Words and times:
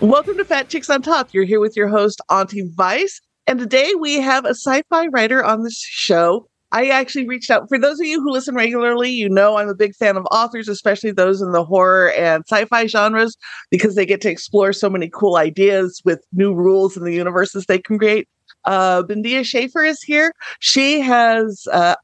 Welcome 0.00 0.36
to 0.36 0.44
Fat 0.44 0.68
Chicks 0.68 0.90
on 0.90 1.00
Top. 1.00 1.32
You're 1.32 1.44
here 1.44 1.58
with 1.58 1.74
your 1.74 1.88
host, 1.88 2.20
Auntie 2.30 2.70
Vice. 2.74 3.18
And 3.46 3.58
today 3.58 3.94
we 3.98 4.20
have 4.20 4.44
a 4.44 4.50
sci 4.50 4.82
fi 4.90 5.06
writer 5.06 5.42
on 5.42 5.62
the 5.62 5.70
show. 5.70 6.46
I 6.70 6.88
actually 6.88 7.26
reached 7.26 7.50
out. 7.50 7.66
For 7.70 7.78
those 7.78 7.98
of 7.98 8.04
you 8.04 8.20
who 8.20 8.30
listen 8.30 8.54
regularly, 8.54 9.08
you 9.08 9.30
know 9.30 9.56
I'm 9.56 9.70
a 9.70 9.74
big 9.74 9.94
fan 9.94 10.18
of 10.18 10.26
authors, 10.30 10.68
especially 10.68 11.12
those 11.12 11.40
in 11.40 11.52
the 11.52 11.64
horror 11.64 12.12
and 12.12 12.44
sci 12.46 12.66
fi 12.66 12.86
genres, 12.86 13.38
because 13.70 13.94
they 13.94 14.04
get 14.04 14.20
to 14.20 14.30
explore 14.30 14.74
so 14.74 14.90
many 14.90 15.08
cool 15.08 15.36
ideas 15.36 16.02
with 16.04 16.22
new 16.34 16.52
rules 16.52 16.94
in 16.98 17.04
the 17.04 17.14
universes 17.14 17.64
they 17.64 17.78
can 17.78 17.98
create. 17.98 18.28
Uh, 18.66 19.02
Bindia 19.02 19.46
Schaefer 19.46 19.82
is 19.82 20.02
here. 20.02 20.30
She 20.60 21.00
has 21.00 21.66
uh, 21.72 21.94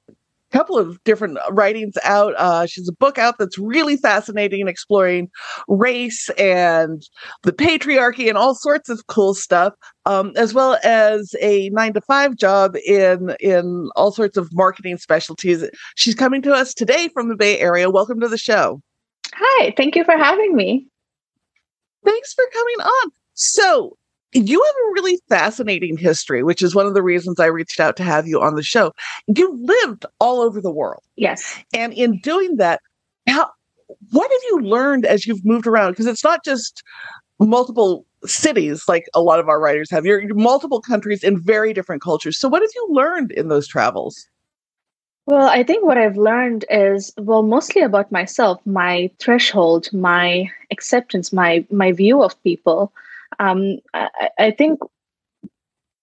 couple 0.53 0.79
of 0.79 1.03
different 1.05 1.39
writings 1.51 1.95
out. 2.05 2.35
Uh, 2.37 2.67
she's 2.67 2.89
a 2.89 2.93
book 2.93 3.19
out 3.19 3.39
that's 3.39 3.59
really 3.59 3.97
fascinating 3.97 4.61
and 4.61 4.69
exploring 4.69 5.29
race 5.69 6.29
and 6.31 7.03
the 7.43 7.53
patriarchy 7.53 8.29
and 8.29 8.39
all 8.39 8.55
sorts 8.55 8.89
of 8.89 9.07
cool 9.07 9.35
stuff, 9.35 9.73
um, 10.07 10.33
as 10.37 10.55
well 10.55 10.79
as 10.85 11.35
a 11.41 11.71
nine 11.71 11.93
to 11.95 12.01
five 12.03 12.37
job 12.37 12.77
in 12.87 13.35
in 13.41 13.89
all 13.97 14.13
sorts 14.13 14.37
of 14.37 14.49
marketing 14.53 14.99
specialties. 14.99 15.69
She's 15.97 16.15
coming 16.15 16.43
to 16.43 16.53
us 16.53 16.75
today 16.75 17.09
from 17.13 17.29
the 17.29 17.37
Bay 17.37 17.59
Area. 17.59 17.91
Welcome 17.91 18.21
to 18.21 18.29
the 18.29 18.39
show. 18.39 18.81
Hi, 19.35 19.73
thank 19.77 19.97
you 19.97 20.05
for 20.05 20.17
having 20.17 20.55
me. 20.55 20.87
Thanks 22.05 22.35
for 22.35 22.45
coming 22.53 22.87
on. 22.87 23.11
So, 23.35 23.97
you 24.33 24.63
have 24.65 24.75
a 24.75 24.93
really 24.93 25.21
fascinating 25.29 25.97
history, 25.97 26.43
which 26.43 26.63
is 26.63 26.75
one 26.75 26.87
of 26.87 26.95
the 26.95 27.03
reasons 27.03 27.39
I 27.39 27.47
reached 27.47 27.81
out 27.81 27.97
to 27.99 28.03
have 28.03 28.27
you 28.27 28.41
on 28.41 28.55
the 28.55 28.63
show. 28.63 28.93
You 29.27 29.59
lived 29.63 30.07
all 30.21 30.41
over 30.41 30.61
the 30.61 30.71
world. 30.71 31.03
Yes. 31.17 31.59
And 31.75 31.93
in 31.93 32.19
doing 32.21 32.57
that, 32.57 32.81
how 33.29 33.51
what 34.11 34.31
have 34.31 34.41
you 34.51 34.61
learned 34.61 35.05
as 35.05 35.27
you've 35.27 35.45
moved 35.45 35.67
around? 35.67 35.93
Because 35.93 36.07
it's 36.07 36.25
not 36.25 36.45
just 36.45 36.83
multiple 37.39 38.07
cities 38.25 38.85
like 38.89 39.05
a 39.15 39.21
lot 39.21 39.39
of 39.39 39.49
our 39.49 39.61
writers 39.61 39.91
have. 39.91 40.07
You're, 40.07 40.21
you're 40.21 40.35
multiple 40.35 40.81
countries 40.81 41.23
in 41.23 41.41
very 41.43 41.73
different 41.73 42.03
cultures. 42.03 42.39
So 42.39 42.49
what 42.49 42.63
have 42.63 42.71
you 42.75 42.87
learned 42.91 43.33
in 43.33 43.49
those 43.49 43.67
travels? 43.67 44.27
Well, 45.27 45.49
I 45.49 45.63
think 45.63 45.85
what 45.85 45.99
I've 45.99 46.17
learned 46.17 46.65
is 46.69 47.13
well, 47.17 47.43
mostly 47.43 47.83
about 47.83 48.11
myself, 48.11 48.61
my 48.65 49.11
threshold, 49.21 49.93
my 49.93 50.51
acceptance, 50.71 51.33
my 51.33 51.65
my 51.71 51.93
view 51.93 52.23
of 52.23 52.41
people 52.43 52.93
um, 53.39 53.77
I, 53.95 54.09
I, 54.39 54.51
think 54.51 54.79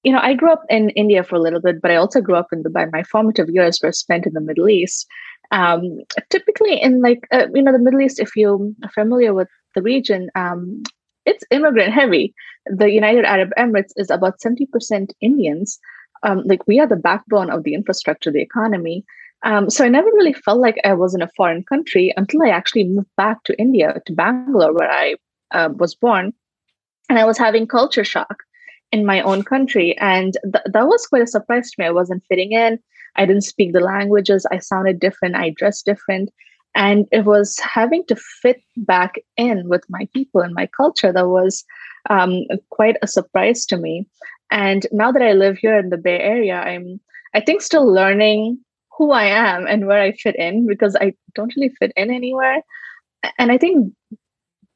you 0.04 0.12
know 0.12 0.20
i 0.20 0.34
grew 0.34 0.52
up 0.52 0.64
in 0.70 0.90
india 0.92 1.24
for 1.24 1.36
a 1.36 1.42
little 1.42 1.62
bit 1.62 1.82
but 1.82 1.92
i 1.92 1.96
also 1.96 2.22
grew 2.22 2.36
up 2.36 2.48
in 2.52 2.64
dubai. 2.64 2.90
My 2.92 3.04
formative 3.04 3.50
years 3.50 3.80
were 3.84 3.92
spent 3.92 4.26
in 4.26 4.34
the 4.34 4.42
middle 4.42 4.70
east. 4.70 5.08
Um, 5.52 6.02
typically 6.30 6.80
in 6.80 7.02
like 7.02 7.28
uh, 7.32 7.48
you 7.54 7.64
know 7.64 7.72
the 7.72 7.80
middle 7.80 8.02
east 8.02 8.20
if 8.20 8.36
you're 8.36 8.60
familiar 8.94 9.34
with 9.34 9.48
the 9.76 9.82
region 9.82 10.30
um, 10.36 10.84
it's 11.26 11.44
immigrant 11.52 11.94
heavy. 11.94 12.34
The 12.66 12.92
united 12.92 13.26
arab 13.26 13.50
emirates 13.58 13.94
is 13.96 14.10
about 14.10 14.40
70% 14.40 15.12
indians. 15.22 15.80
Um, 16.24 16.44
like 16.46 16.68
we 16.68 16.80
are 16.80 16.88
the 16.88 16.96
backbone 16.96 17.50
of 17.50 17.64
the 17.64 17.74
infrastructure 17.74 18.32
the 18.32 18.42
economy. 18.42 19.06
Um, 19.44 19.70
so 19.70 19.86
i 19.86 19.90
never 19.90 20.08
really 20.08 20.34
felt 20.34 20.60
like 20.60 20.78
i 20.84 20.94
was 20.94 21.16
in 21.16 21.22
a 21.22 21.30
foreign 21.38 21.64
country 21.64 22.14
until 22.18 22.44
i 22.44 22.50
actually 22.50 22.84
moved 22.84 23.10
back 23.16 23.44
to 23.46 23.58
india 23.58 24.02
to 24.06 24.14
bangalore 24.14 24.74
where 24.74 24.92
i 24.92 25.16
uh, 25.52 25.70
was 25.78 25.96
born 25.96 26.34
and 27.09 27.18
I 27.18 27.25
was 27.25 27.38
having 27.38 27.68
culture 27.68 28.03
shock 28.03 28.44
in 28.92 29.06
my 29.06 29.22
own 29.22 29.44
country. 29.44 29.97
And 30.00 30.38
th- 30.44 30.66
that 30.66 30.88
was 30.88 31.06
quite 31.08 31.24
a 31.24 31.28
surprise 31.28 31.72
to 31.72 31.75
me. 31.80 31.86
I 31.86 31.92
wasn't 31.92 32.24
fitting 32.30 32.52
in. 32.52 32.80
I 33.16 33.25
didn't 33.25 33.44
speak 33.44 33.74
the 33.74 33.80
languages. 33.80 34.46
I 34.52 34.59
sounded 34.59 35.00
different. 35.00 35.36
I 35.36 35.52
dressed 35.52 35.86
different. 35.86 36.30
And 36.75 37.08
it 37.12 37.25
was 37.25 37.58
having 37.59 38.06
to 38.08 38.16
fit 38.16 38.62
back 38.78 39.16
in 39.38 39.68
with 39.68 39.84
my 39.90 40.08
people 40.14 40.42
and 40.42 40.53
my 40.53 40.68
culture 40.68 41.12
that 41.12 41.28
was 41.28 41.66
um, 42.09 42.44
quite 42.69 42.98
a 43.02 43.08
surprise 43.08 43.66
to 43.68 43.78
me. 43.78 44.08
And 44.52 44.88
now 44.92 45.12
that 45.12 45.22
I 45.22 45.34
live 45.34 45.58
here 45.58 45.78
in 45.78 45.90
the 45.90 45.98
Bay 45.98 46.19
Area, 46.19 46.56
I'm, 46.56 47.00
I 47.34 47.42
think, 47.42 47.62
still 47.62 47.92
learning 47.92 48.59
who 48.98 49.12
I 49.12 49.25
am 49.25 49.66
and 49.68 49.88
where 49.88 50.02
I 50.02 50.12
fit 50.12 50.36
in 50.36 50.68
because 50.68 50.96
I 50.96 51.14
don't 51.34 51.53
really 51.56 51.74
fit 51.80 51.92
in 51.96 52.12
anywhere. 52.12 52.62
And 53.38 53.52
I 53.52 53.58
think 53.58 53.94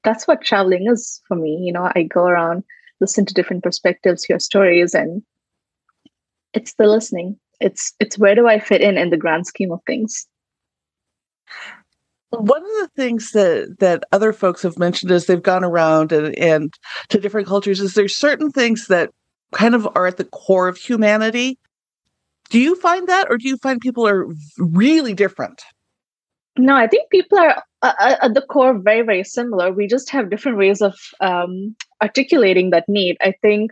that's 0.03 0.27
what 0.27 0.41
traveling 0.41 0.87
is 0.91 1.21
for 1.27 1.35
me. 1.35 1.61
You 1.63 1.73
know, 1.73 1.91
I 1.95 2.03
go 2.03 2.25
around, 2.25 2.63
listen 2.99 3.25
to 3.25 3.33
different 3.33 3.63
perspectives, 3.63 4.23
hear 4.23 4.39
stories, 4.39 4.93
and 4.93 5.21
it's 6.53 6.73
the 6.75 6.87
listening. 6.87 7.37
It's 7.59 7.93
it's 7.99 8.17
where 8.17 8.35
do 8.35 8.47
I 8.47 8.59
fit 8.59 8.81
in 8.81 8.97
in 8.97 9.09
the 9.09 9.17
grand 9.17 9.47
scheme 9.47 9.71
of 9.71 9.79
things. 9.87 10.27
One 12.29 12.63
of 12.63 12.71
the 12.81 12.89
things 12.95 13.31
that 13.31 13.75
that 13.79 14.03
other 14.11 14.33
folks 14.33 14.63
have 14.63 14.79
mentioned 14.79 15.11
as 15.11 15.25
they've 15.25 15.41
gone 15.41 15.63
around 15.63 16.11
and, 16.11 16.37
and 16.37 16.73
to 17.09 17.19
different 17.19 17.47
cultures 17.47 17.79
is 17.79 17.93
there's 17.93 18.15
certain 18.15 18.51
things 18.51 18.87
that 18.87 19.11
kind 19.53 19.75
of 19.75 19.87
are 19.95 20.07
at 20.07 20.17
the 20.17 20.25
core 20.25 20.67
of 20.67 20.77
humanity. 20.77 21.59
Do 22.49 22.59
you 22.59 22.75
find 22.75 23.07
that, 23.07 23.27
or 23.29 23.37
do 23.37 23.47
you 23.47 23.57
find 23.57 23.79
people 23.79 24.07
are 24.07 24.27
really 24.57 25.13
different? 25.13 25.61
No, 26.57 26.75
I 26.75 26.87
think 26.87 27.09
people 27.09 27.39
are 27.39 27.63
uh, 27.83 27.93
uh, 27.99 28.15
at 28.21 28.33
the 28.33 28.41
core 28.41 28.79
very, 28.79 29.01
very 29.01 29.23
similar. 29.23 29.71
We 29.71 29.87
just 29.87 30.09
have 30.09 30.29
different 30.29 30.57
ways 30.57 30.81
of 30.81 30.95
um, 31.19 31.75
articulating 32.01 32.69
that 32.69 32.87
need. 32.87 33.17
I 33.21 33.33
think 33.41 33.71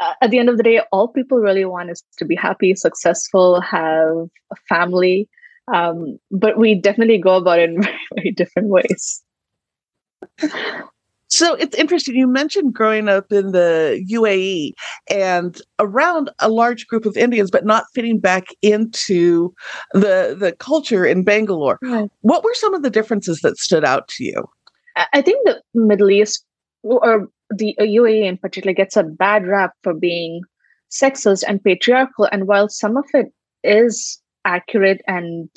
uh, 0.00 0.14
at 0.22 0.30
the 0.30 0.38
end 0.38 0.48
of 0.48 0.56
the 0.56 0.62
day, 0.62 0.80
all 0.92 1.08
people 1.08 1.38
really 1.38 1.64
want 1.64 1.90
is 1.90 2.02
to 2.18 2.24
be 2.24 2.36
happy, 2.36 2.74
successful, 2.74 3.60
have 3.60 4.28
a 4.52 4.56
family. 4.68 5.28
Um, 5.74 6.18
but 6.30 6.56
we 6.56 6.76
definitely 6.76 7.18
go 7.18 7.36
about 7.36 7.58
it 7.58 7.70
in 7.70 7.82
very, 7.82 7.98
very 8.14 8.30
different 8.30 8.68
ways. 8.68 9.22
So 11.28 11.54
it's 11.54 11.76
interesting. 11.76 12.16
You 12.16 12.26
mentioned 12.26 12.74
growing 12.74 13.08
up 13.08 13.30
in 13.32 13.52
the 13.52 14.04
UAE 14.10 14.72
and 15.10 15.60
around 15.78 16.30
a 16.38 16.48
large 16.48 16.86
group 16.86 17.04
of 17.04 17.16
Indians, 17.16 17.50
but 17.50 17.66
not 17.66 17.84
fitting 17.94 18.18
back 18.18 18.46
into 18.62 19.54
the 19.92 20.36
the 20.38 20.54
culture 20.58 21.04
in 21.04 21.24
Bangalore. 21.24 21.78
Right. 21.82 22.10
What 22.22 22.44
were 22.44 22.54
some 22.54 22.74
of 22.74 22.82
the 22.82 22.90
differences 22.90 23.40
that 23.40 23.58
stood 23.58 23.84
out 23.84 24.08
to 24.08 24.24
you? 24.24 24.48
I 25.12 25.22
think 25.22 25.46
the 25.46 25.62
Middle 25.74 26.10
East 26.10 26.44
or 26.82 27.28
the 27.50 27.76
UAE 27.78 28.24
in 28.24 28.38
particular 28.38 28.72
gets 28.74 28.96
a 28.96 29.04
bad 29.04 29.46
rap 29.46 29.72
for 29.82 29.94
being 29.94 30.42
sexist 30.90 31.44
and 31.46 31.62
patriarchal. 31.62 32.28
And 32.32 32.46
while 32.46 32.68
some 32.68 32.96
of 32.96 33.04
it 33.14 33.26
is 33.62 34.20
accurate 34.44 35.02
and 35.06 35.48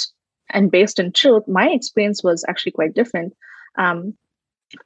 and 0.49 0.69
based 0.69 0.99
in 0.99 1.13
truth, 1.13 1.43
my 1.47 1.69
experience 1.69 2.23
was 2.23 2.43
actually 2.49 2.73
quite 2.73 2.93
different. 2.93 3.33
Um, 3.77 4.13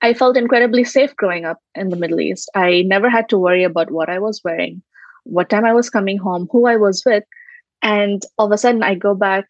I 0.02 0.14
felt 0.14 0.38
incredibly 0.38 0.84
safe 0.84 1.16
growing 1.16 1.46
up 1.46 1.60
in 1.76 1.90
the 1.90 1.96
Middle 1.96 2.20
East. 2.20 2.50
I 2.56 2.84
never 2.86 3.10
had 3.10 3.30
to 3.30 3.38
worry 3.38 3.64
about 3.64 3.92
what 3.92 4.10
I 4.10 4.20
was 4.20 4.42
wearing, 4.44 4.82
what 5.24 5.50
time 5.50 5.66
I 5.66 5.74
was 5.74 5.90
coming 5.90 6.18
home, 6.18 6.48
who 6.52 6.66
I 6.66 6.78
was 6.78 7.04
with. 7.06 7.24
And 7.82 8.24
all 8.38 8.48
of 8.48 8.52
a 8.52 8.58
sudden, 8.58 8.84
I 8.84 8.96
go 8.96 9.14
back 9.14 9.46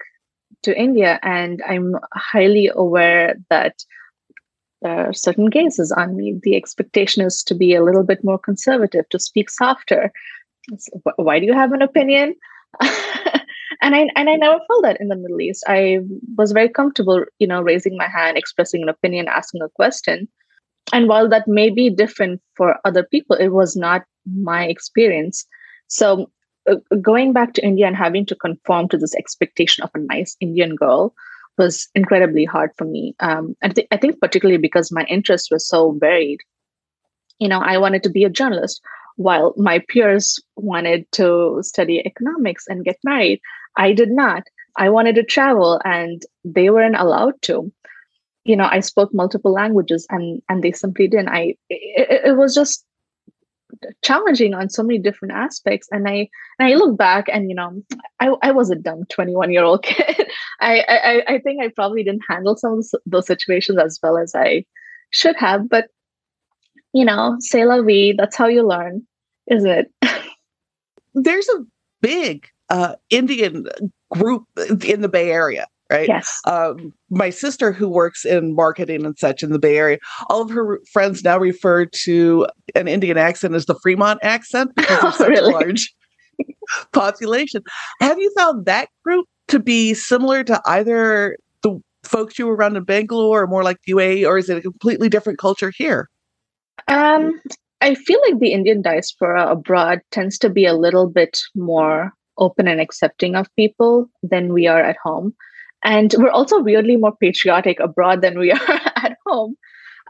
to 0.64 0.78
India 0.78 1.20
and 1.24 1.62
I'm 1.68 1.96
highly 2.14 2.70
aware 2.74 3.36
that 3.50 3.84
there 4.82 5.10
are 5.10 5.14
certain 5.14 5.48
gazes 5.48 5.92
on 5.92 6.16
me. 6.16 6.40
The 6.44 6.56
expectation 6.56 7.24
is 7.24 7.44
to 7.44 7.56
be 7.56 7.74
a 7.74 7.84
little 7.84 8.04
bit 8.04 8.24
more 8.24 8.38
conservative, 8.38 9.08
to 9.10 9.20
speak 9.20 9.50
softer. 9.50 10.12
why 11.16 11.40
do 11.40 11.46
you 11.46 11.54
have 11.54 11.72
an 11.72 11.82
opinion? 11.82 12.36
and 13.82 13.96
I 13.96 14.08
and 14.16 14.30
I 14.30 14.36
never 14.36 14.60
felt 14.68 14.84
that 14.84 15.00
in 15.00 15.08
the 15.08 15.16
Middle 15.16 15.42
East. 15.42 15.64
I 15.68 16.00
was 16.38 16.52
very 16.52 16.70
comfortable, 16.70 17.26
you 17.40 17.48
know, 17.48 17.62
raising 17.62 17.98
my 17.98 18.08
hand, 18.08 18.38
expressing 18.38 18.82
an 18.84 18.90
opinion, 18.90 19.28
asking 19.28 19.62
a 19.62 19.70
question. 19.70 20.28
and 20.94 21.08
while 21.10 21.28
that 21.30 21.48
may 21.48 21.70
be 21.70 21.90
different 21.90 22.42
for 22.56 22.78
other 22.86 23.04
people, 23.04 23.36
it 23.36 23.50
was 23.50 23.76
not 23.76 24.04
my 24.26 24.66
experience. 24.66 25.46
So 25.88 26.30
uh, 26.70 26.76
going 27.02 27.34
back 27.34 27.54
to 27.54 27.66
India 27.66 27.88
and 27.88 27.96
having 27.96 28.26
to 28.28 28.36
conform 28.36 28.90
to 28.90 28.98
this 28.98 29.16
expectation 29.16 29.84
of 29.84 29.90
a 29.96 30.00
nice 30.00 30.36
Indian 30.40 30.76
girl 30.76 31.14
was 31.58 31.88
incredibly 31.96 32.46
hard 32.46 32.72
for 32.78 32.86
me. 32.86 33.16
Um, 33.20 33.56
and 33.62 33.76
th- 33.76 33.88
I 33.92 33.98
think 33.98 34.20
particularly 34.20 34.58
because 34.58 34.92
my 34.92 35.06
interests 35.06 35.50
were 35.50 35.60
so 35.60 35.92
varied. 36.00 36.42
You 37.40 37.48
know, 37.48 37.60
I 37.60 37.78
wanted 37.78 38.04
to 38.04 38.10
be 38.10 38.24
a 38.24 38.30
journalist, 38.30 38.82
while 39.18 39.54
my 39.58 39.80
peers 39.90 40.40
wanted 40.56 41.10
to 41.14 41.60
study 41.62 42.00
economics 42.06 42.66
and 42.68 42.86
get 42.86 42.98
married. 43.04 43.40
I 43.78 43.94
did 43.94 44.12
not. 44.12 44.44
I 44.78 44.90
wanted 44.90 45.16
to 45.16 45.24
travel, 45.24 45.82
and 45.86 46.22
they 46.44 46.70
weren't 46.70 46.98
allowed 46.98 47.42
to. 47.44 47.72
You 48.44 48.56
know, 48.56 48.68
I 48.70 48.80
spoke 48.82 49.14
multiple 49.14 49.52
languages, 49.52 50.06
and 50.10 50.42
and 50.50 50.64
they 50.64 50.72
simply 50.72 51.08
didn't. 51.08 51.30
I 51.30 51.56
it, 51.70 52.22
it 52.26 52.38
was 52.38 52.54
just 52.54 52.86
challenging 54.04 54.54
on 54.54 54.70
so 54.70 54.84
many 54.84 55.00
different 55.00 55.34
aspects 55.34 55.88
and 55.92 56.08
i 56.08 56.28
and 56.60 56.68
i 56.68 56.76
look 56.76 56.98
back 56.98 57.26
and 57.32 57.50
you 57.50 57.56
know 57.56 57.82
i, 58.20 58.32
I 58.42 58.52
was 58.52 58.70
a 58.70 58.76
dumb 58.76 59.06
21 59.10 59.52
year 59.52 59.64
old 59.64 59.84
kid 59.84 60.28
I, 60.60 60.80
I 61.28 61.34
i 61.36 61.40
think 61.40 61.62
i 61.62 61.70
probably 61.70 62.04
didn't 62.04 62.24
handle 62.28 62.56
some 62.56 62.80
of 62.80 62.86
those 63.06 63.28
situations 63.28 63.78
as 63.78 64.00
well 64.02 64.18
as 64.18 64.34
i 64.36 64.66
should 65.10 65.36
have 65.36 65.70
but 65.70 65.90
you 66.94 67.06
know 67.06 67.36
say 67.40 67.66
la 67.66 67.82
vie 67.82 68.14
that's 68.18 68.36
how 68.36 68.48
you 68.48 68.66
learn 68.68 69.06
is 69.48 69.66
it 69.66 69.92
there's 71.14 71.50
a 71.50 71.66
big 72.02 72.48
uh, 72.70 72.96
indian 73.10 73.66
group 74.12 74.44
in 74.84 75.02
the 75.02 75.10
bay 75.10 75.32
area 75.32 75.66
right? 75.90 76.08
Yes. 76.08 76.40
Um, 76.46 76.94
my 77.10 77.30
sister, 77.30 77.72
who 77.72 77.88
works 77.88 78.26
in 78.26 78.56
marketing 78.56 79.06
and 79.06 79.18
such 79.18 79.44
in 79.44 79.52
the 79.52 79.60
Bay 79.60 79.78
Area, 79.78 79.98
all 80.30 80.42
of 80.42 80.50
her 80.50 80.80
friends 80.92 81.24
now 81.24 81.38
refer 81.38 81.86
to 81.86 82.48
an 82.74 82.88
Indian 82.88 83.18
accent 83.18 83.54
as 83.54 83.66
the 83.66 83.76
Fremont 83.76 84.20
accent 84.24 84.74
because 84.76 85.02
there's 85.02 85.18
such 85.18 85.30
really? 85.30 85.54
a 85.54 85.58
large 85.58 85.94
population. 86.94 87.64
Have 88.02 88.20
you 88.20 88.32
found 88.36 88.66
that 88.66 88.90
group 89.04 89.28
to 89.48 89.60
be 89.60 89.94
similar 89.94 90.44
to 90.44 90.62
either 90.66 91.38
the 91.62 91.80
folks 92.04 92.40
you 92.40 92.48
were 92.48 92.56
around 92.56 92.78
in 92.78 92.84
Bangalore 92.84 93.44
or 93.44 93.48
more 93.48 93.64
like 93.64 93.78
UA, 93.86 94.28
or 94.28 94.38
is 94.38 94.50
it 94.50 94.58
a 94.58 94.62
completely 94.62 95.10
different 95.10 95.40
culture 95.40 95.72
here? 95.76 96.10
Um, 96.88 97.40
I 97.82 97.96
feel 97.96 98.20
like 98.28 98.40
the 98.40 98.54
Indian 98.54 98.82
diaspora 98.82 99.48
abroad 99.52 100.02
tends 100.12 100.38
to 100.40 100.50
be 100.50 100.66
a 100.66 100.74
little 100.74 101.08
bit 101.08 101.40
more 101.56 102.12
open 102.38 102.68
and 102.68 102.82
accepting 102.82 103.36
of 103.36 103.54
people 103.56 104.10
than 104.24 104.54
we 104.54 104.68
are 104.68 104.82
at 104.82 104.98
home 105.04 105.34
and 105.86 106.16
we're 106.18 106.32
also 106.32 106.60
weirdly 106.60 106.98
more 106.98 107.16
patriotic 107.16 107.80
abroad 107.80 108.22
than 108.22 108.38
we 108.38 108.52
are 108.60 108.82
at 108.96 109.18
home. 109.26 109.56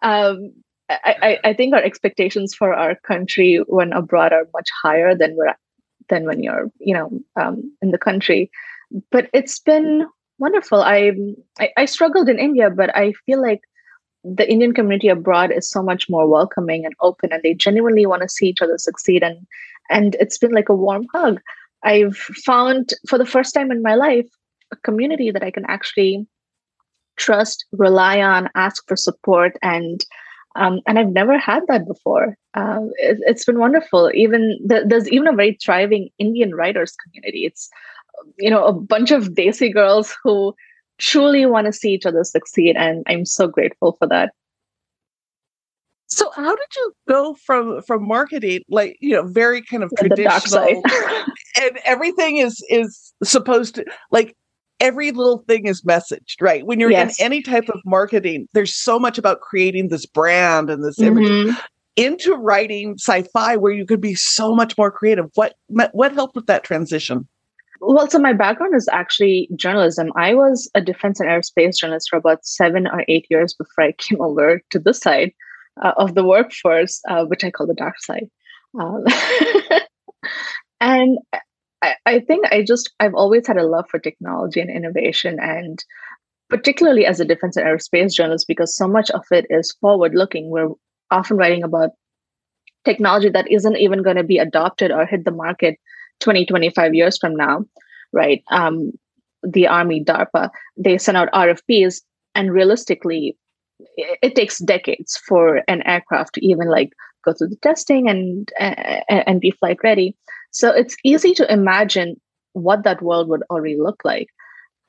Um, 0.01 0.54
I, 0.89 1.39
I, 1.44 1.54
think 1.54 1.74
our 1.74 1.81
expectations 1.81 2.54
for 2.54 2.72
our 2.72 2.95
country 2.95 3.63
when 3.68 3.92
abroad 3.92 4.33
are 4.33 4.48
much 4.54 4.69
higher 4.83 5.16
than 5.16 5.36
we're 5.36 5.56
than 6.10 6.25
when 6.25 6.44
you're 6.44 6.72
you 6.80 6.94
know 6.94 7.10
um, 7.36 7.75
in 7.81 7.92
the 7.92 7.98
country. 7.98 8.51
But 9.12 9.30
it's 9.33 9.60
been 9.60 10.06
wonderful. 10.38 10.81
I, 10.81 11.12
I 11.60 11.71
I 11.75 11.86
struggled 11.86 12.30
in 12.30 12.38
India, 12.38 12.69
but 12.69 12.95
I 12.95 13.13
feel 13.25 13.42
like 13.42 13.62
the 14.24 14.50
Indian 14.50 14.74
community 14.74 15.07
abroad 15.07 15.51
is 15.51 15.69
so 15.69 15.81
much 15.81 16.07
more 16.07 16.30
welcoming 16.30 16.86
and 16.86 16.94
open, 17.01 17.33
and 17.33 17.42
they 17.42 17.56
genuinely 17.56 18.06
want 18.06 18.21
to 18.21 18.30
see 18.30 18.48
each 18.48 18.62
other 18.62 18.78
succeed. 18.78 19.24
And 19.24 19.48
and 19.89 20.16
it's 20.19 20.38
been 20.38 20.51
like 20.51 20.69
a 20.69 20.75
warm 20.75 21.07
hug. 21.16 21.42
I've 21.86 22.18
found 22.18 22.90
for 23.08 23.18
the 23.18 23.26
first 23.26 23.54
time 23.54 23.72
in 23.72 23.82
my 23.82 23.96
life 23.96 24.28
a 24.72 24.76
community 24.78 25.32
that 25.32 25.44
I 25.44 25.52
can 25.52 25.66
actually 25.68 26.28
trust, 27.18 27.66
rely 27.72 28.22
on, 28.22 28.50
ask 28.56 28.86
for 28.88 28.96
support, 28.96 29.54
and 29.62 30.04
um, 30.58 30.80
and 30.88 30.98
I've 30.98 31.12
never 31.12 31.38
had 31.38 31.64
that 31.68 31.86
before. 31.86 32.38
Uh, 32.54 32.80
it, 32.98 33.20
has 33.28 33.44
been 33.46 33.60
wonderful. 33.60 34.10
Even 34.14 34.58
the, 34.66 34.86
there's 34.88 35.10
even 35.10 35.28
a 35.28 35.36
very 35.36 35.58
thriving 35.64 36.10
Indian 36.18 36.56
writers 36.56 36.96
community. 37.04 37.46
It's 37.46 37.70
you 38.38 38.50
know 38.50 38.66
a 38.66 38.74
bunch 38.74 39.12
of 39.12 39.30
Desi 39.30 39.74
girls 39.74 40.16
who 40.24 40.56
truly 40.98 41.46
want 41.46 41.68
to 41.68 41.74
see 41.74 41.92
each 41.92 42.06
other 42.06 42.24
succeed, 42.24 42.76
and 42.76 43.04
I'm 43.08 43.26
so 43.26 43.48
grateful 43.48 43.96
for 44.00 44.08
that. 44.08 44.34
So 46.07 46.30
how 46.36 46.56
did 46.56 46.75
you 46.75 46.94
go 47.10 47.36
from 47.46 47.81
from 47.81 48.07
marketing 48.07 48.62
like 48.69 48.96
you 49.00 49.13
know 49.13 49.24
very 49.28 49.62
kind 49.63 49.84
of 49.84 49.92
traditional 49.98 50.81
and 51.62 51.80
everything 51.84 52.38
is 52.38 52.63
is 52.69 53.13
supposed 53.24 53.75
to 53.75 53.86
like 54.12 54.36
every 54.80 55.12
little 55.12 55.40
thing 55.48 55.68
is 55.68 55.81
messaged, 55.84 56.42
right? 56.42 56.66
When 56.66 56.80
you're 56.80 56.92
yes. 56.92 57.19
in 57.19 57.25
any 57.25 57.42
type 57.42 57.69
of 57.69 57.80
marketing, 57.86 58.48
there's 58.54 58.75
so 58.75 59.00
much 59.00 59.18
about 59.18 59.42
creating 59.42 59.88
this 59.90 60.06
brand 60.06 60.69
and 60.69 60.84
this 60.84 61.00
image 61.00 61.28
mm-hmm. 61.28 61.60
into 61.96 62.34
writing 62.36 62.96
sci-fi 63.00 63.56
where 63.56 63.72
you 63.74 63.86
could 63.86 64.02
be 64.02 64.16
so 64.16 64.54
much 64.54 64.78
more 64.78 64.92
creative. 64.92 65.25
What 65.36 65.56
what 65.68 66.13
helped 66.13 66.36
with 66.36 66.48
that 66.48 66.63
transition? 66.63 67.28
Well, 67.81 68.10
so 68.10 68.19
my 68.19 68.34
background 68.34 68.74
is 68.75 68.88
actually 68.92 69.50
journalism. 69.56 70.12
I 70.16 70.34
was 70.34 70.69
a 70.75 70.81
defense 70.81 71.19
and 71.19 71.30
aerospace 71.30 71.78
journalist 71.78 72.07
for 72.10 72.18
about 72.18 72.46
seven 72.46 72.88
or 72.88 73.04
eight 73.07 73.28
years 73.30 73.54
before 73.54 73.86
I 73.86 73.92
came 73.94 74.22
over 74.22 74.62
to 74.69 74.80
this 74.80 75.00
side 75.00 75.31
uh, 75.81 75.94
of 75.98 76.16
the 76.16 76.24
workforce, 76.24 77.01
uh, 77.10 77.25
which 77.25 77.44
I 77.44 77.51
call 77.51 77.68
the 77.68 77.74
dark 77.74 78.00
side. 78.00 78.30
Um, 78.80 79.04
and 80.81 81.18
I, 81.81 81.95
I 82.06 82.19
think 82.19 82.45
I 82.51 82.63
just 82.63 82.92
I've 83.00 83.13
always 83.13 83.48
had 83.48 83.57
a 83.57 83.68
love 83.68 83.86
for 83.89 84.00
technology 84.00 84.60
and 84.60 84.69
innovation 84.69 85.38
and 85.39 85.83
particularly 86.50 87.06
as 87.06 87.19
a 87.19 87.25
defense 87.25 87.57
and 87.57 87.66
aerospace 87.66 88.13
journalist 88.13 88.48
because 88.48 88.75
so 88.75 88.88
much 88.88 89.10
of 89.12 89.24
it 89.31 89.45
is 89.50 89.72
forward 89.81 90.13
looking 90.16 90.50
we're 90.50 90.69
often 91.12 91.38
writing 91.38 91.63
about 91.63 91.92
technology 92.86 93.30
that 93.30 93.50
isn't 93.51 93.78
even 93.78 94.04
going 94.04 94.16
to 94.16 94.24
be 94.24 94.38
adopted 94.38 94.92
or 94.92 95.06
hit 95.06 95.25
the 95.25 95.31
market 95.31 95.80
20 96.19 96.45
25 96.45 96.94
years 96.94 97.18
from 97.18 97.36
now 97.36 97.63
right 98.13 98.44
um, 98.50 98.92
the 99.44 99.68
army 99.68 100.04
darpa 100.04 100.50
they 100.78 100.98
send 100.98 101.18
out 101.18 101.31
rfps 101.31 102.01
and 102.36 102.51
realistically 102.51 103.38
it, 103.97 104.36
takes 104.36 104.59
decades 104.59 105.18
for 105.27 105.62
an 105.68 105.81
aircraft 105.83 106.36
to 106.36 106.45
even 106.45 106.68
like 106.68 106.92
go 107.24 107.33
through 107.33 107.50
the 107.50 107.56
testing 107.57 108.09
and 108.09 108.51
uh, 108.59 109.01
and 109.09 109.42
be 109.42 109.51
flight 109.51 109.77
ready 109.83 110.15
so 110.56 110.71
it's 110.71 110.95
easy 111.03 111.33
to 111.33 111.51
imagine 111.51 112.15
what 112.53 112.83
that 112.83 113.01
world 113.01 113.27
would 113.27 113.44
already 113.50 113.77
look 113.77 114.01
like. 114.06 114.30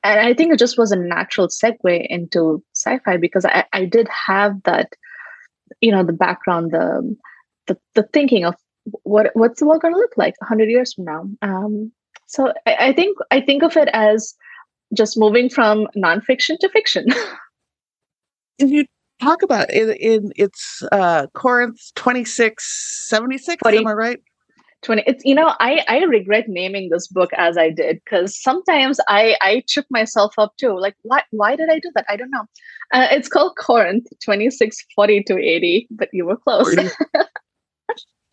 And 0.01 0.19
I 0.19 0.33
think 0.33 0.53
it 0.53 0.59
just 0.59 0.77
was 0.77 0.93
a 0.93 0.95
natural 0.95 1.49
segue 1.49 2.07
into 2.09 2.63
sci-fi 2.73 3.17
because 3.17 3.43
I, 3.43 3.65
I 3.73 3.83
did 3.83 4.07
have 4.27 4.63
that, 4.63 4.93
you 5.81 5.91
know, 5.91 6.03
the 6.03 6.13
background, 6.13 6.71
the 6.71 7.15
the, 7.67 7.77
the 7.95 8.03
thinking 8.13 8.45
of 8.45 8.55
what 9.03 9.31
what's 9.33 9.59
the 9.59 9.65
world 9.65 9.81
going 9.81 9.93
to 9.93 9.99
look 9.99 10.15
like 10.15 10.35
100 10.39 10.69
years 10.69 10.93
from 10.93 11.03
now. 11.03 11.25
Um, 11.41 11.91
so 12.27 12.53
I, 12.65 12.75
I 12.79 12.93
think 12.93 13.17
I 13.29 13.41
think 13.41 13.63
of 13.63 13.75
it 13.75 13.89
as 13.91 14.33
just 14.95 15.17
moving 15.17 15.49
from 15.49 15.87
nonfiction 15.97 16.57
to 16.59 16.69
fiction. 16.69 17.07
you 18.59 18.85
talk 19.21 19.41
about 19.41 19.71
in, 19.71 19.91
in 19.91 20.31
it's 20.35 20.83
uh 20.91 21.27
Corinth 21.33 21.79
2676, 21.95 23.61
am 23.65 23.87
I 23.87 23.93
right? 23.93 24.19
20 24.83 25.03
it's 25.07 25.25
you 25.25 25.33
know 25.33 25.53
i 25.59 25.83
i 25.87 25.99
regret 26.03 26.45
naming 26.47 26.89
this 26.91 27.07
book 27.07 27.31
as 27.35 27.57
i 27.57 27.69
did 27.69 27.99
because 28.03 28.39
sometimes 28.39 28.99
i 29.07 29.35
i 29.41 29.63
trip 29.67 29.85
myself 29.89 30.33
up 30.37 30.55
too 30.57 30.77
like 30.79 30.95
why 31.01 31.23
why 31.31 31.55
did 31.55 31.69
i 31.69 31.79
do 31.79 31.91
that? 31.95 32.05
I 32.07 32.15
don't 32.15 32.29
know. 32.29 32.45
Uh, 32.93 33.07
it's 33.11 33.27
called 33.27 33.57
corinth 33.57 34.05
2640 34.21 35.23
to 35.23 35.37
80 35.37 35.87
but 35.91 36.09
you 36.13 36.25
were 36.25 36.37
close. 36.37 36.75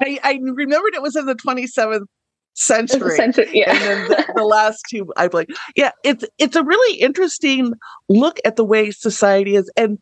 I, 0.03 0.19
I 0.23 0.41
remembered 0.43 0.95
it 0.95 1.03
was 1.03 1.17
in 1.17 1.27
the 1.27 1.37
27th 1.37 2.07
century, 2.55 3.17
century 3.17 3.49
yeah. 3.53 3.71
and 3.71 3.81
then 3.81 4.09
the, 4.09 4.33
the 4.37 4.45
last 4.45 4.83
two 4.89 5.07
i 5.17 5.27
believe. 5.29 5.49
Yeah 5.77 5.91
it's 6.05 6.25
it's 6.39 6.57
a 6.57 6.63
really 6.63 7.01
interesting 7.01 7.73
look 8.09 8.39
at 8.45 8.57
the 8.57 8.65
way 8.65 8.91
society 8.91 9.57
is 9.57 9.71
and 9.77 9.99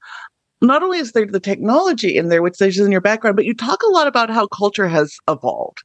not 0.63 0.83
only 0.83 0.99
is 0.99 1.13
there 1.13 1.27
the 1.27 1.41
technology 1.41 2.17
in 2.17 2.29
there, 2.29 2.43
which 2.43 2.61
is 2.61 2.79
in 2.79 2.93
your 2.93 3.01
background, 3.01 3.37
but 3.37 3.45
you 3.45 3.55
talk 3.55 3.83
a 3.83 3.91
lot 3.91 4.07
about 4.07 4.31
how 4.31 4.47
culture 4.47 4.89
has 4.89 5.17
evolved. 5.29 5.83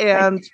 And 0.00 0.44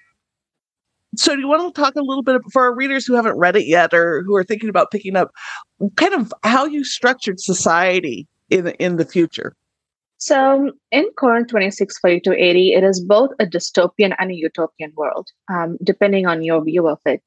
so 1.16 1.34
do 1.34 1.40
you 1.40 1.48
want 1.48 1.74
to 1.74 1.80
talk 1.80 1.96
a 1.96 2.02
little 2.02 2.22
bit 2.22 2.40
for 2.52 2.62
our 2.62 2.74
readers 2.74 3.06
who 3.06 3.14
haven't 3.14 3.38
read 3.38 3.56
it 3.56 3.66
yet 3.66 3.94
or 3.94 4.22
who 4.22 4.36
are 4.36 4.44
thinking 4.44 4.68
about 4.68 4.90
picking 4.90 5.16
up 5.16 5.30
kind 5.96 6.14
of 6.14 6.32
how 6.42 6.64
you 6.64 6.84
structured 6.84 7.40
society 7.40 8.26
in 8.50 8.68
in 8.78 8.96
the 8.96 9.04
future? 9.04 9.56
So 10.18 10.72
in 10.90 11.06
Corinth 11.18 11.48
264280, 11.48 12.72
it 12.72 12.84
is 12.84 13.00
both 13.00 13.30
a 13.40 13.46
dystopian 13.46 14.14
and 14.18 14.30
a 14.30 14.34
utopian 14.34 14.92
world, 14.96 15.28
um, 15.50 15.76
depending 15.82 16.26
on 16.26 16.42
your 16.42 16.64
view 16.64 16.88
of 16.88 16.98
it. 17.04 17.22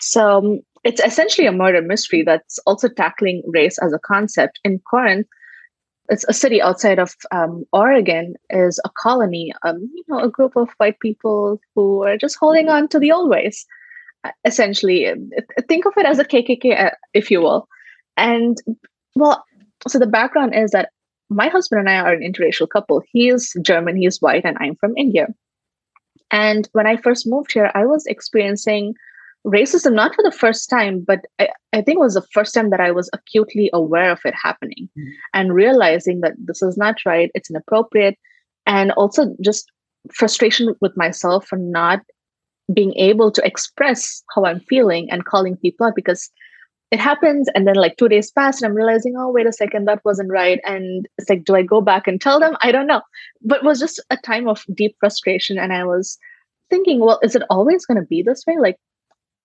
So 0.00 0.60
it's 0.82 1.00
essentially 1.00 1.46
a 1.46 1.52
murder 1.52 1.82
mystery 1.82 2.22
that's 2.22 2.58
also 2.66 2.88
tackling 2.88 3.42
race 3.46 3.78
as 3.82 3.92
a 3.92 3.98
concept. 3.98 4.58
In 4.64 4.80
Corinth, 4.90 5.26
it's 6.10 6.24
a 6.28 6.32
city 6.32 6.60
outside 6.60 6.98
of 6.98 7.14
um, 7.30 7.64
Oregon 7.72 8.34
is 8.50 8.80
a 8.84 8.90
colony, 8.90 9.52
um, 9.62 9.78
you 9.94 10.04
know, 10.08 10.18
a 10.18 10.28
group 10.28 10.56
of 10.56 10.68
white 10.78 10.98
people 10.98 11.60
who 11.74 12.02
are 12.02 12.18
just 12.18 12.36
holding 12.38 12.68
on 12.68 12.88
to 12.88 12.98
the 12.98 13.12
old 13.12 13.30
ways. 13.30 13.64
Uh, 14.24 14.32
essentially, 14.44 15.06
think 15.68 15.86
of 15.86 15.94
it 15.96 16.04
as 16.04 16.18
a 16.18 16.24
KKK, 16.24 16.86
uh, 16.86 16.90
if 17.14 17.30
you 17.30 17.40
will. 17.40 17.68
And 18.16 18.58
well, 19.14 19.44
so 19.86 19.98
the 19.98 20.06
background 20.06 20.54
is 20.54 20.72
that 20.72 20.90
my 21.30 21.48
husband 21.48 21.80
and 21.80 21.88
I 21.88 21.96
are 21.96 22.12
an 22.12 22.20
interracial 22.20 22.68
couple. 22.68 23.02
He 23.12 23.28
is 23.28 23.56
German, 23.62 23.96
he 23.96 24.06
is 24.06 24.20
white, 24.20 24.44
and 24.44 24.58
I'm 24.60 24.74
from 24.76 24.96
India. 24.96 25.28
And 26.32 26.68
when 26.72 26.86
I 26.86 26.96
first 26.96 27.26
moved 27.26 27.52
here, 27.52 27.70
I 27.74 27.86
was 27.86 28.04
experiencing 28.06 28.94
racism 29.46 29.94
not 29.94 30.14
for 30.14 30.22
the 30.22 30.32
first 30.32 30.68
time, 30.68 31.04
but 31.06 31.20
I, 31.38 31.48
I 31.72 31.82
think 31.82 31.96
it 31.96 32.00
was 32.00 32.14
the 32.14 32.26
first 32.32 32.54
time 32.54 32.70
that 32.70 32.80
I 32.80 32.90
was 32.90 33.08
acutely 33.12 33.70
aware 33.72 34.10
of 34.10 34.20
it 34.24 34.34
happening 34.40 34.88
mm-hmm. 34.98 35.08
and 35.34 35.54
realizing 35.54 36.20
that 36.20 36.34
this 36.38 36.62
is 36.62 36.76
not 36.76 36.96
right, 37.06 37.30
it's 37.34 37.50
inappropriate, 37.50 38.18
and 38.66 38.92
also 38.92 39.34
just 39.42 39.70
frustration 40.12 40.74
with 40.80 40.96
myself 40.96 41.46
for 41.46 41.56
not 41.56 42.00
being 42.72 42.94
able 42.94 43.30
to 43.32 43.44
express 43.44 44.22
how 44.34 44.44
I'm 44.44 44.60
feeling 44.60 45.10
and 45.10 45.24
calling 45.24 45.56
people 45.56 45.86
out 45.86 45.96
because 45.96 46.30
it 46.90 47.00
happens 47.00 47.48
and 47.54 47.66
then 47.66 47.76
like 47.76 47.96
two 47.96 48.08
days 48.08 48.32
pass 48.32 48.60
and 48.60 48.68
i'm 48.68 48.76
realizing 48.76 49.14
oh 49.16 49.30
wait 49.30 49.46
a 49.46 49.52
second 49.52 49.86
that 49.86 50.04
wasn't 50.04 50.28
right 50.28 50.60
and 50.64 51.06
it's 51.18 51.30
like 51.30 51.44
do 51.44 51.54
i 51.54 51.62
go 51.62 51.80
back 51.80 52.08
and 52.08 52.20
tell 52.20 52.40
them? 52.40 52.56
I 52.62 52.72
don't 52.72 52.88
know. 52.88 53.02
But 53.42 53.58
it 53.58 53.64
was 53.64 53.78
just 53.78 54.02
a 54.10 54.16
time 54.16 54.48
of 54.48 54.64
deep 54.74 54.96
frustration 54.98 55.58
and 55.58 55.72
i 55.72 55.84
was 55.84 56.18
thinking 56.68 57.00
well 57.00 57.20
is 57.22 57.36
it 57.36 57.42
always 57.50 57.86
going 57.86 58.00
to 58.00 58.06
be 58.06 58.22
this 58.22 58.44
way? 58.46 58.56
Like 58.58 58.76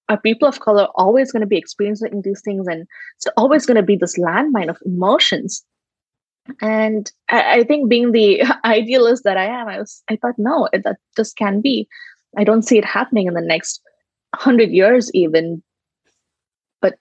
are 0.10 0.20
people 0.20 0.48
of 0.48 0.60
color 0.60 0.88
always 0.96 1.32
going 1.32 1.42
to 1.42 1.48
be 1.48 1.58
experiencing 1.58 2.22
these 2.22 2.42
things 2.42 2.68
and 2.68 2.88
it's 3.18 3.28
always 3.38 3.66
going 3.66 3.76
to 3.76 3.84
be 3.84 3.96
this 3.96 4.18
landmine 4.18 4.70
of 4.70 4.78
emotions 4.86 5.64
and 6.62 7.12
I, 7.30 7.60
I, 7.60 7.64
think 7.64 7.90
being 7.90 8.12
the 8.12 8.44
idealist 8.66 9.24
that 9.24 9.38
i 9.38 9.46
am 9.46 9.68
i 9.68 9.80
was 9.80 10.04
i 10.10 10.16
thought 10.16 10.36
no 10.38 10.70
that 10.72 10.98
just 11.16 11.38
can't 11.38 11.64
be 11.64 11.88
i 12.38 12.44
don't 12.44 12.62
see 12.62 12.78
it 12.78 12.86
happening 12.86 13.28
in 13.28 13.34
the 13.34 13.42
next 13.42 13.82
100 14.32 14.70
years 14.70 15.10
even 15.14 15.64
but 16.82 16.96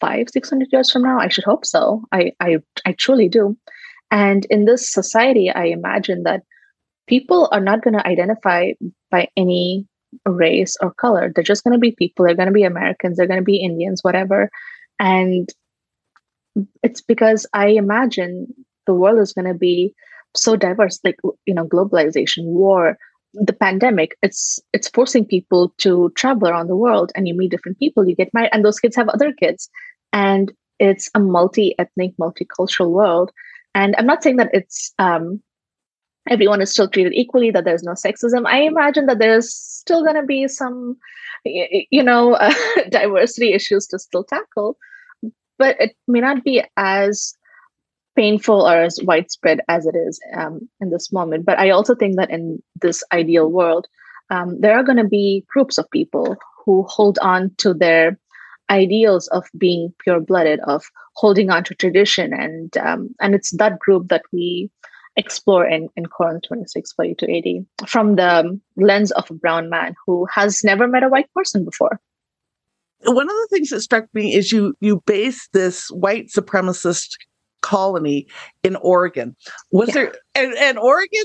five, 0.00 0.26
six 0.32 0.50
hundred 0.50 0.68
years 0.72 0.90
from 0.90 1.02
now? 1.02 1.18
I 1.18 1.28
should 1.28 1.44
hope 1.44 1.64
so. 1.64 2.02
I, 2.10 2.32
I, 2.40 2.58
I 2.84 2.92
truly 2.92 3.28
do. 3.28 3.56
And 4.10 4.46
in 4.46 4.64
this 4.64 4.92
society, 4.92 5.50
I 5.50 5.66
imagine 5.66 6.24
that 6.24 6.42
people 7.06 7.48
are 7.52 7.60
not 7.60 7.82
going 7.82 7.94
to 7.94 8.06
identify 8.06 8.72
by 9.10 9.28
any 9.36 9.86
race 10.26 10.76
or 10.80 10.92
color. 10.94 11.32
They're 11.34 11.44
just 11.44 11.64
going 11.64 11.74
to 11.74 11.78
be 11.78 11.92
people. 11.92 12.24
They're 12.24 12.34
going 12.34 12.46
to 12.46 12.52
be 12.52 12.64
Americans. 12.64 13.16
They're 13.16 13.26
going 13.26 13.40
to 13.40 13.44
be 13.44 13.56
Indians, 13.56 14.02
whatever. 14.02 14.50
And 14.98 15.48
it's 16.82 17.00
because 17.00 17.46
I 17.52 17.68
imagine 17.68 18.48
the 18.86 18.94
world 18.94 19.20
is 19.20 19.32
going 19.32 19.46
to 19.46 19.54
be 19.54 19.94
so 20.36 20.56
diverse, 20.56 21.00
like 21.04 21.16
you 21.46 21.54
know, 21.54 21.66
globalization, 21.66 22.44
war, 22.44 22.96
the 23.34 23.52
pandemic 23.52 24.16
it's 24.22 24.58
it's 24.72 24.88
forcing 24.88 25.24
people 25.24 25.72
to 25.78 26.10
travel 26.16 26.48
around 26.48 26.66
the 26.66 26.76
world 26.76 27.12
and 27.14 27.28
you 27.28 27.34
meet 27.34 27.50
different 27.50 27.78
people 27.78 28.08
you 28.08 28.16
get 28.16 28.32
married 28.34 28.50
and 28.52 28.64
those 28.64 28.80
kids 28.80 28.96
have 28.96 29.08
other 29.08 29.32
kids 29.32 29.70
and 30.12 30.52
it's 30.78 31.08
a 31.14 31.20
multi-ethnic 31.20 32.12
multicultural 32.20 32.90
world 32.90 33.30
and 33.74 33.94
i'm 33.96 34.06
not 34.06 34.22
saying 34.22 34.36
that 34.36 34.50
it's 34.52 34.92
um, 34.98 35.40
everyone 36.28 36.60
is 36.60 36.70
still 36.70 36.88
treated 36.88 37.12
equally 37.14 37.50
that 37.50 37.64
there's 37.64 37.82
no 37.82 37.92
sexism 37.92 38.46
i 38.46 38.60
imagine 38.60 39.06
that 39.06 39.18
there's 39.18 39.52
still 39.52 40.02
going 40.02 40.16
to 40.16 40.22
be 40.22 40.46
some 40.46 40.96
you 41.44 42.02
know 42.02 42.34
uh, 42.46 42.54
diversity 42.90 43.52
issues 43.52 43.86
to 43.86 43.98
still 43.98 44.24
tackle 44.24 44.76
but 45.58 45.76
it 45.78 45.96
may 46.08 46.20
not 46.20 46.44
be 46.44 46.62
as 46.76 47.34
painful 48.16 48.68
or 48.68 48.82
as 48.82 48.98
widespread 49.04 49.60
as 49.68 49.86
it 49.86 49.94
is 49.94 50.20
um, 50.34 50.68
in 50.80 50.90
this 50.90 51.12
moment 51.12 51.44
but 51.44 51.58
i 51.58 51.70
also 51.70 51.94
think 51.94 52.16
that 52.16 52.30
in 52.30 52.62
this 52.80 53.02
ideal 53.12 53.50
world 53.50 53.86
um, 54.30 54.60
there 54.60 54.76
are 54.76 54.84
going 54.84 54.98
to 54.98 55.04
be 55.04 55.44
groups 55.48 55.78
of 55.78 55.90
people 55.90 56.36
who 56.64 56.84
hold 56.84 57.18
on 57.20 57.50
to 57.58 57.74
their 57.74 58.18
ideals 58.70 59.26
of 59.28 59.48
being 59.58 59.92
pure 59.98 60.20
blooded, 60.20 60.60
of 60.60 60.84
holding 61.14 61.50
on 61.50 61.64
to 61.64 61.74
tradition. 61.74 62.32
And 62.32 62.76
um, 62.78 63.14
and 63.20 63.34
it's 63.34 63.50
that 63.56 63.78
group 63.78 64.08
that 64.08 64.22
we 64.32 64.70
explore 65.16 65.66
in, 65.66 65.88
in 65.96 66.06
Corinth 66.06 66.44
26, 66.48 66.92
40 66.92 67.14
to 67.16 67.30
80 67.30 67.66
from 67.86 68.16
the 68.16 68.58
lens 68.76 69.10
of 69.12 69.30
a 69.30 69.34
brown 69.34 69.68
man 69.68 69.94
who 70.06 70.26
has 70.32 70.62
never 70.64 70.86
met 70.86 71.02
a 71.02 71.08
white 71.08 71.32
person 71.34 71.64
before. 71.64 72.00
One 73.04 73.28
of 73.28 73.34
the 73.34 73.48
things 73.50 73.70
that 73.70 73.80
struck 73.80 74.06
me 74.12 74.34
is 74.34 74.52
you 74.52 74.74
you 74.80 75.02
base 75.06 75.48
this 75.52 75.88
white 75.88 76.28
supremacist 76.28 77.16
colony 77.62 78.26
in 78.62 78.76
Oregon. 78.76 79.36
Was 79.72 79.88
yeah. 79.88 79.94
there 79.94 80.14
and, 80.34 80.54
and 80.54 80.78
Oregon 80.78 81.24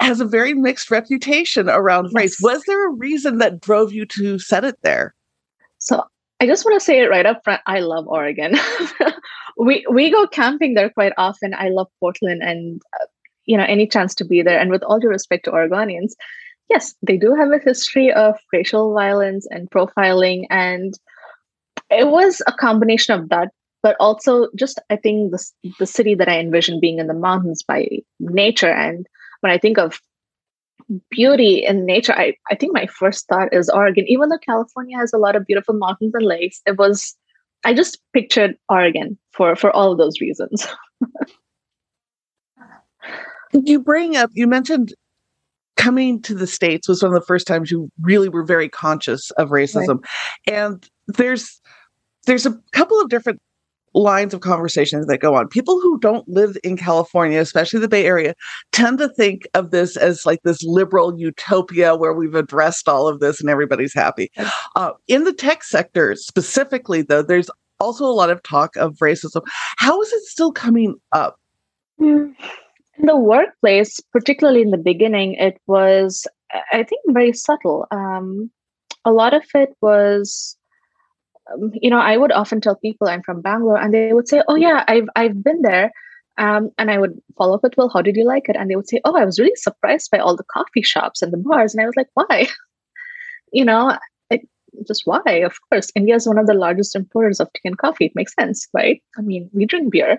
has 0.00 0.20
a 0.20 0.24
very 0.24 0.54
mixed 0.54 0.90
reputation 0.90 1.68
around 1.68 2.06
yes. 2.06 2.14
race. 2.14 2.38
Was 2.40 2.62
there 2.66 2.88
a 2.88 2.94
reason 2.94 3.38
that 3.38 3.60
drove 3.60 3.92
you 3.92 4.06
to 4.06 4.38
set 4.38 4.64
it 4.64 4.76
there? 4.82 5.14
So 5.78 6.04
I 6.40 6.46
just 6.46 6.64
want 6.64 6.80
to 6.80 6.84
say 6.84 7.00
it 7.00 7.10
right 7.10 7.26
up 7.26 7.42
front. 7.44 7.60
I 7.66 7.80
love 7.80 8.08
Oregon. 8.08 8.54
we 9.58 9.84
we 9.90 10.10
go 10.10 10.26
camping 10.26 10.74
there 10.74 10.90
quite 10.90 11.12
often. 11.18 11.54
I 11.54 11.68
love 11.68 11.88
Portland, 12.00 12.42
and 12.42 12.80
uh, 13.00 13.06
you 13.44 13.56
know 13.56 13.64
any 13.64 13.86
chance 13.86 14.14
to 14.16 14.24
be 14.24 14.42
there. 14.42 14.58
And 14.58 14.70
with 14.70 14.82
all 14.82 14.98
due 14.98 15.08
respect 15.08 15.44
to 15.44 15.50
Oregonians, 15.50 16.12
yes, 16.70 16.94
they 17.02 17.18
do 17.18 17.34
have 17.34 17.52
a 17.52 17.58
history 17.58 18.10
of 18.12 18.38
racial 18.52 18.94
violence 18.94 19.46
and 19.50 19.70
profiling, 19.70 20.46
and 20.48 20.94
it 21.90 22.08
was 22.08 22.40
a 22.46 22.52
combination 22.52 23.20
of 23.20 23.28
that, 23.28 23.48
but 23.82 23.96
also 24.00 24.48
just 24.56 24.80
I 24.88 24.96
think 24.96 25.32
the 25.32 25.44
the 25.78 25.86
city 25.86 26.14
that 26.14 26.28
I 26.28 26.38
envision 26.38 26.80
being 26.80 26.98
in 26.98 27.06
the 27.06 27.14
mountains 27.14 27.62
by 27.62 27.86
nature. 28.18 28.70
And 28.72 29.06
when 29.40 29.52
I 29.52 29.58
think 29.58 29.76
of 29.76 30.00
beauty 31.10 31.64
in 31.64 31.86
nature, 31.86 32.12
I, 32.12 32.34
I 32.50 32.54
think 32.54 32.74
my 32.74 32.86
first 32.86 33.26
thought 33.28 33.52
is 33.52 33.68
Oregon. 33.68 34.04
Even 34.08 34.28
though 34.28 34.38
California 34.38 34.98
has 34.98 35.12
a 35.12 35.18
lot 35.18 35.36
of 35.36 35.46
beautiful 35.46 35.74
mountains 35.74 36.14
and 36.14 36.24
lakes, 36.24 36.60
it 36.66 36.78
was 36.78 37.16
I 37.64 37.74
just 37.74 38.00
pictured 38.12 38.56
Oregon 38.68 39.18
for 39.32 39.56
for 39.56 39.70
all 39.70 39.92
of 39.92 39.98
those 39.98 40.20
reasons. 40.20 40.66
you 43.52 43.80
bring 43.80 44.16
up 44.16 44.30
you 44.32 44.46
mentioned 44.46 44.94
coming 45.76 46.20
to 46.22 46.34
the 46.34 46.46
states 46.46 46.88
was 46.88 47.02
one 47.02 47.12
of 47.12 47.20
the 47.20 47.26
first 47.26 47.46
times 47.46 47.70
you 47.70 47.90
really 48.02 48.28
were 48.28 48.44
very 48.44 48.68
conscious 48.68 49.30
of 49.32 49.48
racism 49.48 50.04
right. 50.46 50.54
and 50.54 50.88
there's 51.08 51.60
there's 52.26 52.46
a 52.46 52.56
couple 52.72 53.00
of 53.00 53.08
different 53.08 53.40
lines 53.94 54.32
of 54.32 54.40
conversations 54.40 55.06
that 55.06 55.18
go 55.18 55.34
on. 55.34 55.48
People 55.48 55.80
who 55.80 55.98
don't 55.98 56.28
live 56.28 56.56
in 56.62 56.76
California, 56.76 57.40
especially 57.40 57.80
the 57.80 57.88
Bay 57.88 58.06
Area, 58.06 58.34
tend 58.72 58.98
to 58.98 59.08
think 59.08 59.48
of 59.54 59.70
this 59.70 59.96
as 59.96 60.24
like 60.24 60.40
this 60.44 60.62
liberal 60.62 61.18
utopia 61.18 61.96
where 61.96 62.12
we've 62.12 62.34
addressed 62.34 62.88
all 62.88 63.08
of 63.08 63.20
this 63.20 63.40
and 63.40 63.50
everybody's 63.50 63.94
happy. 63.94 64.30
Uh, 64.76 64.92
in 65.08 65.24
the 65.24 65.32
tech 65.32 65.64
sector 65.64 66.14
specifically, 66.14 67.02
though, 67.02 67.22
there's 67.22 67.50
also 67.80 68.04
a 68.04 68.12
lot 68.12 68.30
of 68.30 68.42
talk 68.42 68.76
of 68.76 68.96
racism. 68.96 69.42
How 69.78 70.00
is 70.02 70.12
it 70.12 70.22
still 70.24 70.52
coming 70.52 70.96
up? 71.12 71.36
In 71.98 72.36
the 73.02 73.16
workplace, 73.16 74.00
particularly 74.12 74.62
in 74.62 74.70
the 74.70 74.78
beginning, 74.78 75.34
it 75.34 75.58
was, 75.66 76.26
I 76.72 76.82
think, 76.82 77.00
very 77.08 77.32
subtle. 77.32 77.86
Um, 77.90 78.50
a 79.04 79.12
lot 79.12 79.34
of 79.34 79.42
it 79.54 79.70
was 79.80 80.56
um, 81.52 81.72
you 81.74 81.90
know, 81.90 81.98
I 81.98 82.16
would 82.16 82.32
often 82.32 82.60
tell 82.60 82.76
people 82.76 83.08
I'm 83.08 83.22
from 83.22 83.42
Bangalore, 83.42 83.80
and 83.80 83.92
they 83.94 84.12
would 84.12 84.28
say, 84.28 84.42
"Oh 84.48 84.56
yeah, 84.56 84.84
I've 84.88 85.08
I've 85.16 85.42
been 85.42 85.62
there." 85.62 85.92
Um, 86.38 86.70
and 86.78 86.90
I 86.90 86.98
would 86.98 87.20
follow 87.36 87.56
up 87.56 87.62
with, 87.62 87.76
"Well, 87.76 87.90
how 87.90 88.02
did 88.02 88.16
you 88.16 88.24
like 88.24 88.48
it?" 88.48 88.56
And 88.56 88.70
they 88.70 88.76
would 88.76 88.88
say, 88.88 89.00
"Oh, 89.04 89.16
I 89.16 89.24
was 89.24 89.38
really 89.38 89.56
surprised 89.56 90.10
by 90.10 90.18
all 90.18 90.36
the 90.36 90.44
coffee 90.52 90.82
shops 90.82 91.22
and 91.22 91.32
the 91.32 91.38
bars." 91.38 91.74
And 91.74 91.82
I 91.82 91.86
was 91.86 91.96
like, 91.96 92.08
"Why?" 92.14 92.46
you 93.52 93.64
know, 93.64 93.96
it, 94.30 94.42
just 94.86 95.02
why? 95.04 95.42
Of 95.44 95.56
course, 95.70 95.90
India 95.94 96.16
is 96.16 96.26
one 96.26 96.38
of 96.38 96.46
the 96.46 96.54
largest 96.54 96.96
importers 96.96 97.40
of 97.40 97.48
tea 97.52 97.62
and 97.64 97.78
coffee. 97.78 98.06
It 98.06 98.12
makes 98.14 98.34
sense, 98.34 98.68
right? 98.74 99.02
I 99.18 99.22
mean, 99.22 99.50
we 99.52 99.66
drink 99.66 99.92
beer. 99.92 100.18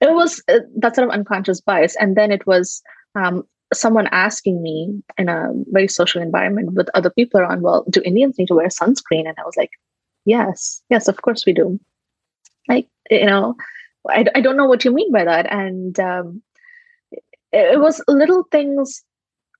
It 0.00 0.14
was 0.14 0.42
uh, 0.48 0.60
that 0.78 0.96
sort 0.96 1.08
of 1.08 1.14
unconscious 1.14 1.60
bias, 1.60 1.96
and 1.96 2.16
then 2.16 2.32
it 2.32 2.46
was 2.46 2.82
um, 3.14 3.44
someone 3.72 4.08
asking 4.10 4.62
me 4.62 5.02
in 5.18 5.28
a 5.28 5.50
very 5.68 5.88
social 5.88 6.22
environment 6.22 6.72
with 6.72 6.88
other 6.94 7.10
people 7.10 7.40
around, 7.40 7.62
well, 7.62 7.84
do 7.90 8.02
Indians 8.04 8.36
need 8.38 8.48
to 8.48 8.54
wear 8.54 8.68
sunscreen? 8.68 9.28
And 9.28 9.36
I 9.38 9.44
was 9.44 9.56
like, 9.56 9.70
yes 10.24 10.82
yes 10.90 11.08
of 11.08 11.22
course 11.22 11.44
we 11.46 11.52
do. 11.52 11.78
Like 12.68 12.88
you 13.10 13.26
know 13.26 13.56
i, 14.08 14.24
I 14.34 14.40
don't 14.40 14.56
know 14.56 14.66
what 14.66 14.84
you 14.84 14.92
mean 14.92 15.12
by 15.12 15.24
that 15.24 15.50
and 15.52 15.98
um, 16.00 16.42
it, 17.12 17.22
it, 17.52 17.80
was 17.80 18.02
little 18.08 18.44
things 18.50 19.02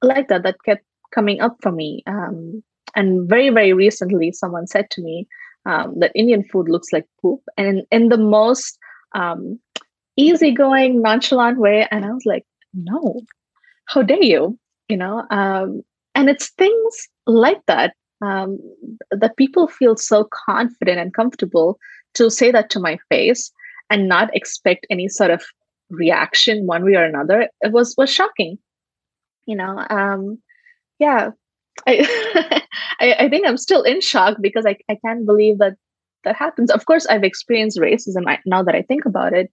like 0.02 0.29
that 0.29 0.45
that 0.45 0.62
kept 0.64 0.85
coming 1.12 1.40
up 1.40 1.57
for 1.61 1.73
me 1.73 2.02
um, 2.07 2.62
and 2.95 3.29
very 3.29 3.50
very 3.50 3.73
recently 3.73 4.33
someone 4.33 4.67
said 4.67 4.90
to 4.90 5.02
me 5.02 5.26
um, 5.67 5.99
that 5.99 6.12
indian 6.14 6.45
food 6.45 6.69
looks 6.69 6.93
like 6.93 7.07
poop 7.21 7.40
and 7.59 7.83
in, 7.90 8.09
the 8.09 8.17
most 8.17 8.79
um, 9.14 9.59
easygoing 10.17 11.02
nonchalant 11.02 11.59
way 11.59 11.87
and 11.90 12.05
i 12.05 12.11
was 12.11 12.25
like 12.25 12.47
no. 12.73 13.23
How 13.87 14.02
dare 14.02 14.23
you? 14.23 14.57
You 14.88 14.97
know 14.97 15.25
um, 15.31 15.83
and 16.14 16.29
it's 16.29 16.50
things 16.50 17.09
like 17.26 17.61
that 17.67 17.95
um, 18.23 18.59
that 19.11 19.37
people 19.37 19.69
feel 19.69 19.97
so 19.97 20.29
confident 20.47 20.99
and 20.99 21.15
comfortable 21.15 21.79
to 22.15 22.31
say 22.31 22.50
that 22.50 22.71
to 22.71 22.81
my 22.81 22.99
face 23.09 23.53
and 23.89 24.09
not 24.09 24.35
expect 24.35 24.87
any 24.91 25.09
sort 25.09 25.31
of 25.31 25.43
reaction 25.91 26.67
one 26.67 26.85
way 26.85 26.95
or 26.95 27.05
another 27.05 27.49
it 27.62 27.73
was 27.73 27.97
was 27.99 28.09
shocking 28.09 28.57
you 29.47 29.57
know 29.57 29.85
um 29.91 30.39
yeah 31.00 31.31
I, 31.89 32.62
I, 33.00 33.15
I 33.25 33.29
think 33.29 33.45
i'm 33.45 33.57
still 33.57 33.83
in 33.83 34.00
shock 34.00 34.37
because 34.41 34.65
I, 34.65 34.77
I 34.89 34.97
can't 35.05 35.27
believe 35.27 35.59
that 35.59 35.75
that 36.23 36.37
happens 36.37 36.71
of 36.71 36.87
course 36.87 37.07
i've 37.07 37.25
experienced 37.25 37.81
racism 37.81 38.23
now 38.47 38.62
that 38.62 38.77
i 38.77 38.83
think 38.83 39.05
about 39.05 39.33
it 39.33 39.50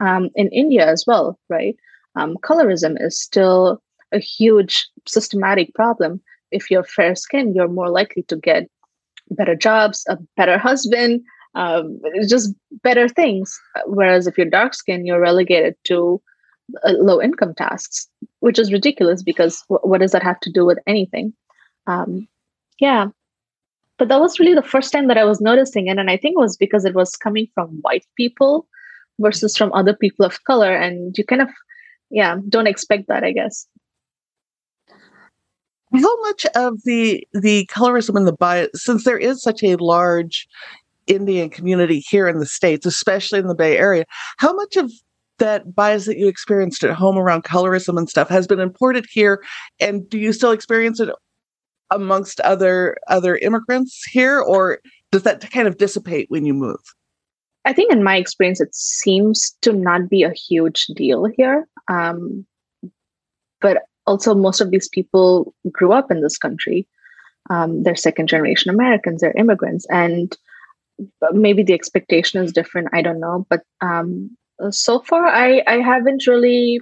um, 0.00 0.30
in 0.34 0.48
India 0.48 0.86
as 0.86 1.04
well, 1.06 1.38
right? 1.48 1.76
Um, 2.16 2.36
colorism 2.42 2.96
is 3.00 3.20
still 3.20 3.82
a 4.12 4.18
huge 4.18 4.88
systematic 5.06 5.74
problem. 5.74 6.20
If 6.54 6.70
you're 6.70 6.84
fair 6.96 7.14
skinned, 7.14 7.54
you're 7.54 7.68
more 7.80 7.90
likely 7.90 8.22
to 8.24 8.36
get 8.36 8.68
better 9.30 9.56
jobs, 9.56 10.04
a 10.08 10.18
better 10.36 10.58
husband, 10.58 11.22
um, 11.54 12.00
just 12.28 12.54
better 12.82 13.08
things. 13.08 13.58
Whereas 13.86 14.26
if 14.26 14.36
you're 14.36 14.58
dark 14.58 14.74
skinned, 14.74 15.06
you're 15.06 15.20
relegated 15.20 15.74
to 15.84 16.20
uh, 16.84 16.92
low 16.92 17.20
income 17.20 17.54
tasks, 17.54 18.08
which 18.40 18.58
is 18.58 18.72
ridiculous 18.72 19.22
because 19.22 19.62
w- 19.68 19.88
what 19.88 20.00
does 20.00 20.12
that 20.12 20.22
have 20.22 20.40
to 20.40 20.52
do 20.52 20.64
with 20.64 20.78
anything? 20.86 21.32
Um, 21.86 22.26
yeah. 22.80 23.08
But 23.98 24.08
that 24.08 24.20
was 24.20 24.40
really 24.40 24.54
the 24.54 24.62
first 24.62 24.92
time 24.92 25.06
that 25.08 25.18
I 25.18 25.24
was 25.24 25.40
noticing 25.40 25.86
it. 25.86 25.98
And 25.98 26.10
I 26.10 26.16
think 26.16 26.34
it 26.34 26.40
was 26.40 26.56
because 26.56 26.84
it 26.84 26.94
was 26.94 27.16
coming 27.16 27.46
from 27.54 27.78
white 27.82 28.06
people 28.16 28.66
versus 29.20 29.56
from 29.56 29.72
other 29.72 29.94
people 29.94 30.26
of 30.26 30.42
color. 30.44 30.74
And 30.74 31.16
you 31.16 31.24
kind 31.24 31.42
of, 31.42 31.48
yeah, 32.10 32.38
don't 32.48 32.66
expect 32.66 33.08
that, 33.08 33.22
I 33.22 33.32
guess. 33.32 33.66
How 35.94 36.20
much 36.22 36.44
of 36.56 36.82
the 36.84 37.26
the 37.32 37.66
colorism 37.66 38.16
and 38.16 38.26
the 38.26 38.32
bias, 38.32 38.70
since 38.74 39.04
there 39.04 39.18
is 39.18 39.42
such 39.42 39.62
a 39.62 39.76
large 39.76 40.48
Indian 41.06 41.50
community 41.50 42.00
here 42.00 42.26
in 42.26 42.38
the 42.38 42.46
States, 42.46 42.84
especially 42.86 43.38
in 43.38 43.46
the 43.46 43.54
Bay 43.54 43.78
Area, 43.78 44.04
how 44.38 44.52
much 44.52 44.76
of 44.76 44.90
that 45.38 45.74
bias 45.74 46.06
that 46.06 46.18
you 46.18 46.28
experienced 46.28 46.84
at 46.84 46.94
home 46.94 47.16
around 47.18 47.44
colorism 47.44 47.98
and 47.98 48.08
stuff 48.08 48.28
has 48.28 48.46
been 48.46 48.60
imported 48.60 49.06
here? 49.10 49.42
And 49.80 50.08
do 50.08 50.18
you 50.18 50.32
still 50.32 50.50
experience 50.50 51.00
it 51.00 51.10
amongst 51.90 52.40
other 52.40 52.96
other 53.08 53.36
immigrants 53.36 54.04
here, 54.10 54.40
or 54.40 54.80
does 55.12 55.22
that 55.22 55.48
kind 55.50 55.68
of 55.68 55.78
dissipate 55.78 56.26
when 56.28 56.44
you 56.44 56.54
move? 56.54 56.80
I 57.64 57.72
think, 57.72 57.92
in 57.92 58.02
my 58.02 58.16
experience, 58.16 58.60
it 58.60 58.74
seems 58.74 59.56
to 59.62 59.72
not 59.72 60.08
be 60.10 60.22
a 60.22 60.32
huge 60.32 60.86
deal 60.96 61.26
here. 61.36 61.66
Um, 61.88 62.44
but 63.60 63.78
also, 64.06 64.34
most 64.34 64.60
of 64.60 64.70
these 64.70 64.88
people 64.88 65.54
grew 65.70 65.92
up 65.92 66.10
in 66.10 66.20
this 66.20 66.38
country. 66.38 66.86
Um, 67.50 67.82
they're 67.82 67.96
second 67.96 68.28
generation 68.28 68.70
Americans, 68.70 69.20
they're 69.20 69.36
immigrants, 69.36 69.86
and 69.90 70.34
maybe 71.32 71.62
the 71.62 71.74
expectation 71.74 72.42
is 72.42 72.52
different. 72.52 72.88
I 72.92 73.02
don't 73.02 73.20
know, 73.20 73.46
but 73.50 73.62
um, 73.80 74.30
so 74.70 75.00
far, 75.00 75.26
I 75.26 75.62
I 75.66 75.78
haven't 75.80 76.26
really 76.26 76.80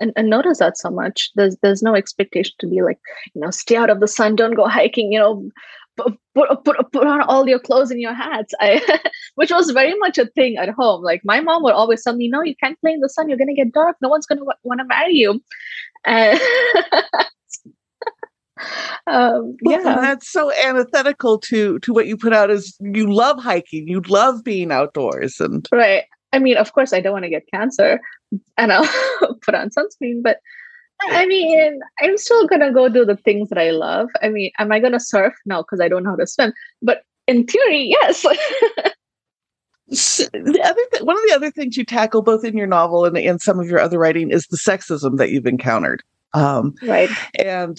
and, 0.00 0.12
notice 0.28 0.58
that 0.58 0.76
so 0.76 0.90
much. 0.90 1.30
There's 1.34 1.56
there's 1.62 1.82
no 1.82 1.94
expectation 1.94 2.54
to 2.60 2.66
be 2.66 2.82
like 2.82 2.98
you 3.34 3.40
know 3.40 3.50
stay 3.50 3.76
out 3.76 3.90
of 3.90 4.00
the 4.00 4.08
sun, 4.08 4.36
don't 4.36 4.54
go 4.54 4.68
hiking, 4.68 5.12
you 5.12 5.18
know, 5.18 5.48
put 5.96 6.14
put 6.34 6.92
put, 6.92 7.06
on 7.06 7.22
all 7.22 7.48
your 7.48 7.58
clothes 7.58 7.90
and 7.90 8.00
your 8.00 8.14
hats. 8.14 8.54
I 8.60 9.00
which 9.34 9.50
was 9.50 9.70
very 9.70 9.94
much 9.98 10.18
a 10.18 10.26
thing 10.26 10.56
at 10.56 10.70
home. 10.70 11.02
Like 11.02 11.22
my 11.24 11.40
mom 11.40 11.62
would 11.62 11.74
always 11.74 12.02
tell 12.02 12.16
me, 12.16 12.28
no, 12.28 12.42
you 12.42 12.56
can't 12.56 12.80
play 12.80 12.92
in 12.92 13.00
the 13.00 13.08
sun. 13.08 13.28
You're 13.28 13.38
gonna 13.38 13.54
get 13.54 13.72
dark. 13.72 13.96
No 14.00 14.08
one's 14.08 14.26
gonna 14.26 14.40
w- 14.40 14.58
want 14.62 14.80
to 14.80 14.86
marry 14.86 15.14
you. 15.14 15.42
And 16.06 16.38
um, 19.06 19.56
yeah, 19.62 19.82
well, 19.82 20.02
that's 20.02 20.30
so 20.30 20.52
antithetical 20.52 21.38
to 21.40 21.78
to 21.78 21.94
what 21.94 22.06
you 22.06 22.18
put 22.18 22.34
out 22.34 22.50
as 22.50 22.76
you 22.80 23.10
love 23.10 23.42
hiking, 23.42 23.88
you 23.88 24.02
love 24.02 24.44
being 24.44 24.70
outdoors, 24.70 25.40
and 25.40 25.66
right. 25.72 26.04
I 26.34 26.40
mean, 26.40 26.58
of 26.58 26.74
course, 26.74 26.92
I 26.92 27.00
don't 27.00 27.14
want 27.14 27.24
to 27.24 27.30
get 27.30 27.48
cancer, 27.50 28.00
and 28.58 28.70
I'll 28.70 28.86
put 29.42 29.54
on 29.54 29.70
sunscreen. 29.70 30.22
But 30.22 30.40
I 31.10 31.26
mean, 31.26 31.80
I'm 32.00 32.16
still 32.16 32.46
gonna 32.46 32.72
go 32.72 32.88
do 32.88 33.04
the 33.04 33.16
things 33.16 33.48
that 33.48 33.58
I 33.58 33.70
love. 33.70 34.08
I 34.22 34.28
mean, 34.28 34.50
am 34.58 34.72
I 34.72 34.80
gonna 34.80 35.00
surf? 35.00 35.34
No, 35.46 35.62
because 35.62 35.80
I 35.80 35.88
don't 35.88 36.04
know 36.04 36.10
how 36.10 36.16
to 36.16 36.26
swim. 36.26 36.52
But 36.82 37.02
in 37.26 37.46
theory, 37.46 37.94
yes. 38.00 38.22
the 39.86 40.60
other 40.64 40.80
th- 40.92 41.02
one 41.02 41.16
of 41.16 41.22
the 41.28 41.34
other 41.34 41.50
things 41.50 41.76
you 41.76 41.84
tackle 41.84 42.22
both 42.22 42.44
in 42.44 42.56
your 42.56 42.66
novel 42.66 43.04
and 43.04 43.16
in 43.16 43.38
some 43.38 43.60
of 43.60 43.68
your 43.68 43.80
other 43.80 43.98
writing 43.98 44.30
is 44.30 44.46
the 44.46 44.56
sexism 44.56 45.18
that 45.18 45.30
you've 45.30 45.46
encountered. 45.46 46.02
Um, 46.32 46.74
right. 46.82 47.10
And 47.38 47.78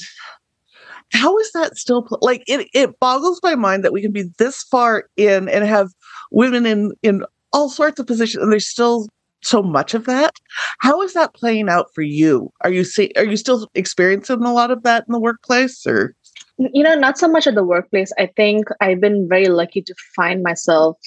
how 1.13 1.38
is 1.38 1.51
that 1.53 1.77
still 1.77 2.03
pl- 2.03 2.20
like 2.22 2.43
it? 2.47 2.67
It 2.73 3.00
boggles 3.00 3.39
my 3.43 3.56
mind 3.56 3.84
that 3.84 3.93
we 3.93 4.02
can 4.02 4.12
be 4.12 4.26
this 4.38 4.63
far 4.63 5.10
in 5.17 5.50
and 5.50 5.65
have 5.65 5.89
women 6.32 6.65
in 6.65 6.93
in 7.04 7.26
all 7.54 7.69
sorts 7.69 8.00
of 8.00 8.08
positions, 8.08 8.43
and 8.43 8.52
there's 8.52 8.67
still 8.67 9.08
so 9.45 9.62
much 9.62 9.93
of 9.93 10.05
that. 10.05 10.36
How 10.79 11.01
is 11.01 11.13
that 11.13 11.34
playing 11.34 11.69
out 11.69 11.88
for 11.93 12.01
you? 12.01 12.51
Are 12.62 12.71
you 12.71 12.84
see, 12.84 13.12
are 13.15 13.25
you 13.25 13.38
still 13.38 13.69
experiencing 13.75 14.43
a 14.43 14.53
lot 14.53 14.71
of 14.71 14.84
that 14.84 15.05
in 15.08 15.12
the 15.12 15.19
workplace 15.19 15.86
or 15.86 16.15
you 16.58 16.84
know, 16.84 16.95
not 16.95 17.17
so 17.17 17.27
much 17.27 17.47
at 17.47 17.55
the 17.55 17.65
workplace. 17.65 18.12
I 18.17 18.27
think 18.27 18.67
I've 18.79 19.01
been 19.01 19.27
very 19.27 19.47
lucky 19.47 19.81
to 19.81 19.95
find 20.15 20.41
myself 20.41 20.97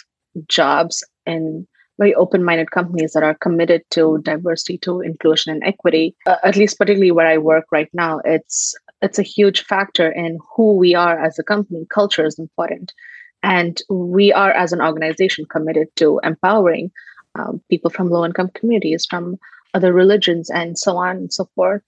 jobs 0.47 1.03
in 1.25 1.67
very 1.99 2.15
open-minded 2.15 2.71
companies 2.71 3.13
that 3.13 3.23
are 3.23 3.35
committed 3.35 3.83
to 3.91 4.19
diversity, 4.23 4.79
to 4.79 5.01
inclusion 5.01 5.53
and 5.53 5.65
equity. 5.65 6.15
Uh, 6.27 6.37
at 6.45 6.57
least 6.57 6.79
particularly 6.79 7.11
where 7.13 7.27
I 7.27 7.39
work 7.39 7.65
right 7.73 7.89
now, 7.93 8.21
it's 8.25 8.75
it's 9.01 9.19
a 9.19 9.23
huge 9.23 9.65
factor 9.65 10.11
in 10.11 10.39
who 10.55 10.77
we 10.77 10.95
are 10.95 11.19
as 11.19 11.39
a 11.39 11.45
company. 11.45 11.87
Culture 11.89 12.27
is 12.27 12.39
important. 12.39 12.93
And 13.43 13.81
we 13.89 14.33
are, 14.33 14.51
as 14.51 14.73
an 14.73 14.83
organization, 14.83 15.47
committed 15.47 15.89
to 15.97 16.21
empowering 16.25 16.91
um, 17.39 17.63
people 17.71 17.91
from 17.91 18.11
low 18.11 18.25
income 18.25 18.51
communities, 18.55 19.07
from 19.07 19.37
other 19.75 19.93
religions, 19.93 20.51
and 20.51 20.79
so 20.79 20.97
on 20.97 21.17
and 21.17 21.33
so 21.33 21.49
forth. 21.55 21.83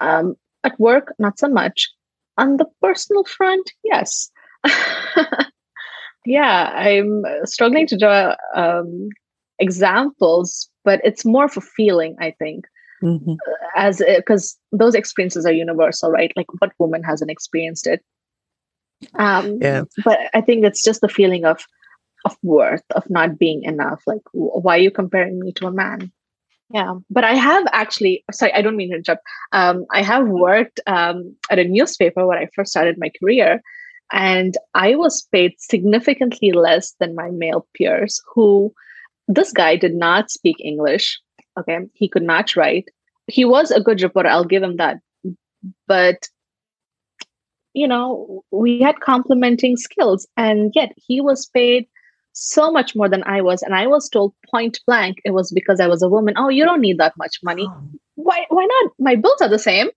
Um, 0.00 0.36
at 0.64 0.78
work, 0.78 1.14
not 1.18 1.38
so 1.38 1.48
much. 1.48 1.90
On 2.36 2.56
the 2.56 2.66
personal 2.80 3.24
front, 3.24 3.70
yes. 3.84 4.30
yeah, 6.24 6.70
I'm 6.74 7.24
struggling 7.44 7.86
to 7.88 7.98
draw 7.98 8.34
um, 8.54 9.08
examples, 9.58 10.68
but 10.84 11.00
it's 11.04 11.24
more 11.24 11.44
of 11.44 11.56
a 11.56 11.60
feeling, 11.60 12.16
I 12.20 12.34
think. 12.38 12.64
Mm-hmm. 13.02 13.34
As 13.76 14.02
because 14.16 14.58
those 14.72 14.94
experiences 14.94 15.46
are 15.46 15.52
universal, 15.52 16.10
right? 16.10 16.32
Like, 16.36 16.46
what 16.58 16.72
woman 16.78 17.02
hasn't 17.04 17.30
experienced 17.30 17.86
it? 17.86 18.02
Um, 19.14 19.58
yeah. 19.60 19.82
But 20.04 20.18
I 20.34 20.40
think 20.40 20.64
it's 20.64 20.82
just 20.82 21.00
the 21.00 21.08
feeling 21.08 21.44
of 21.44 21.64
of 22.28 22.36
worth, 22.42 22.84
of 22.94 23.08
not 23.08 23.38
being 23.38 23.62
enough. 23.62 24.02
Like, 24.06 24.22
why 24.32 24.76
are 24.76 24.80
you 24.86 24.90
comparing 24.90 25.38
me 25.40 25.52
to 25.52 25.66
a 25.66 25.72
man? 25.72 26.12
Yeah, 26.72 26.94
but 27.08 27.24
I 27.24 27.34
have 27.34 27.64
actually. 27.72 28.24
Sorry, 28.30 28.52
I 28.52 28.60
don't 28.60 28.76
mean 28.76 28.90
to 28.90 28.96
interrupt. 28.96 29.22
Um, 29.52 29.86
I 29.90 30.02
have 30.02 30.28
worked 30.28 30.80
um, 30.86 31.34
at 31.50 31.58
a 31.58 31.64
newspaper 31.64 32.26
when 32.26 32.38
I 32.38 32.48
first 32.54 32.70
started 32.70 32.96
my 32.98 33.10
career, 33.18 33.62
and 34.12 34.54
I 34.74 34.94
was 34.94 35.26
paid 35.32 35.54
significantly 35.58 36.52
less 36.52 36.94
than 37.00 37.14
my 37.14 37.30
male 37.30 37.66
peers. 37.74 38.20
Who, 38.34 38.74
this 39.28 39.52
guy 39.52 39.76
did 39.76 39.94
not 39.94 40.30
speak 40.30 40.56
English. 40.60 41.18
Okay, 41.58 41.78
he 41.94 42.08
could 42.08 42.22
not 42.22 42.54
write. 42.54 42.88
He 43.26 43.46
was 43.46 43.70
a 43.70 43.80
good 43.80 44.02
reporter. 44.02 44.28
I'll 44.28 44.44
give 44.44 44.62
him 44.62 44.76
that. 44.76 44.98
But 45.86 46.28
you 47.72 47.88
know, 47.88 48.44
we 48.50 48.80
had 48.80 49.00
complementing 49.00 49.76
skills, 49.78 50.28
and 50.36 50.72
yet 50.74 50.92
he 50.96 51.22
was 51.22 51.46
paid 51.46 51.88
so 52.38 52.70
much 52.70 52.94
more 52.94 53.08
than 53.08 53.24
I 53.24 53.42
was. 53.42 53.62
And 53.62 53.74
I 53.74 53.86
was 53.86 54.08
told 54.08 54.32
point 54.50 54.80
blank 54.86 55.20
it 55.24 55.32
was 55.32 55.50
because 55.52 55.80
I 55.80 55.88
was 55.88 56.02
a 56.02 56.08
woman. 56.08 56.34
Oh, 56.36 56.48
you 56.48 56.64
don't 56.64 56.80
need 56.80 56.98
that 56.98 57.16
much 57.16 57.38
money. 57.42 57.66
Oh. 57.68 57.82
Why 58.14 58.46
why 58.48 58.64
not? 58.64 58.92
My 58.98 59.16
bills 59.16 59.40
are 59.40 59.48
the 59.48 59.58
same. 59.58 59.88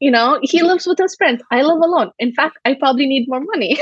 You 0.00 0.10
know, 0.10 0.38
he 0.42 0.62
lives 0.62 0.86
with 0.86 0.98
his 0.98 1.16
friends. 1.16 1.42
I 1.50 1.62
live 1.62 1.80
alone. 1.82 2.12
In 2.18 2.32
fact, 2.32 2.58
I 2.64 2.74
probably 2.74 3.06
need 3.06 3.28
more 3.28 3.40
money. 3.40 3.78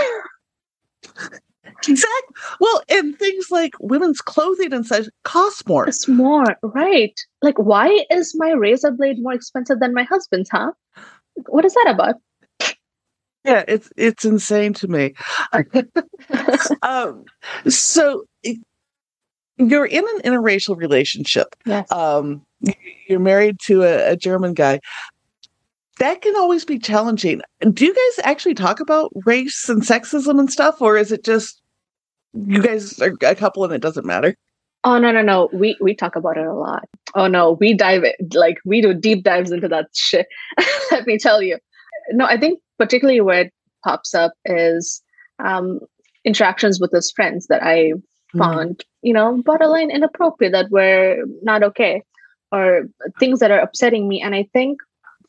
exactly. 1.88 2.34
Well, 2.58 2.82
and 2.88 3.18
things 3.18 3.50
like 3.50 3.74
women's 3.80 4.22
clothing 4.22 4.72
and 4.72 4.86
such 4.86 5.08
cost 5.24 5.68
more. 5.68 5.86
It's 5.86 6.08
more, 6.08 6.56
right? 6.62 7.18
Like, 7.42 7.58
why 7.58 8.06
is 8.10 8.34
my 8.34 8.52
razor 8.52 8.92
blade 8.92 9.18
more 9.20 9.34
expensive 9.34 9.78
than 9.78 9.92
my 9.92 10.04
husband's, 10.04 10.48
huh? 10.50 10.72
What 11.48 11.66
is 11.66 11.74
that 11.74 11.90
about? 11.90 12.14
Yeah, 13.46 13.62
it's 13.68 13.90
it's 13.96 14.24
insane 14.24 14.72
to 14.74 14.88
me. 14.88 15.14
um, 16.82 17.24
so 17.68 18.24
you're 19.56 19.86
in 19.86 20.04
an 20.04 20.20
interracial 20.22 20.76
relationship. 20.76 21.54
Yes. 21.64 21.90
Um, 21.92 22.44
you're 23.08 23.20
married 23.20 23.60
to 23.66 23.84
a, 23.84 24.12
a 24.12 24.16
German 24.16 24.52
guy. 24.52 24.80
That 25.98 26.22
can 26.22 26.36
always 26.36 26.64
be 26.64 26.78
challenging. 26.78 27.40
Do 27.72 27.86
you 27.86 27.94
guys 27.94 28.24
actually 28.24 28.54
talk 28.54 28.80
about 28.80 29.12
race 29.24 29.68
and 29.68 29.80
sexism 29.80 30.40
and 30.40 30.50
stuff, 30.50 30.82
or 30.82 30.96
is 30.96 31.12
it 31.12 31.24
just 31.24 31.62
you 32.34 32.60
guys 32.60 33.00
are 33.00 33.14
a 33.22 33.34
couple 33.36 33.64
and 33.64 33.72
it 33.72 33.80
doesn't 33.80 34.04
matter? 34.04 34.34
Oh 34.82 34.98
no 34.98 35.12
no 35.12 35.22
no! 35.22 35.48
We 35.52 35.76
we 35.80 35.94
talk 35.94 36.16
about 36.16 36.36
it 36.36 36.46
a 36.46 36.52
lot. 36.52 36.84
Oh 37.14 37.28
no, 37.28 37.52
we 37.52 37.74
dive 37.74 38.02
it 38.02 38.16
like 38.34 38.58
we 38.64 38.82
do 38.82 38.92
deep 38.92 39.22
dives 39.22 39.52
into 39.52 39.68
that 39.68 39.86
shit. 39.94 40.26
Let 40.90 41.06
me 41.06 41.16
tell 41.16 41.42
you. 41.42 41.58
No, 42.10 42.24
I 42.24 42.38
think 42.38 42.60
particularly 42.78 43.20
where 43.20 43.42
it 43.42 43.52
pops 43.84 44.14
up 44.14 44.32
is 44.44 45.02
um, 45.38 45.80
interactions 46.24 46.80
with 46.80 46.90
his 46.92 47.10
friends 47.10 47.46
that 47.46 47.62
I 47.62 47.92
hmm. 48.32 48.38
found, 48.38 48.78
mm. 48.78 48.84
you 49.02 49.12
know, 49.12 49.42
borderline 49.42 49.90
inappropriate, 49.90 50.52
that 50.52 50.70
were 50.70 51.22
not 51.42 51.62
okay, 51.62 52.02
or 52.52 52.84
things 53.18 53.40
that 53.40 53.50
are 53.50 53.60
upsetting 53.60 54.08
me. 54.08 54.20
And 54.20 54.34
I 54.34 54.48
think 54.52 54.78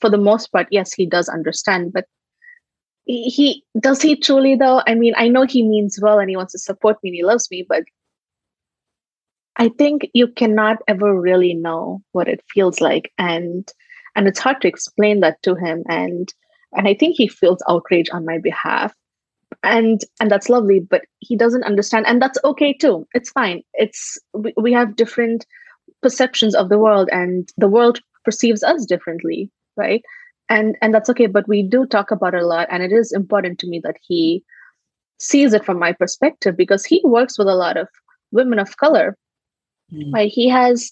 for 0.01 0.09
the 0.09 0.17
most 0.17 0.51
part, 0.51 0.67
yes, 0.71 0.93
he 0.93 1.05
does 1.05 1.29
understand, 1.29 1.93
but 1.93 2.05
he, 3.05 3.29
he 3.29 3.63
does 3.79 4.01
he 4.01 4.15
truly 4.15 4.55
though? 4.55 4.81
I 4.85 4.95
mean, 4.95 5.13
I 5.17 5.27
know 5.29 5.45
he 5.45 5.63
means 5.63 5.99
well 6.01 6.19
and 6.19 6.29
he 6.29 6.35
wants 6.35 6.53
to 6.53 6.59
support 6.59 6.97
me 7.01 7.09
and 7.09 7.15
he 7.15 7.23
loves 7.23 7.49
me, 7.49 7.65
but 7.67 7.83
I 9.55 9.69
think 9.69 10.09
you 10.13 10.27
cannot 10.27 10.77
ever 10.87 11.19
really 11.19 11.53
know 11.53 12.01
what 12.11 12.27
it 12.27 12.43
feels 12.53 12.79
like, 12.79 13.11
and 13.17 13.67
and 14.15 14.27
it's 14.27 14.39
hard 14.39 14.61
to 14.61 14.67
explain 14.67 15.21
that 15.21 15.41
to 15.43 15.55
him. 15.55 15.83
And 15.89 16.31
and 16.73 16.87
I 16.87 16.93
think 16.93 17.15
he 17.15 17.27
feels 17.27 17.61
outrage 17.69 18.09
on 18.11 18.25
my 18.25 18.37
behalf, 18.37 18.93
and 19.63 20.01
and 20.19 20.31
that's 20.31 20.49
lovely. 20.49 20.79
But 20.79 21.05
he 21.19 21.35
doesn't 21.35 21.63
understand, 21.63 22.05
and 22.07 22.21
that's 22.21 22.39
okay 22.43 22.73
too. 22.73 23.07
It's 23.13 23.31
fine. 23.31 23.61
It's 23.73 24.17
we, 24.33 24.53
we 24.57 24.73
have 24.73 24.95
different 24.95 25.45
perceptions 26.01 26.55
of 26.55 26.69
the 26.69 26.79
world, 26.79 27.09
and 27.11 27.49
the 27.57 27.69
world 27.69 28.01
perceives 28.23 28.63
us 28.63 28.85
differently, 28.85 29.51
right? 29.75 30.03
And 30.49 30.77
and 30.81 30.93
that's 30.93 31.09
okay. 31.09 31.27
But 31.27 31.47
we 31.47 31.63
do 31.63 31.85
talk 31.85 32.11
about 32.11 32.33
it 32.33 32.43
a 32.43 32.47
lot, 32.47 32.67
and 32.69 32.83
it 32.83 32.91
is 32.91 33.11
important 33.11 33.59
to 33.59 33.67
me 33.67 33.81
that 33.83 33.97
he 34.01 34.43
sees 35.19 35.53
it 35.53 35.65
from 35.65 35.79
my 35.79 35.93
perspective 35.93 36.55
because 36.55 36.85
he 36.85 37.01
works 37.03 37.39
with 37.39 37.47
a 37.47 37.55
lot 37.55 37.75
of 37.75 37.87
women 38.31 38.59
of 38.59 38.77
color 38.77 39.17
Mm. 39.93 40.13
Right? 40.13 40.31
He 40.31 40.49
has 40.49 40.91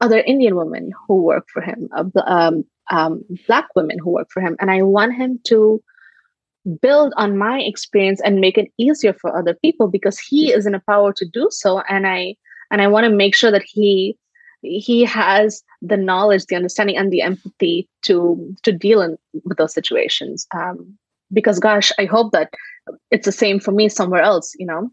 other 0.00 0.18
Indian 0.18 0.56
women 0.56 0.92
who 1.06 1.22
work 1.22 1.46
for 1.52 1.62
him, 1.62 1.88
uh, 1.96 2.04
um, 2.26 2.64
um, 2.90 3.24
Black 3.46 3.68
women 3.74 3.98
who 3.98 4.10
work 4.10 4.28
for 4.30 4.40
him. 4.40 4.56
And 4.60 4.70
I 4.70 4.82
want 4.82 5.14
him 5.14 5.40
to 5.44 5.82
build 6.80 7.12
on 7.16 7.36
my 7.36 7.60
experience 7.60 8.20
and 8.24 8.40
make 8.40 8.56
it 8.56 8.70
easier 8.78 9.12
for 9.12 9.36
other 9.36 9.54
people 9.54 9.88
because 9.88 10.18
he 10.18 10.52
is 10.52 10.66
in 10.66 10.74
a 10.74 10.80
power 10.80 11.12
to 11.12 11.26
do 11.26 11.48
so. 11.50 11.80
And 11.88 12.06
I 12.06 12.36
and 12.70 12.80
I 12.80 12.88
want 12.88 13.04
to 13.04 13.10
make 13.10 13.34
sure 13.34 13.50
that 13.50 13.64
he 13.66 14.16
he 14.62 15.04
has 15.04 15.62
the 15.82 15.96
knowledge, 15.96 16.46
the 16.46 16.56
understanding, 16.56 16.96
and 16.96 17.12
the 17.12 17.22
empathy 17.22 17.88
to 18.02 18.54
to 18.62 18.72
deal 18.72 19.02
in, 19.02 19.18
with 19.44 19.58
those 19.58 19.74
situations. 19.74 20.46
Um, 20.54 20.96
because 21.32 21.58
gosh, 21.58 21.92
I 21.98 22.04
hope 22.06 22.32
that 22.32 22.52
it's 23.10 23.26
the 23.26 23.32
same 23.32 23.60
for 23.60 23.72
me 23.72 23.88
somewhere 23.88 24.22
else. 24.22 24.54
You 24.58 24.66
know. 24.66 24.90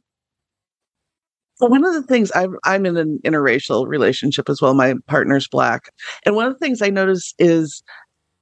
Well, 1.61 1.69
one 1.69 1.85
of 1.85 1.93
the 1.93 2.01
things 2.01 2.31
I'm 2.33 2.57
I'm 2.65 2.87
in 2.87 2.97
an 2.97 3.19
interracial 3.23 3.87
relationship 3.87 4.49
as 4.49 4.61
well. 4.61 4.73
My 4.73 4.95
partner's 5.07 5.47
black, 5.47 5.93
and 6.25 6.35
one 6.35 6.47
of 6.47 6.53
the 6.53 6.59
things 6.59 6.81
I 6.81 6.89
notice 6.89 7.35
is 7.37 7.83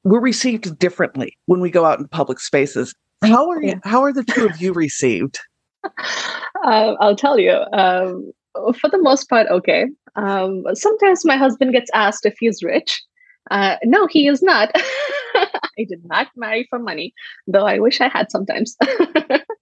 we're 0.05 0.21
received 0.21 0.79
differently 0.79 1.38
when 1.45 1.60
we 1.60 1.69
go 1.69 1.86
out 1.86 1.99
in 1.99 2.08
public 2.08 2.39
spaces. 2.39 2.95
How 3.21 3.49
are 3.49 3.62
you? 3.62 3.79
How 3.84 4.01
are 4.03 4.13
the 4.13 4.23
two 4.23 4.45
of 4.45 4.62
you 4.62 4.71
received? 4.71 5.39
uh, 5.84 6.95
I'll 7.01 7.15
tell 7.15 7.38
you. 7.38 7.60
Um, 7.73 8.32
for 8.79 8.89
the 8.89 9.01
most 9.01 9.29
part, 9.29 9.47
okay. 9.47 9.88
Um, 10.15 10.63
sometimes 10.73 11.25
my 11.25 11.36
husband 11.36 11.73
gets 11.73 11.91
asked 11.93 12.25
if 12.25 12.36
he's 12.39 12.63
rich. 12.63 13.03
Uh, 13.51 13.75
no, 13.84 14.08
he 14.08 14.27
is 14.27 14.41
not. 14.41 14.71
I 15.36 15.86
did 15.88 16.03
not 16.05 16.27
marry 16.36 16.67
for 16.69 16.79
money, 16.79 17.13
though 17.47 17.65
I 17.65 17.79
wish 17.79 17.99
I 17.99 18.08
had 18.08 18.32
sometimes. 18.32 18.77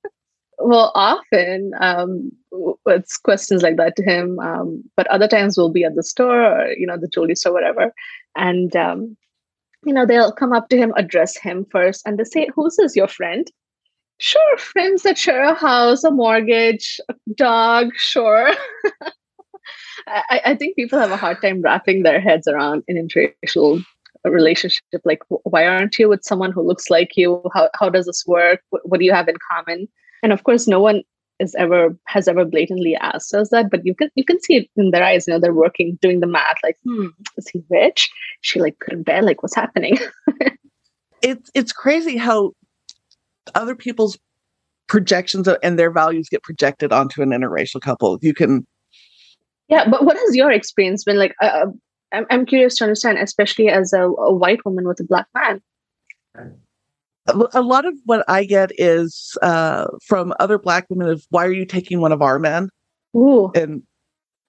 well, 0.67 0.91
often 0.95 1.71
um, 1.79 2.29
it's 2.87 3.17
questions 3.17 3.61
like 3.61 3.77
that 3.77 3.95
to 3.95 4.03
him. 4.03 4.37
Um, 4.39 4.83
but 4.97 5.07
other 5.07 5.27
times 5.27 5.57
we'll 5.57 5.71
be 5.71 5.85
at 5.85 5.95
the 5.95 6.03
store 6.03 6.43
or, 6.43 6.67
you 6.73 6.85
know, 6.85 6.97
the 6.97 7.07
jewelry 7.07 7.35
store, 7.35 7.53
whatever. 7.53 7.93
And, 8.35 8.75
um, 8.75 9.15
you 9.85 9.93
know, 9.93 10.05
they'll 10.05 10.33
come 10.33 10.51
up 10.51 10.67
to 10.69 10.77
him, 10.77 10.91
address 10.97 11.37
him 11.37 11.65
first, 11.71 12.01
and 12.05 12.19
they 12.19 12.25
say, 12.25 12.49
Who's 12.53 12.75
this, 12.75 12.97
your 12.97 13.07
friend? 13.07 13.49
Sure, 14.19 14.57
friends 14.57 15.03
that 15.03 15.17
share 15.17 15.43
a 15.43 15.53
house, 15.53 16.03
a 16.03 16.11
mortgage, 16.11 16.99
a 17.07 17.15
dog, 17.35 17.91
sure. 17.95 18.51
I, 20.07 20.41
I 20.45 20.55
think 20.55 20.75
people 20.75 20.99
have 20.99 21.11
a 21.11 21.17
hard 21.17 21.41
time 21.41 21.61
wrapping 21.61 22.03
their 22.03 22.19
heads 22.19 22.47
around 22.47 22.83
an 22.89 22.95
interracial 22.95 23.85
relationship 24.25 24.81
like 25.05 25.21
why 25.29 25.65
aren't 25.65 25.97
you 25.97 26.09
with 26.09 26.23
someone 26.23 26.51
who 26.51 26.61
looks 26.61 26.89
like 26.89 27.15
you 27.15 27.41
how, 27.53 27.69
how 27.79 27.87
does 27.87 28.07
this 28.07 28.25
work 28.27 28.59
what, 28.71 28.81
what 28.83 28.99
do 28.99 29.05
you 29.05 29.13
have 29.13 29.29
in 29.29 29.35
common 29.49 29.87
and 30.27 30.33
of 30.33 30.43
course 30.43 30.67
no 30.67 30.81
one 30.81 31.03
is 31.39 31.55
ever 31.55 31.95
has 32.05 32.27
ever 32.27 32.43
blatantly 32.43 32.97
asked 32.97 33.33
us 33.33 33.49
that 33.49 33.69
but 33.71 33.85
you 33.85 33.95
can 33.95 34.09
you 34.15 34.25
can 34.25 34.41
see 34.41 34.57
it 34.57 34.69
in 34.75 34.91
their 34.91 35.03
eyes 35.03 35.25
you 35.25 35.33
know 35.33 35.39
they're 35.39 35.53
working 35.53 35.97
doing 36.01 36.19
the 36.19 36.27
math 36.27 36.57
like 36.63 36.77
hmm. 36.83 37.07
Is 37.37 37.47
he 37.47 37.63
rich? 37.69 38.09
She 38.41 38.59
like 38.59 38.77
couldn't 38.79 39.03
bear 39.03 39.21
like 39.21 39.41
what's 39.41 39.55
happening? 39.55 39.97
It's 41.23 41.49
it's 41.55 41.71
crazy 41.71 42.15
how 42.15 42.51
other 43.55 43.75
people's 43.75 44.19
projections 44.87 45.47
and 45.63 45.79
their 45.79 45.89
values 45.89 46.29
get 46.29 46.43
projected 46.43 46.93
onto 46.93 47.23
an 47.23 47.29
interracial 47.29 47.81
couple. 47.81 48.19
You 48.21 48.35
can 48.35 48.67
yeah 49.67 49.89
but 49.89 50.05
what 50.05 50.17
has 50.17 50.35
your 50.35 50.51
experience 50.51 51.03
been 51.05 51.17
like? 51.17 51.33
Uh, 51.41 51.45
uh 51.45 51.65
I'm, 52.13 52.25
I'm 52.29 52.45
curious 52.45 52.75
to 52.77 52.83
understand 52.83 53.17
especially 53.17 53.69
as 53.69 53.93
a, 53.93 54.03
a 54.03 54.33
white 54.33 54.63
woman 54.63 54.87
with 54.87 54.99
a 54.99 55.05
black 55.05 55.27
man 55.33 55.61
a 57.27 57.61
lot 57.61 57.85
of 57.85 57.93
what 58.05 58.23
I 58.29 58.45
get 58.45 58.71
is 58.77 59.37
uh, 59.41 59.87
from 60.05 60.33
other 60.39 60.57
black 60.57 60.85
women 60.89 61.09
of 61.09 61.25
why 61.29 61.45
are 61.45 61.51
you 61.51 61.65
taking 61.65 61.99
one 61.99 62.11
of 62.11 62.21
our 62.21 62.39
men? 62.39 62.69
Ooh. 63.15 63.51
And 63.53 63.83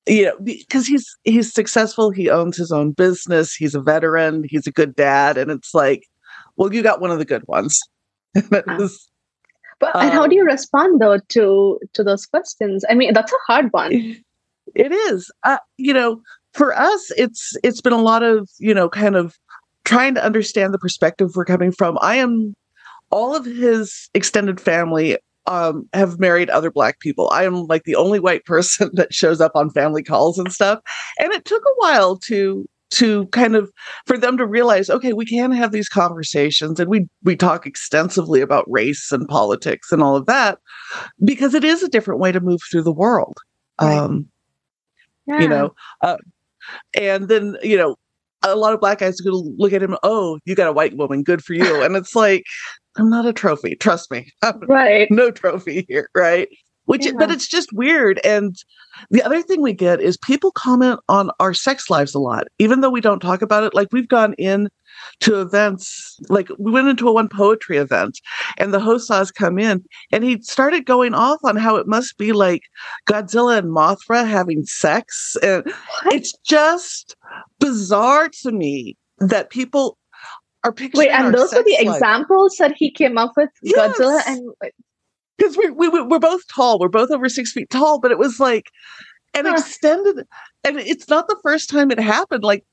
you 0.06 0.24
know, 0.24 0.36
because 0.42 0.86
he's 0.86 1.06
he's 1.24 1.52
successful, 1.52 2.10
he 2.10 2.30
owns 2.30 2.56
his 2.56 2.72
own 2.72 2.92
business, 2.92 3.54
he's 3.54 3.74
a 3.74 3.80
veteran, 3.80 4.44
he's 4.48 4.66
a 4.66 4.72
good 4.72 4.94
dad, 4.96 5.36
and 5.36 5.50
it's 5.50 5.74
like, 5.74 6.04
well, 6.56 6.72
you 6.72 6.82
got 6.82 7.00
one 7.00 7.10
of 7.10 7.18
the 7.18 7.24
good 7.24 7.46
ones. 7.46 7.78
but 8.50 8.66
um, 8.68 8.88
and 9.94 10.10
how 10.10 10.26
do 10.26 10.34
you 10.34 10.42
um, 10.42 10.48
respond 10.48 11.00
though 11.00 11.18
to 11.30 11.78
to 11.92 12.02
those 12.02 12.26
questions? 12.26 12.84
I 12.88 12.94
mean, 12.94 13.12
that's 13.12 13.32
a 13.32 13.52
hard 13.52 13.72
one. 13.72 14.16
It 14.74 14.92
is. 14.92 15.30
Uh, 15.44 15.56
you 15.78 15.94
know, 15.94 16.20
for 16.52 16.76
us, 16.76 17.10
it's 17.16 17.56
it's 17.64 17.80
been 17.80 17.94
a 17.94 18.02
lot 18.02 18.22
of 18.22 18.50
you 18.58 18.74
know, 18.74 18.90
kind 18.90 19.16
of 19.16 19.34
trying 19.84 20.14
to 20.14 20.22
understand 20.22 20.74
the 20.74 20.78
perspective 20.78 21.30
we're 21.34 21.46
coming 21.46 21.72
from. 21.72 21.96
I 22.02 22.16
am 22.16 22.54
all 23.10 23.34
of 23.34 23.44
his 23.44 24.08
extended 24.14 24.60
family 24.60 25.18
um, 25.46 25.88
have 25.94 26.20
married 26.20 26.50
other 26.50 26.70
black 26.70 27.00
people. 27.00 27.30
I 27.32 27.44
am 27.44 27.66
like 27.66 27.84
the 27.84 27.96
only 27.96 28.20
white 28.20 28.44
person 28.44 28.90
that 28.94 29.12
shows 29.12 29.40
up 29.40 29.52
on 29.54 29.70
family 29.70 30.02
calls 30.02 30.38
and 30.38 30.52
stuff. 30.52 30.80
And 31.18 31.32
it 31.32 31.44
took 31.44 31.62
a 31.62 31.74
while 31.76 32.16
to 32.18 32.68
to 32.90 33.26
kind 33.26 33.54
of 33.54 33.70
for 34.06 34.16
them 34.16 34.38
to 34.38 34.46
realize 34.46 34.88
okay 34.88 35.12
we 35.12 35.26
can 35.26 35.52
have 35.52 35.72
these 35.72 35.90
conversations 35.90 36.80
and 36.80 36.88
we 36.88 37.06
we 37.22 37.36
talk 37.36 37.66
extensively 37.66 38.40
about 38.40 38.64
race 38.66 39.12
and 39.12 39.28
politics 39.28 39.92
and 39.92 40.02
all 40.02 40.16
of 40.16 40.24
that 40.24 40.58
because 41.22 41.52
it 41.52 41.64
is 41.64 41.82
a 41.82 41.88
different 41.88 42.18
way 42.18 42.32
to 42.32 42.40
move 42.40 42.60
through 42.70 42.82
the 42.82 42.90
world 42.90 43.36
right. 43.78 43.94
um 43.94 44.26
yeah. 45.26 45.38
you 45.38 45.48
know 45.48 45.74
uh, 46.00 46.16
and 46.98 47.28
then 47.28 47.56
you 47.62 47.76
know 47.76 47.94
a 48.42 48.56
lot 48.56 48.72
of 48.72 48.80
black 48.80 49.00
guys 49.00 49.20
are 49.20 49.24
going 49.24 49.34
to 49.34 49.54
look 49.58 49.74
at 49.74 49.82
him 49.82 49.96
oh 50.02 50.38
you 50.46 50.54
got 50.54 50.68
a 50.68 50.72
white 50.72 50.96
woman 50.96 51.22
good 51.22 51.44
for 51.44 51.52
you 51.52 51.82
and 51.82 51.94
it's 51.94 52.16
like 52.16 52.44
I'm 52.98 53.10
not 53.10 53.26
a 53.26 53.32
trophy. 53.32 53.76
Trust 53.76 54.10
me. 54.10 54.30
right. 54.66 55.08
No 55.10 55.30
trophy 55.30 55.86
here. 55.88 56.10
Right. 56.14 56.48
Which, 56.86 57.04
yeah. 57.04 57.12
but 57.18 57.30
it's 57.30 57.46
just 57.46 57.70
weird. 57.72 58.18
And 58.24 58.56
the 59.10 59.22
other 59.22 59.42
thing 59.42 59.60
we 59.60 59.74
get 59.74 60.00
is 60.00 60.16
people 60.16 60.50
comment 60.52 61.00
on 61.08 61.30
our 61.38 61.52
sex 61.52 61.90
lives 61.90 62.14
a 62.14 62.18
lot, 62.18 62.46
even 62.58 62.80
though 62.80 62.88
we 62.88 63.02
don't 63.02 63.20
talk 63.20 63.42
about 63.42 63.62
it. 63.62 63.74
Like 63.74 63.88
we've 63.92 64.08
gone 64.08 64.32
in 64.34 64.70
to 65.20 65.40
events, 65.40 66.18
like 66.30 66.48
we 66.58 66.72
went 66.72 66.88
into 66.88 67.06
a 67.06 67.12
one 67.12 67.28
poetry 67.28 67.76
event 67.76 68.18
and 68.56 68.72
the 68.72 68.80
host 68.80 69.06
saw 69.06 69.18
us 69.18 69.30
come 69.30 69.58
in 69.58 69.84
and 70.12 70.24
he 70.24 70.40
started 70.40 70.86
going 70.86 71.12
off 71.12 71.38
on 71.44 71.56
how 71.56 71.76
it 71.76 71.86
must 71.86 72.16
be 72.16 72.32
like 72.32 72.62
Godzilla 73.06 73.58
and 73.58 73.68
Mothra 73.68 74.26
having 74.26 74.64
sex. 74.64 75.36
And 75.42 75.64
what? 75.66 76.14
it's 76.14 76.32
just 76.46 77.16
bizarre 77.60 78.30
to 78.42 78.50
me 78.50 78.96
that 79.18 79.50
people 79.50 79.98
are 80.64 80.72
picturing. 80.72 81.08
Wait, 81.08 81.10
and 81.10 81.34
those 81.34 81.52
are 81.52 81.62
the 81.62 81.76
life. 81.84 81.96
examples 81.96 82.56
that 82.58 82.74
he 82.76 82.90
came 82.90 83.18
up 83.18 83.32
with, 83.36 83.50
yes. 83.62 83.98
Godzilla 83.98 84.20
and. 84.26 84.50
Because 85.36 85.56
we, 85.56 85.70
we, 85.70 85.88
we're 85.88 86.18
both 86.18 86.42
tall, 86.52 86.80
we're 86.80 86.88
both 86.88 87.12
over 87.12 87.28
six 87.28 87.52
feet 87.52 87.70
tall, 87.70 88.00
but 88.00 88.10
it 88.10 88.18
was 88.18 88.40
like 88.40 88.72
an 89.34 89.46
huh. 89.46 89.54
extended, 89.56 90.26
and 90.64 90.80
it's 90.80 91.08
not 91.08 91.28
the 91.28 91.38
first 91.44 91.70
time 91.70 91.92
it 91.92 92.00
happened. 92.00 92.42
Like 92.42 92.64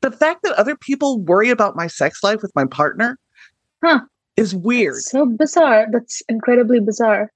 the 0.00 0.10
fact 0.10 0.42
that 0.42 0.52
other 0.54 0.76
people 0.76 1.20
worry 1.20 1.48
about 1.48 1.76
my 1.76 1.86
sex 1.86 2.22
life 2.24 2.42
with 2.42 2.50
my 2.56 2.66
partner 2.66 3.20
huh. 3.84 4.00
is 4.36 4.52
weird. 4.52 4.96
That's 4.96 5.10
so 5.10 5.26
bizarre. 5.26 5.86
That's 5.92 6.22
incredibly 6.28 6.80
bizarre. 6.80 7.30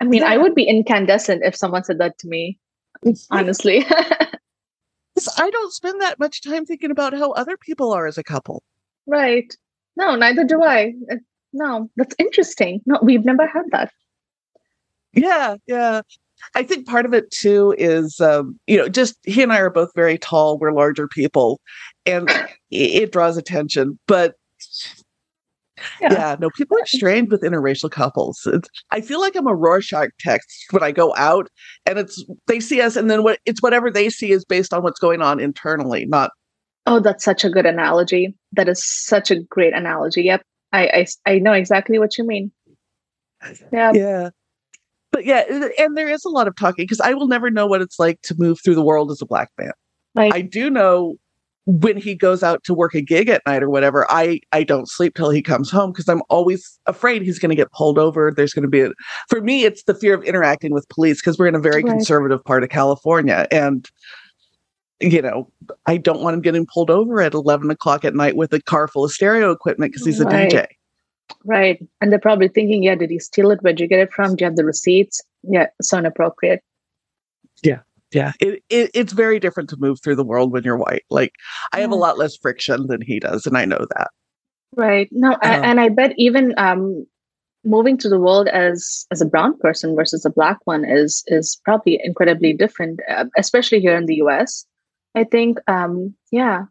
I 0.00 0.04
mean, 0.04 0.22
yeah. 0.22 0.28
I 0.28 0.38
would 0.38 0.54
be 0.54 0.64
incandescent 0.64 1.42
if 1.44 1.56
someone 1.56 1.84
said 1.84 1.98
that 1.98 2.18
to 2.18 2.28
me, 2.28 2.58
honestly. 3.30 3.84
I 5.38 5.50
don't 5.50 5.72
spend 5.72 6.00
that 6.00 6.18
much 6.18 6.42
time 6.42 6.66
thinking 6.66 6.90
about 6.90 7.12
how 7.12 7.32
other 7.32 7.56
people 7.56 7.92
are 7.92 8.06
as 8.06 8.18
a 8.18 8.24
couple. 8.24 8.62
Right. 9.06 9.52
No, 9.96 10.16
neither 10.16 10.44
do 10.44 10.62
I. 10.62 10.94
Uh, 11.10 11.16
no, 11.52 11.90
that's 11.96 12.14
interesting. 12.18 12.80
No, 12.86 12.98
we've 13.02 13.24
never 13.24 13.46
had 13.46 13.64
that. 13.70 13.92
Yeah, 15.12 15.56
yeah. 15.66 16.02
I 16.54 16.62
think 16.62 16.86
part 16.86 17.06
of 17.06 17.14
it 17.14 17.30
too 17.30 17.74
is, 17.78 18.20
um, 18.20 18.58
you 18.66 18.76
know, 18.76 18.88
just 18.88 19.16
he 19.22 19.42
and 19.42 19.52
I 19.52 19.60
are 19.60 19.70
both 19.70 19.90
very 19.94 20.18
tall. 20.18 20.58
We're 20.58 20.72
larger 20.72 21.08
people, 21.08 21.60
and 22.04 22.28
it 22.70 23.12
draws 23.12 23.36
attention. 23.36 23.98
But 24.06 24.34
yeah. 26.00 26.12
yeah. 26.12 26.36
no, 26.40 26.50
people 26.50 26.76
are 26.76 26.86
strange 26.86 27.30
with 27.30 27.42
interracial 27.42 27.90
couples. 27.90 28.46
It's, 28.46 28.68
I 28.90 29.00
feel 29.00 29.20
like 29.20 29.36
I'm 29.36 29.46
a 29.46 29.54
Rorschach 29.54 30.10
test 30.18 30.46
when 30.70 30.82
I 30.82 30.92
go 30.92 31.14
out, 31.16 31.48
and 31.86 31.98
it's 31.98 32.24
they 32.46 32.60
see 32.60 32.80
us, 32.80 32.96
and 32.96 33.08
then 33.08 33.22
what 33.22 33.38
it's 33.46 33.62
whatever 33.62 33.90
they 33.90 34.10
see 34.10 34.32
is 34.32 34.44
based 34.44 34.74
on 34.74 34.82
what's 34.82 35.00
going 35.00 35.22
on 35.22 35.40
internally, 35.40 36.04
not 36.06 36.30
Oh, 36.86 37.00
that's 37.00 37.24
such 37.24 37.44
a 37.44 37.50
good 37.50 37.66
analogy. 37.66 38.34
That 38.52 38.68
is 38.68 38.84
such 38.84 39.30
a 39.30 39.40
great 39.40 39.74
analogy. 39.74 40.22
Yep. 40.22 40.42
I 40.72 41.06
I, 41.26 41.32
I 41.32 41.38
know 41.38 41.52
exactly 41.52 41.98
what 41.98 42.18
you 42.18 42.24
mean. 42.24 42.52
Yeah. 43.72 43.92
Yeah. 43.92 44.30
but 45.12 45.24
yeah, 45.24 45.44
and 45.78 45.96
there 45.96 46.08
is 46.08 46.24
a 46.24 46.28
lot 46.28 46.48
of 46.48 46.56
talking 46.56 46.84
because 46.84 47.00
I 47.00 47.14
will 47.14 47.28
never 47.28 47.50
know 47.50 47.66
what 47.66 47.80
it's 47.80 47.98
like 47.98 48.20
to 48.22 48.34
move 48.38 48.58
through 48.62 48.74
the 48.74 48.84
world 48.84 49.10
as 49.10 49.22
a 49.22 49.26
black 49.26 49.50
man. 49.58 49.72
I 50.16 50.42
do 50.42 50.70
know 50.70 51.16
when 51.66 51.96
he 51.96 52.14
goes 52.14 52.42
out 52.42 52.62
to 52.64 52.74
work 52.74 52.94
a 52.94 53.00
gig 53.00 53.28
at 53.28 53.42
night 53.46 53.62
or 53.62 53.70
whatever, 53.70 54.06
I 54.10 54.40
I 54.52 54.64
don't 54.64 54.88
sleep 54.88 55.14
till 55.14 55.30
he 55.30 55.40
comes 55.40 55.70
home 55.70 55.92
because 55.92 56.08
I'm 56.08 56.22
always 56.28 56.78
afraid 56.86 57.22
he's 57.22 57.38
going 57.38 57.50
to 57.50 57.56
get 57.56 57.72
pulled 57.72 57.98
over. 57.98 58.32
There's 58.34 58.52
going 58.52 58.64
to 58.64 58.68
be 58.68 58.80
a, 58.80 58.90
for 59.28 59.40
me, 59.40 59.64
it's 59.64 59.84
the 59.84 59.94
fear 59.94 60.14
of 60.14 60.22
interacting 60.24 60.72
with 60.72 60.88
police 60.88 61.20
because 61.20 61.38
we're 61.38 61.46
in 61.46 61.54
a 61.54 61.60
very 61.60 61.82
right. 61.82 61.90
conservative 61.90 62.44
part 62.44 62.62
of 62.62 62.68
California, 62.68 63.46
and 63.50 63.88
you 65.12 65.22
know, 65.22 65.50
I 65.86 65.96
don't 65.96 66.22
want 66.22 66.34
him 66.34 66.40
getting 66.40 66.66
pulled 66.66 66.90
over 66.90 67.20
at 67.20 67.34
11 67.34 67.70
o'clock 67.70 68.04
at 68.04 68.14
night 68.14 68.36
with 68.36 68.52
a 68.52 68.62
car 68.62 68.88
full 68.88 69.04
of 69.04 69.12
stereo 69.12 69.50
equipment 69.50 69.92
because 69.92 70.06
he's 70.06 70.20
a 70.20 70.24
right. 70.24 70.50
DJ. 70.50 70.66
Right. 71.44 71.78
And 72.00 72.10
they're 72.10 72.18
probably 72.18 72.48
thinking, 72.48 72.82
yeah, 72.82 72.94
did 72.94 73.10
he 73.10 73.18
steal 73.18 73.50
it? 73.50 73.60
Where'd 73.62 73.80
you 73.80 73.86
get 73.86 74.00
it 74.00 74.12
from? 74.12 74.36
Do 74.36 74.44
you 74.44 74.46
have 74.46 74.56
the 74.56 74.64
receipts? 74.64 75.20
Yeah, 75.42 75.66
so 75.82 75.98
inappropriate. 75.98 76.62
Yeah. 77.62 77.80
Yeah. 78.12 78.32
It, 78.40 78.62
it, 78.70 78.90
it's 78.94 79.12
very 79.12 79.40
different 79.40 79.68
to 79.70 79.76
move 79.78 80.00
through 80.02 80.16
the 80.16 80.24
world 80.24 80.52
when 80.52 80.64
you're 80.64 80.76
white. 80.76 81.04
Like, 81.10 81.32
I 81.72 81.80
have 81.80 81.90
a 81.90 81.96
lot 81.96 82.18
less 82.18 82.36
friction 82.36 82.86
than 82.86 83.02
he 83.02 83.18
does, 83.20 83.46
and 83.46 83.56
I 83.56 83.64
know 83.64 83.86
that. 83.96 84.10
Right. 84.76 85.08
No, 85.12 85.32
um, 85.32 85.38
and 85.42 85.80
I 85.80 85.88
bet 85.88 86.12
even 86.16 86.54
um, 86.56 87.06
moving 87.64 87.96
to 87.98 88.08
the 88.08 88.18
world 88.18 88.48
as 88.48 89.06
as 89.10 89.20
a 89.20 89.26
brown 89.26 89.56
person 89.58 89.94
versus 89.96 90.24
a 90.24 90.30
black 90.30 90.58
one 90.64 90.84
is 90.84 91.24
is 91.26 91.60
probably 91.64 92.00
incredibly 92.02 92.52
different, 92.52 93.00
uh, 93.08 93.24
especially 93.36 93.80
here 93.80 93.96
in 93.96 94.06
the 94.06 94.16
U.S. 94.16 94.66
I 95.14 95.24
think, 95.24 95.58
um, 95.68 96.14
yeah, 96.30 96.64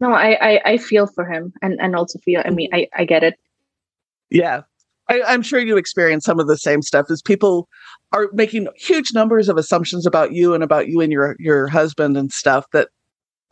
no, 0.00 0.12
I, 0.12 0.36
I, 0.40 0.60
I 0.64 0.76
feel 0.76 1.06
for 1.06 1.24
him 1.24 1.52
and, 1.62 1.78
and 1.80 1.94
also 1.94 2.18
feel, 2.18 2.42
I 2.44 2.50
mean, 2.50 2.70
I, 2.72 2.88
I 2.94 3.04
get 3.04 3.22
it. 3.22 3.34
Yeah. 4.30 4.62
I, 5.08 5.22
I'm 5.22 5.42
sure 5.42 5.60
you 5.60 5.76
experience 5.76 6.24
some 6.24 6.40
of 6.40 6.48
the 6.48 6.58
same 6.58 6.82
stuff 6.82 7.06
as 7.10 7.22
people 7.22 7.68
are 8.12 8.28
making 8.32 8.66
huge 8.76 9.14
numbers 9.14 9.48
of 9.48 9.56
assumptions 9.56 10.06
about 10.06 10.32
you 10.32 10.52
and 10.52 10.64
about 10.64 10.88
you 10.88 11.00
and 11.00 11.12
your, 11.12 11.36
your 11.38 11.68
husband 11.68 12.16
and 12.16 12.32
stuff 12.32 12.66
that 12.72 12.88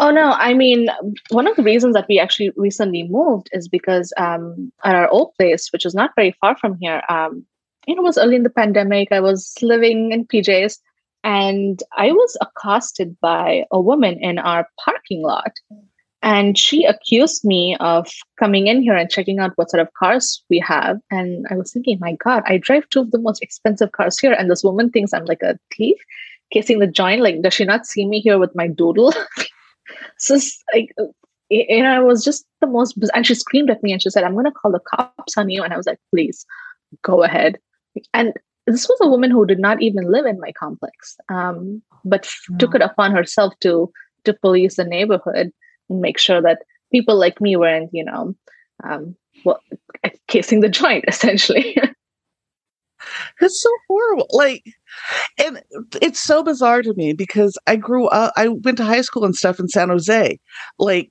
Oh 0.00 0.10
no, 0.10 0.32
I 0.32 0.54
mean 0.54 0.88
one 1.30 1.46
of 1.46 1.54
the 1.54 1.62
reasons 1.62 1.94
that 1.94 2.06
we 2.08 2.18
actually 2.18 2.50
recently 2.56 3.06
moved 3.08 3.48
is 3.52 3.68
because 3.68 4.12
um, 4.16 4.72
at 4.82 4.96
our 4.96 5.08
old 5.08 5.32
place, 5.38 5.68
which 5.72 5.86
is 5.86 5.94
not 5.94 6.10
very 6.16 6.34
far 6.40 6.56
from 6.58 6.76
here, 6.80 7.00
um, 7.08 7.46
it 7.86 8.02
was 8.02 8.18
early 8.18 8.34
in 8.36 8.42
the 8.42 8.50
pandemic. 8.50 9.12
I 9.12 9.20
was 9.20 9.54
living 9.62 10.10
in 10.10 10.26
PJs, 10.26 10.78
and 11.24 11.82
I 11.96 12.12
was 12.12 12.36
accosted 12.42 13.18
by 13.20 13.64
a 13.72 13.80
woman 13.80 14.18
in 14.20 14.38
our 14.38 14.68
parking 14.84 15.22
lot. 15.22 15.52
And 16.22 16.56
she 16.56 16.84
accused 16.84 17.44
me 17.44 17.76
of 17.80 18.08
coming 18.38 18.66
in 18.66 18.82
here 18.82 18.94
and 18.94 19.10
checking 19.10 19.38
out 19.38 19.52
what 19.56 19.70
sort 19.70 19.80
of 19.80 19.92
cars 19.94 20.42
we 20.48 20.58
have. 20.60 20.98
And 21.10 21.46
I 21.50 21.54
was 21.54 21.72
thinking, 21.72 21.98
my 22.00 22.12
God, 22.12 22.42
I 22.46 22.58
drive 22.58 22.88
two 22.88 23.00
of 23.00 23.10
the 23.10 23.18
most 23.18 23.42
expensive 23.42 23.92
cars 23.92 24.18
here. 24.18 24.32
And 24.32 24.50
this 24.50 24.64
woman 24.64 24.90
thinks 24.90 25.12
I'm 25.12 25.24
like 25.24 25.42
a 25.42 25.58
thief, 25.74 25.96
casing 26.50 26.78
the 26.78 26.86
joint. 26.86 27.22
Like, 27.22 27.42
does 27.42 27.54
she 27.54 27.64
not 27.64 27.86
see 27.86 28.06
me 28.06 28.20
here 28.20 28.38
with 28.38 28.54
my 28.54 28.68
doodle? 28.68 29.12
so, 30.18 30.38
like, 30.74 30.94
and 31.50 31.86
I 31.86 32.00
was 32.00 32.24
just 32.24 32.46
the 32.60 32.66
most, 32.66 32.98
and 33.14 33.26
she 33.26 33.34
screamed 33.34 33.70
at 33.70 33.82
me 33.82 33.92
and 33.92 34.00
she 34.00 34.10
said, 34.10 34.24
I'm 34.24 34.32
going 34.32 34.46
to 34.46 34.50
call 34.50 34.72
the 34.72 34.80
cops 34.80 35.36
on 35.36 35.50
you. 35.50 35.62
And 35.62 35.72
I 35.72 35.76
was 35.76 35.86
like, 35.86 36.00
please 36.10 36.46
go 37.02 37.22
ahead. 37.22 37.58
And 38.14 38.32
this 38.66 38.88
was 38.88 38.98
a 39.00 39.08
woman 39.08 39.30
who 39.30 39.46
did 39.46 39.58
not 39.58 39.82
even 39.82 40.10
live 40.10 40.26
in 40.26 40.40
my 40.40 40.52
complex, 40.52 41.16
um, 41.28 41.82
but 42.04 42.24
f- 42.24 42.58
took 42.58 42.74
it 42.74 42.82
upon 42.82 43.12
herself 43.12 43.54
to 43.60 43.90
to 44.24 44.32
police 44.32 44.76
the 44.76 44.84
neighborhood 44.84 45.52
and 45.90 46.00
make 46.00 46.18
sure 46.18 46.40
that 46.40 46.62
people 46.90 47.16
like 47.16 47.40
me 47.40 47.56
weren't, 47.56 47.90
you 47.92 48.04
know, 48.04 48.34
um, 48.84 49.14
well, 49.44 49.60
casing 50.28 50.60
the 50.60 50.68
joint 50.80 51.04
essentially. 51.08 51.76
it's 53.40 53.62
so 53.62 53.68
horrible. 53.88 54.26
Like, 54.30 54.64
and 55.44 55.62
it's 56.00 56.20
so 56.20 56.42
bizarre 56.42 56.82
to 56.82 56.94
me 56.94 57.12
because 57.12 57.58
I 57.66 57.76
grew 57.76 58.06
up, 58.08 58.32
I 58.36 58.48
went 58.48 58.78
to 58.78 58.84
high 58.84 59.02
school 59.02 59.24
and 59.24 59.34
stuff 59.34 59.60
in 59.60 59.68
San 59.68 59.88
Jose. 59.88 60.38
Like, 60.78 61.10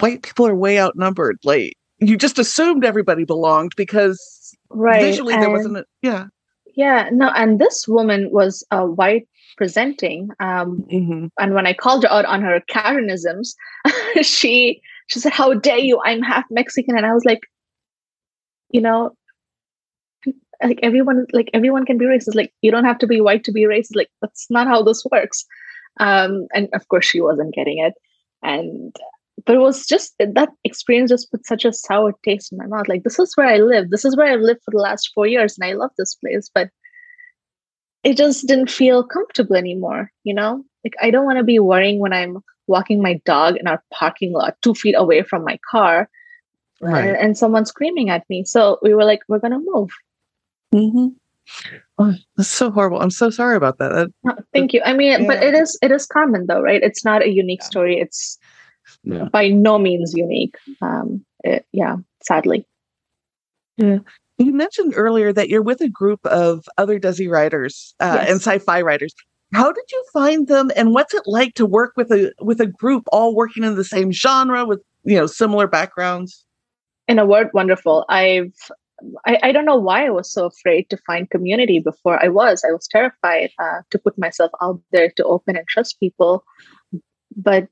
white 0.00 0.22
people 0.22 0.46
are 0.46 0.56
way 0.56 0.80
outnumbered. 0.80 1.38
Like, 1.44 1.74
you 1.98 2.16
just 2.16 2.38
assumed 2.38 2.84
everybody 2.84 3.24
belonged 3.24 3.72
because 3.76 4.56
right. 4.70 5.02
visually 5.02 5.34
and 5.34 5.42
there 5.42 5.50
wasn't, 5.50 5.76
a, 5.76 5.84
yeah. 6.02 6.26
Yeah, 6.74 7.10
no, 7.12 7.30
and 7.34 7.58
this 7.58 7.86
woman 7.86 8.30
was 8.30 8.64
a 8.70 8.86
white 8.86 9.28
presenting. 9.56 10.30
Um, 10.40 10.84
mm-hmm. 10.90 11.26
And 11.38 11.54
when 11.54 11.66
I 11.66 11.74
called 11.74 12.04
her 12.04 12.12
out 12.12 12.24
on 12.24 12.42
her 12.42 12.60
Karenisms, 12.70 13.54
she 14.22 14.80
she 15.08 15.20
said, 15.20 15.32
"How 15.32 15.54
dare 15.54 15.78
you? 15.78 16.00
I'm 16.04 16.22
half 16.22 16.44
Mexican." 16.50 16.96
And 16.96 17.06
I 17.06 17.12
was 17.12 17.24
like, 17.24 17.40
you 18.70 18.80
know, 18.80 19.10
like 20.62 20.80
everyone, 20.82 21.26
like 21.32 21.50
everyone 21.52 21.84
can 21.84 21.98
be 21.98 22.06
racist. 22.06 22.34
Like 22.34 22.52
you 22.62 22.70
don't 22.70 22.84
have 22.84 22.98
to 22.98 23.06
be 23.06 23.20
white 23.20 23.44
to 23.44 23.52
be 23.52 23.64
racist. 23.64 23.96
Like 23.96 24.10
that's 24.20 24.50
not 24.50 24.66
how 24.66 24.82
this 24.82 25.04
works. 25.10 25.44
Um, 26.00 26.46
and 26.54 26.68
of 26.72 26.88
course, 26.88 27.04
she 27.04 27.20
wasn't 27.20 27.54
getting 27.54 27.78
it. 27.78 27.94
And 28.42 28.96
but 29.44 29.56
it 29.56 29.60
was 29.60 29.86
just 29.86 30.14
that 30.18 30.50
experience 30.64 31.10
just 31.10 31.30
put 31.30 31.46
such 31.46 31.64
a 31.64 31.72
sour 31.72 32.14
taste 32.24 32.52
in 32.52 32.58
my 32.58 32.66
mouth. 32.66 32.88
Like 32.88 33.02
this 33.02 33.18
is 33.18 33.36
where 33.36 33.46
I 33.46 33.58
live. 33.58 33.90
This 33.90 34.04
is 34.04 34.16
where 34.16 34.32
I've 34.32 34.40
lived 34.40 34.60
for 34.64 34.70
the 34.70 34.78
last 34.78 35.10
four 35.14 35.26
years, 35.26 35.58
and 35.58 35.68
I 35.68 35.74
love 35.74 35.90
this 35.96 36.14
place. 36.14 36.50
But 36.54 36.68
it 38.04 38.16
just 38.16 38.46
didn't 38.46 38.70
feel 38.70 39.04
comfortable 39.04 39.56
anymore. 39.56 40.12
You 40.24 40.34
know, 40.34 40.64
like 40.84 40.94
I 41.00 41.10
don't 41.10 41.24
want 41.24 41.38
to 41.38 41.44
be 41.44 41.58
worrying 41.58 41.98
when 41.98 42.12
I'm 42.12 42.38
walking 42.66 43.02
my 43.02 43.20
dog 43.24 43.56
in 43.56 43.66
our 43.66 43.82
parking 43.92 44.32
lot, 44.32 44.56
two 44.62 44.74
feet 44.74 44.94
away 44.96 45.22
from 45.22 45.44
my 45.44 45.58
car, 45.70 46.08
right. 46.80 47.08
and, 47.08 47.16
and 47.16 47.38
someone 47.38 47.66
screaming 47.66 48.10
at 48.10 48.28
me. 48.28 48.44
So 48.44 48.78
we 48.82 48.94
were 48.94 49.04
like, 49.04 49.20
we're 49.28 49.40
gonna 49.40 49.60
move. 49.60 49.90
Mm-hmm. 50.74 51.08
Oh, 51.98 52.14
that's 52.36 52.48
so 52.48 52.70
horrible. 52.70 53.00
I'm 53.00 53.10
so 53.10 53.30
sorry 53.30 53.56
about 53.56 53.78
that. 53.78 54.10
that 54.24 54.44
thank 54.52 54.72
you. 54.72 54.80
I 54.84 54.92
mean, 54.92 55.22
yeah. 55.22 55.26
but 55.26 55.42
it 55.42 55.54
is 55.54 55.78
it 55.82 55.90
is 55.90 56.06
common 56.06 56.46
though, 56.46 56.60
right? 56.60 56.82
It's 56.82 57.04
not 57.04 57.22
a 57.22 57.28
unique 57.28 57.62
story. 57.62 57.98
It's 57.98 58.38
yeah. 59.04 59.28
by 59.32 59.48
no 59.48 59.78
means 59.78 60.14
unique. 60.14 60.56
Um, 60.80 61.24
it, 61.44 61.66
yeah, 61.72 61.96
sadly. 62.22 62.66
Yeah. 63.76 63.98
You 64.38 64.52
mentioned 64.52 64.94
earlier 64.96 65.32
that 65.32 65.48
you're 65.48 65.62
with 65.62 65.80
a 65.80 65.88
group 65.88 66.24
of 66.26 66.64
other 66.78 66.98
Desi 66.98 67.30
writers 67.30 67.94
uh, 68.00 68.18
yes. 68.20 68.30
and 68.30 68.40
sci-fi 68.40 68.82
writers. 68.82 69.14
How 69.52 69.70
did 69.70 69.84
you 69.92 70.04
find 70.12 70.48
them, 70.48 70.70
and 70.76 70.94
what's 70.94 71.12
it 71.12 71.24
like 71.26 71.54
to 71.54 71.66
work 71.66 71.92
with 71.94 72.10
a 72.10 72.32
with 72.40 72.60
a 72.60 72.66
group 72.66 73.04
all 73.12 73.34
working 73.34 73.64
in 73.64 73.76
the 73.76 73.84
same 73.84 74.10
genre 74.10 74.64
with 74.64 74.80
you 75.04 75.16
know 75.16 75.26
similar 75.26 75.66
backgrounds? 75.66 76.44
In 77.06 77.18
a 77.18 77.26
word, 77.26 77.50
wonderful. 77.52 78.06
I've 78.08 78.54
I, 79.26 79.38
I 79.42 79.52
don't 79.52 79.64
know 79.64 79.76
why 79.76 80.06
I 80.06 80.10
was 80.10 80.32
so 80.32 80.46
afraid 80.46 80.88
to 80.90 80.96
find 81.06 81.28
community 81.28 81.80
before 81.80 82.22
I 82.22 82.28
was. 82.28 82.64
I 82.66 82.72
was 82.72 82.88
terrified 82.88 83.50
uh, 83.58 83.82
to 83.90 83.98
put 83.98 84.18
myself 84.18 84.50
out 84.62 84.80
there 84.90 85.10
to 85.16 85.24
open 85.24 85.56
and 85.56 85.66
trust 85.66 86.00
people. 86.00 86.44
But 87.36 87.68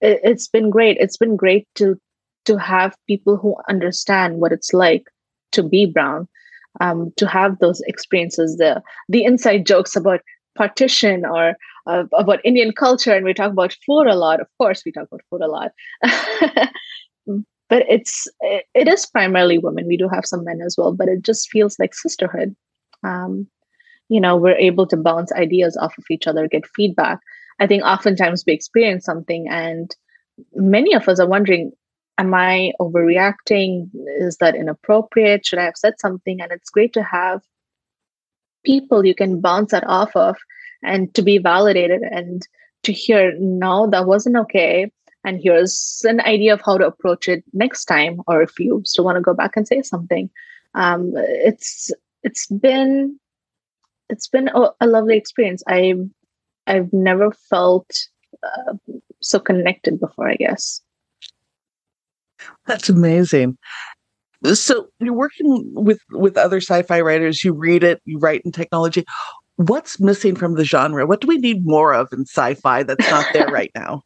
it, 0.00 0.20
it's 0.22 0.48
been 0.48 0.70
great. 0.70 0.96
It's 1.00 1.16
been 1.16 1.36
great 1.36 1.66
to 1.76 1.98
to 2.44 2.58
have 2.58 2.94
people 3.06 3.36
who 3.36 3.56
understand 3.68 4.38
what 4.38 4.52
it's 4.52 4.74
like 4.74 5.04
to 5.52 5.62
be 5.62 5.86
brown, 5.86 6.28
um, 6.80 7.12
to 7.16 7.26
have 7.26 7.58
those 7.58 7.80
experiences, 7.82 8.56
the 8.56 8.82
the 9.08 9.24
inside 9.24 9.66
jokes 9.66 9.96
about 9.96 10.20
partition 10.56 11.24
or 11.24 11.54
uh, 11.86 12.04
about 12.16 12.44
Indian 12.44 12.72
culture, 12.72 13.12
and 13.12 13.24
we 13.24 13.34
talk 13.34 13.52
about 13.52 13.76
food 13.86 14.06
a 14.06 14.14
lot. 14.14 14.40
Of 14.40 14.48
course, 14.58 14.82
we 14.84 14.92
talk 14.92 15.08
about 15.10 15.22
food 15.30 15.42
a 15.42 15.48
lot. 15.48 15.72
but 17.68 17.84
it's 17.88 18.26
it 18.40 18.88
is 18.88 19.06
primarily 19.06 19.58
women. 19.58 19.86
We 19.86 19.96
do 19.96 20.08
have 20.08 20.26
some 20.26 20.44
men 20.44 20.60
as 20.64 20.76
well, 20.78 20.92
but 20.92 21.08
it 21.08 21.22
just 21.22 21.50
feels 21.50 21.78
like 21.78 21.94
sisterhood. 21.94 22.54
Um, 23.02 23.46
you 24.08 24.20
know, 24.20 24.36
we're 24.36 24.56
able 24.56 24.86
to 24.86 24.96
bounce 24.96 25.32
ideas 25.32 25.76
off 25.76 25.96
of 25.98 26.04
each 26.10 26.26
other, 26.26 26.46
get 26.46 26.66
feedback. 26.66 27.18
I 27.60 27.66
think 27.66 27.84
oftentimes 27.84 28.44
we 28.46 28.52
experience 28.52 29.04
something 29.04 29.48
and 29.48 29.94
many 30.54 30.94
of 30.94 31.08
us 31.08 31.20
are 31.20 31.28
wondering, 31.28 31.72
am 32.18 32.34
I 32.34 32.72
overreacting? 32.80 33.90
Is 34.18 34.36
that 34.38 34.54
inappropriate? 34.54 35.46
Should 35.46 35.58
I 35.58 35.64
have 35.64 35.76
said 35.76 35.98
something? 35.98 36.40
And 36.40 36.52
it's 36.52 36.70
great 36.70 36.92
to 36.94 37.02
have 37.02 37.42
people 38.64 39.04
you 39.04 39.14
can 39.14 39.40
bounce 39.40 39.72
that 39.72 39.84
off 39.86 40.14
of 40.16 40.36
and 40.82 41.12
to 41.14 41.22
be 41.22 41.38
validated 41.38 42.02
and 42.02 42.46
to 42.82 42.92
hear, 42.92 43.34
no, 43.38 43.88
that 43.90 44.06
wasn't 44.06 44.36
okay. 44.36 44.90
And 45.24 45.40
here's 45.42 46.02
an 46.06 46.20
idea 46.20 46.52
of 46.52 46.60
how 46.64 46.76
to 46.76 46.86
approach 46.86 47.28
it 47.28 47.44
next 47.52 47.86
time, 47.86 48.20
or 48.26 48.42
if 48.42 48.58
you 48.58 48.82
still 48.84 49.04
want 49.04 49.16
to 49.16 49.22
go 49.22 49.32
back 49.32 49.56
and 49.56 49.66
say 49.66 49.80
something. 49.80 50.28
Um, 50.74 51.12
it's 51.16 51.90
it's 52.22 52.46
been 52.46 53.18
it's 54.10 54.28
been 54.28 54.48
a, 54.48 54.70
a 54.80 54.86
lovely 54.86 55.16
experience. 55.16 55.62
I 55.66 55.94
I've 56.66 56.92
never 56.92 57.32
felt 57.50 57.90
uh, 58.42 58.74
so 59.20 59.38
connected 59.38 60.00
before, 60.00 60.28
I 60.28 60.36
guess. 60.36 60.80
That's 62.66 62.88
amazing. 62.88 63.56
So 64.52 64.88
you're 65.00 65.14
working 65.14 65.70
with 65.74 66.00
with 66.10 66.36
other 66.36 66.58
sci-fi 66.58 67.00
writers. 67.00 67.42
You 67.44 67.54
read 67.54 67.82
it, 67.82 68.02
you 68.04 68.18
write 68.18 68.42
in 68.44 68.52
technology. 68.52 69.04
What's 69.56 70.00
missing 70.00 70.34
from 70.34 70.54
the 70.54 70.64
genre? 70.64 71.06
What 71.06 71.20
do 71.20 71.28
we 71.28 71.38
need 71.38 71.64
more 71.64 71.94
of 71.94 72.08
in 72.12 72.22
sci-fi 72.22 72.82
that's 72.82 73.08
not 73.10 73.26
there 73.32 73.46
right 73.48 73.70
now? 73.74 74.02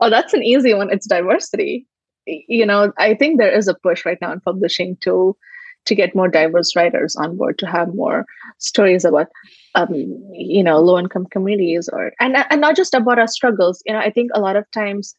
Oh, 0.00 0.10
that's 0.10 0.34
an 0.34 0.42
easy 0.42 0.74
one. 0.74 0.90
It's 0.92 1.06
diversity. 1.06 1.86
You 2.26 2.66
know, 2.66 2.92
I 2.98 3.14
think 3.14 3.38
there 3.38 3.50
is 3.50 3.66
a 3.66 3.74
push 3.74 4.04
right 4.04 4.18
now 4.20 4.32
in 4.32 4.40
publishing 4.40 4.96
to 5.00 5.36
to 5.84 5.94
get 5.94 6.14
more 6.14 6.28
diverse 6.28 6.74
writers 6.76 7.16
on 7.16 7.36
board 7.36 7.58
to 7.58 7.66
have 7.66 7.94
more 7.94 8.24
stories 8.58 9.04
about 9.04 9.28
um, 9.74 9.92
you 10.32 10.62
know 10.62 10.78
low 10.80 10.98
income 10.98 11.26
communities 11.26 11.88
or 11.92 12.12
and 12.20 12.36
and 12.50 12.60
not 12.60 12.76
just 12.76 12.94
about 12.94 13.18
our 13.18 13.28
struggles. 13.28 13.82
You 13.86 13.94
know 13.94 14.00
i 14.00 14.10
think 14.10 14.30
a 14.34 14.40
lot 14.40 14.56
of 14.56 14.70
times 14.70 15.14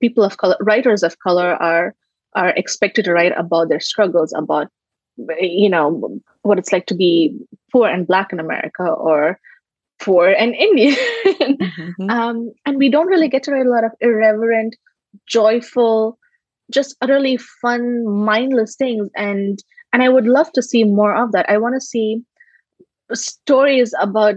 people 0.00 0.24
of 0.24 0.36
color 0.36 0.56
writers 0.60 1.02
of 1.02 1.18
color 1.20 1.54
are 1.54 1.94
are 2.34 2.50
expected 2.50 3.04
to 3.04 3.12
write 3.12 3.32
about 3.36 3.68
their 3.68 3.80
struggles 3.80 4.32
about 4.36 4.68
you 5.40 5.68
know 5.68 6.20
what 6.42 6.58
it's 6.58 6.72
like 6.72 6.86
to 6.86 6.94
be 6.94 7.34
poor 7.72 7.88
and 7.88 8.06
black 8.06 8.32
in 8.32 8.40
america 8.40 8.84
or 8.84 9.38
poor 10.00 10.28
and 10.28 10.54
indian. 10.54 10.96
Mm-hmm. 11.28 12.10
um, 12.10 12.52
and 12.66 12.76
we 12.76 12.88
don't 12.88 13.06
really 13.06 13.28
get 13.28 13.42
to 13.44 13.52
write 13.52 13.66
a 13.66 13.70
lot 13.70 13.84
of 13.84 13.92
irreverent 14.00 14.76
joyful 15.26 16.18
just 16.70 16.96
utterly 17.00 17.36
fun 17.36 18.06
mindless 18.06 18.76
things. 18.76 19.08
And 19.16 19.62
and 19.92 20.02
i 20.02 20.08
would 20.08 20.26
love 20.26 20.50
to 20.52 20.62
see 20.62 20.84
more 20.84 21.14
of 21.14 21.32
that. 21.32 21.48
I 21.50 21.58
want 21.58 21.74
to 21.74 21.80
see 21.80 22.22
stories 23.14 23.94
about 24.00 24.34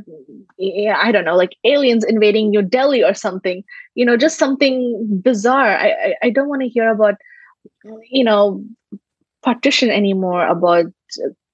yeah, 0.57 0.97
i 1.01 1.11
don't 1.11 1.25
know 1.25 1.35
like 1.35 1.57
aliens 1.65 2.05
invading 2.05 2.49
new 2.49 2.61
delhi 2.61 3.03
or 3.03 3.13
something. 3.13 3.63
You 3.95 4.05
know 4.05 4.17
just 4.17 4.37
something 4.39 5.21
bizarre. 5.23 5.77
I 5.77 5.89
i, 5.91 6.15
I 6.23 6.29
don't 6.29 6.49
want 6.49 6.61
to 6.61 6.69
hear 6.69 6.89
about 6.89 7.15
you 8.09 8.23
know 8.23 8.63
partition 9.43 9.89
anymore 9.89 10.47
about 10.47 10.85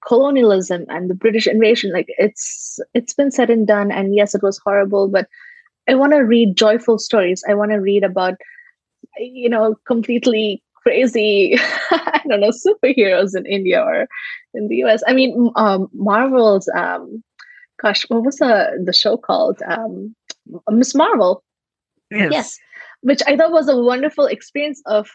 colonialism 0.08 0.86
and 0.90 1.10
the 1.10 1.16
british 1.16 1.48
invasion. 1.48 1.92
Like 1.92 2.08
it's 2.18 2.80
it's 2.94 3.14
been 3.14 3.32
said 3.32 3.50
and 3.50 3.68
done. 3.68 3.92
And 3.92 4.16
yes 4.16 4.36
it 4.36 4.44
was 4.44 4.60
horrible 4.60 5.08
but 5.08 5.28
i 5.88 5.96
want 5.96 6.14
to 6.14 6.20
read 6.20 6.56
joyful 6.58 7.00
stories. 7.00 7.44
I 7.50 7.56
want 7.56 7.72
to 7.72 7.78
read 7.78 8.04
about 8.04 8.36
you 9.18 9.50
know 9.50 9.76
completely 9.88 10.64
crazy 10.88 11.58
i 11.92 12.22
don't 12.28 12.40
know 12.40 12.50
superheroes 12.50 13.36
in 13.36 13.46
india 13.46 13.82
or 13.82 14.08
in 14.54 14.68
the 14.68 14.78
us 14.84 15.04
i 15.08 15.14
mean 15.14 15.52
um, 15.56 15.88
marvel's 15.94 16.70
um 16.76 17.24
gosh 17.82 18.04
what 18.10 18.24
was 18.24 18.38
the 18.38 18.54
the 18.86 18.94
show 18.94 19.18
called 19.18 19.62
um 19.68 20.16
miss 20.70 20.96
marvel 20.96 21.44
yes. 22.12 22.32
yes 22.32 22.60
which 23.02 23.22
i 23.28 23.36
thought 23.36 23.52
was 23.52 23.68
a 23.68 23.78
wonderful 23.78 24.26
experience 24.26 24.82
of 24.86 25.10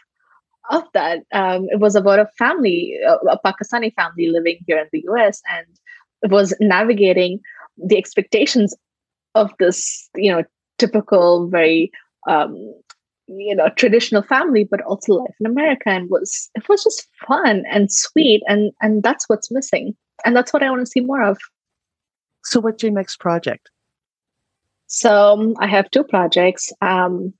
of 0.69 0.83
that. 0.93 1.19
Um, 1.31 1.67
it 1.69 1.79
was 1.79 1.95
about 1.95 2.19
a 2.19 2.29
family, 2.37 2.97
a 3.05 3.37
Pakistani 3.45 3.93
family 3.93 4.29
living 4.29 4.59
here 4.67 4.79
in 4.79 4.87
the 4.91 5.03
US, 5.09 5.41
and 5.49 5.65
it 6.21 6.31
was 6.31 6.55
navigating 6.59 7.39
the 7.77 7.97
expectations 7.97 8.75
of 9.35 9.51
this, 9.59 10.09
you 10.15 10.31
know, 10.31 10.43
typical, 10.77 11.47
very, 11.49 11.91
um, 12.27 12.55
you 13.37 13.55
know, 13.55 13.69
traditional 13.75 14.23
family, 14.23 14.63
but 14.63 14.81
also 14.81 15.13
life 15.13 15.35
in 15.39 15.45
America. 15.45 15.89
And 15.89 16.09
was 16.09 16.49
it 16.55 16.67
was 16.69 16.83
just 16.83 17.07
fun 17.27 17.63
and 17.69 17.91
sweet, 17.91 18.43
and 18.47 18.71
and 18.81 19.03
that's 19.03 19.27
what's 19.29 19.51
missing, 19.51 19.95
and 20.25 20.35
that's 20.35 20.53
what 20.53 20.63
I 20.63 20.69
want 20.69 20.81
to 20.81 20.91
see 20.91 21.01
more 21.01 21.23
of. 21.23 21.37
So, 22.43 22.59
what's 22.59 22.83
your 22.83 22.91
next 22.91 23.19
project? 23.19 23.69
So, 24.87 25.33
um, 25.33 25.55
I 25.59 25.67
have 25.67 25.89
two 25.91 26.03
projects. 26.03 26.71
Um, 26.81 27.33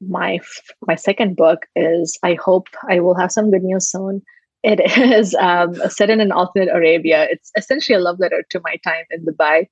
my 0.00 0.40
my 0.86 0.94
second 0.94 1.36
book 1.36 1.66
is 1.74 2.18
I 2.22 2.34
hope 2.34 2.68
I 2.88 3.00
will 3.00 3.14
have 3.14 3.32
some 3.32 3.50
good 3.50 3.62
news 3.62 3.90
soon. 3.90 4.22
It 4.62 4.80
is 4.98 5.34
um, 5.34 5.74
set 5.88 6.10
in 6.10 6.20
an 6.20 6.32
alternate 6.32 6.74
Arabia. 6.74 7.26
It's 7.30 7.50
essentially 7.56 7.96
a 7.96 8.00
love 8.00 8.18
letter 8.18 8.44
to 8.50 8.60
my 8.64 8.76
time 8.84 9.04
in 9.10 9.24
Dubai. 9.24 9.68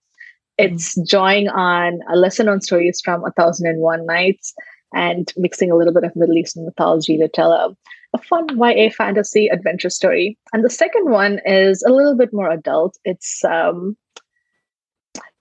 Mm-hmm. 0.61 0.75
It's 0.75 1.11
drawing 1.11 1.49
on 1.49 2.01
a 2.13 2.17
lesson 2.17 2.49
on 2.49 2.61
stories 2.61 3.01
from 3.05 3.25
A 3.25 3.33
Thousand 3.33 3.67
and 3.67 3.81
One 3.81 4.07
Nights 4.07 4.55
and 4.95 5.33
mixing 5.37 5.71
a 5.71 5.77
little 5.77 5.93
bit 5.93 6.05
of 6.05 6.17
Middle 6.17 6.37
Eastern 6.37 6.65
mythology 6.65 7.19
to 7.19 7.29
tell 7.29 7.53
a, 7.53 7.77
a 8.15 8.19
fun 8.19 8.47
YA 8.57 8.91
fantasy 8.91 9.49
adventure 9.49 9.91
story. 9.91 10.39
And 10.53 10.65
the 10.65 10.71
second 10.71 11.11
one 11.11 11.41
is 11.45 11.83
a 11.83 11.93
little 11.93 12.17
bit 12.17 12.33
more 12.33 12.51
adult. 12.51 12.97
It's 13.05 13.45
um, 13.45 13.97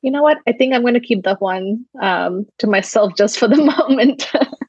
you 0.02 0.12
know 0.12 0.22
what? 0.22 0.39
I 0.48 0.52
think 0.52 0.74
I'm 0.74 0.82
going 0.82 0.96
to 0.96 1.00
keep 1.00 1.24
that 1.24 1.42
one 1.42 1.86
um, 2.02 2.46
to 2.58 2.68
myself 2.68 3.13
just 3.16 3.39
for 3.39 3.48
the 3.48 3.63
moment 3.78 4.30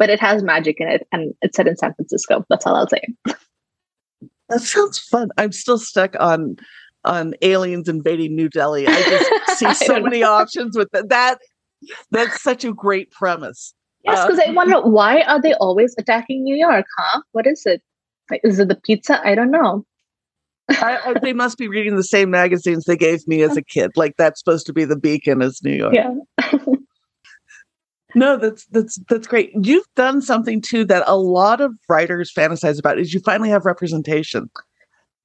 but 0.00 0.08
it 0.08 0.18
has 0.18 0.42
magic 0.42 0.80
in 0.80 0.88
it 0.88 1.06
and 1.12 1.34
it's 1.42 1.56
set 1.56 1.68
in 1.68 1.76
San 1.76 1.94
Francisco. 1.94 2.44
That's 2.48 2.66
all 2.66 2.74
I'll 2.74 2.88
say. 2.88 3.02
That 4.48 4.62
sounds 4.62 4.98
fun. 4.98 5.28
I'm 5.36 5.52
still 5.52 5.78
stuck 5.78 6.16
on 6.18 6.56
on 7.04 7.34
aliens 7.42 7.88
invading 7.88 8.34
New 8.34 8.48
Delhi. 8.48 8.86
I 8.88 8.94
just 8.94 9.58
see 9.58 9.72
so 9.74 10.00
many 10.00 10.22
options 10.22 10.76
with 10.76 10.88
that. 10.92 11.10
that. 11.10 11.38
That's 12.10 12.42
such 12.42 12.64
a 12.64 12.72
great 12.72 13.10
premise. 13.10 13.74
Yes, 14.04 14.26
because 14.26 14.40
I 14.40 14.50
wonder 14.52 14.80
why 14.80 15.20
are 15.22 15.40
they 15.40 15.54
always 15.54 15.94
attacking 15.98 16.42
New 16.42 16.56
York, 16.56 16.86
huh? 16.96 17.20
What 17.32 17.46
is 17.46 17.62
it? 17.66 17.82
Like, 18.30 18.40
is 18.44 18.58
it 18.58 18.68
the 18.68 18.76
pizza? 18.76 19.20
I 19.26 19.34
don't 19.34 19.50
know. 19.50 19.84
I, 20.70 20.98
I, 21.04 21.14
they 21.20 21.32
must 21.34 21.58
be 21.58 21.68
reading 21.68 21.96
the 21.96 22.04
same 22.04 22.30
magazines 22.30 22.84
they 22.84 22.96
gave 22.96 23.26
me 23.28 23.42
as 23.42 23.56
a 23.56 23.62
kid. 23.62 23.90
Like 23.96 24.16
that's 24.16 24.40
supposed 24.40 24.66
to 24.66 24.72
be 24.72 24.84
the 24.84 24.96
beacon 24.96 25.42
as 25.42 25.60
New 25.62 25.74
York. 25.74 25.94
Yeah. 25.94 26.14
No, 28.14 28.36
that's 28.36 28.66
that's 28.66 28.98
that's 29.08 29.26
great. 29.26 29.52
You've 29.62 29.86
done 29.94 30.20
something 30.20 30.60
too 30.60 30.84
that 30.86 31.04
a 31.06 31.16
lot 31.16 31.60
of 31.60 31.72
writers 31.88 32.32
fantasize 32.32 32.78
about 32.78 32.98
is 32.98 33.14
you 33.14 33.20
finally 33.20 33.50
have 33.50 33.64
representation. 33.64 34.50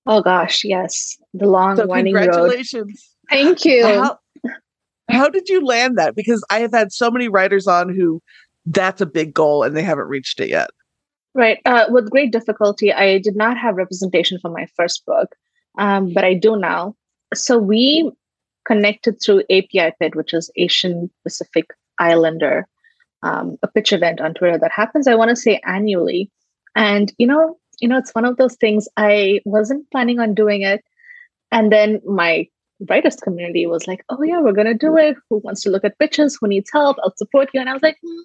Oh 0.05 0.21
gosh, 0.21 0.63
yes. 0.63 1.17
The 1.33 1.47
long 1.47 1.77
so 1.77 1.87
winding 1.87 2.13
congratulations. 2.13 2.75
road. 3.31 3.35
Thank 3.35 3.65
you. 3.65 3.83
How, 3.85 4.19
how 5.09 5.29
did 5.29 5.49
you 5.49 5.65
land 5.65 5.97
that? 5.97 6.15
Because 6.15 6.45
I 6.51 6.59
have 6.59 6.71
had 6.71 6.91
so 6.91 7.09
many 7.09 7.27
writers 7.27 7.65
on 7.65 7.89
who 7.89 8.21
that's 8.65 9.01
a 9.01 9.05
big 9.05 9.33
goal 9.33 9.63
and 9.63 9.75
they 9.75 9.83
haven't 9.83 10.07
reached 10.07 10.39
it 10.39 10.49
yet. 10.49 10.69
Right. 11.33 11.59
Uh, 11.65 11.85
with 11.89 12.09
great 12.09 12.31
difficulty, 12.31 12.93
I 12.93 13.17
did 13.17 13.35
not 13.35 13.57
have 13.57 13.75
representation 13.75 14.39
for 14.39 14.49
my 14.49 14.67
first 14.77 15.05
book, 15.05 15.35
um, 15.77 16.13
but 16.13 16.23
I 16.23 16.33
do 16.33 16.55
now. 16.55 16.95
So 17.33 17.57
we 17.57 18.11
connected 18.65 19.21
through 19.21 19.43
API 19.49 19.93
Pit, 19.99 20.15
which 20.15 20.33
is 20.33 20.49
Asian 20.55 21.09
Pacific 21.23 21.65
Islander 21.99 22.67
um, 23.25 23.57
a 23.63 23.67
pitch 23.67 23.91
event 23.91 24.21
on 24.21 24.35
Twitter 24.35 24.57
that 24.59 24.71
happens, 24.71 25.07
I 25.07 25.15
want 25.15 25.29
to 25.29 25.35
say 25.35 25.59
annually. 25.65 26.31
And, 26.75 27.11
you 27.17 27.25
know, 27.27 27.57
you 27.79 27.89
know, 27.89 27.97
it's 27.97 28.13
one 28.13 28.23
of 28.23 28.37
those 28.37 28.55
things 28.55 28.87
I 28.95 29.41
wasn't 29.45 29.89
planning 29.91 30.19
on 30.19 30.35
doing 30.35 30.61
it. 30.61 30.83
And 31.51 31.71
then 31.71 32.01
my 32.05 32.47
writers 32.87 33.15
community 33.15 33.65
was 33.65 33.87
like, 33.87 34.03
oh, 34.09 34.21
yeah, 34.21 34.39
we're 34.39 34.53
going 34.53 34.67
to 34.67 34.73
do 34.73 34.95
it. 34.95 35.17
Who 35.29 35.37
wants 35.37 35.61
to 35.63 35.69
look 35.69 35.83
at 35.83 35.97
pitches? 35.97 36.37
Who 36.39 36.47
needs 36.47 36.69
help? 36.71 36.97
I'll 37.03 37.15
support 37.17 37.49
you. 37.53 37.59
And 37.59 37.69
I 37.69 37.73
was 37.73 37.81
like, 37.81 37.97
mm, 38.05 38.21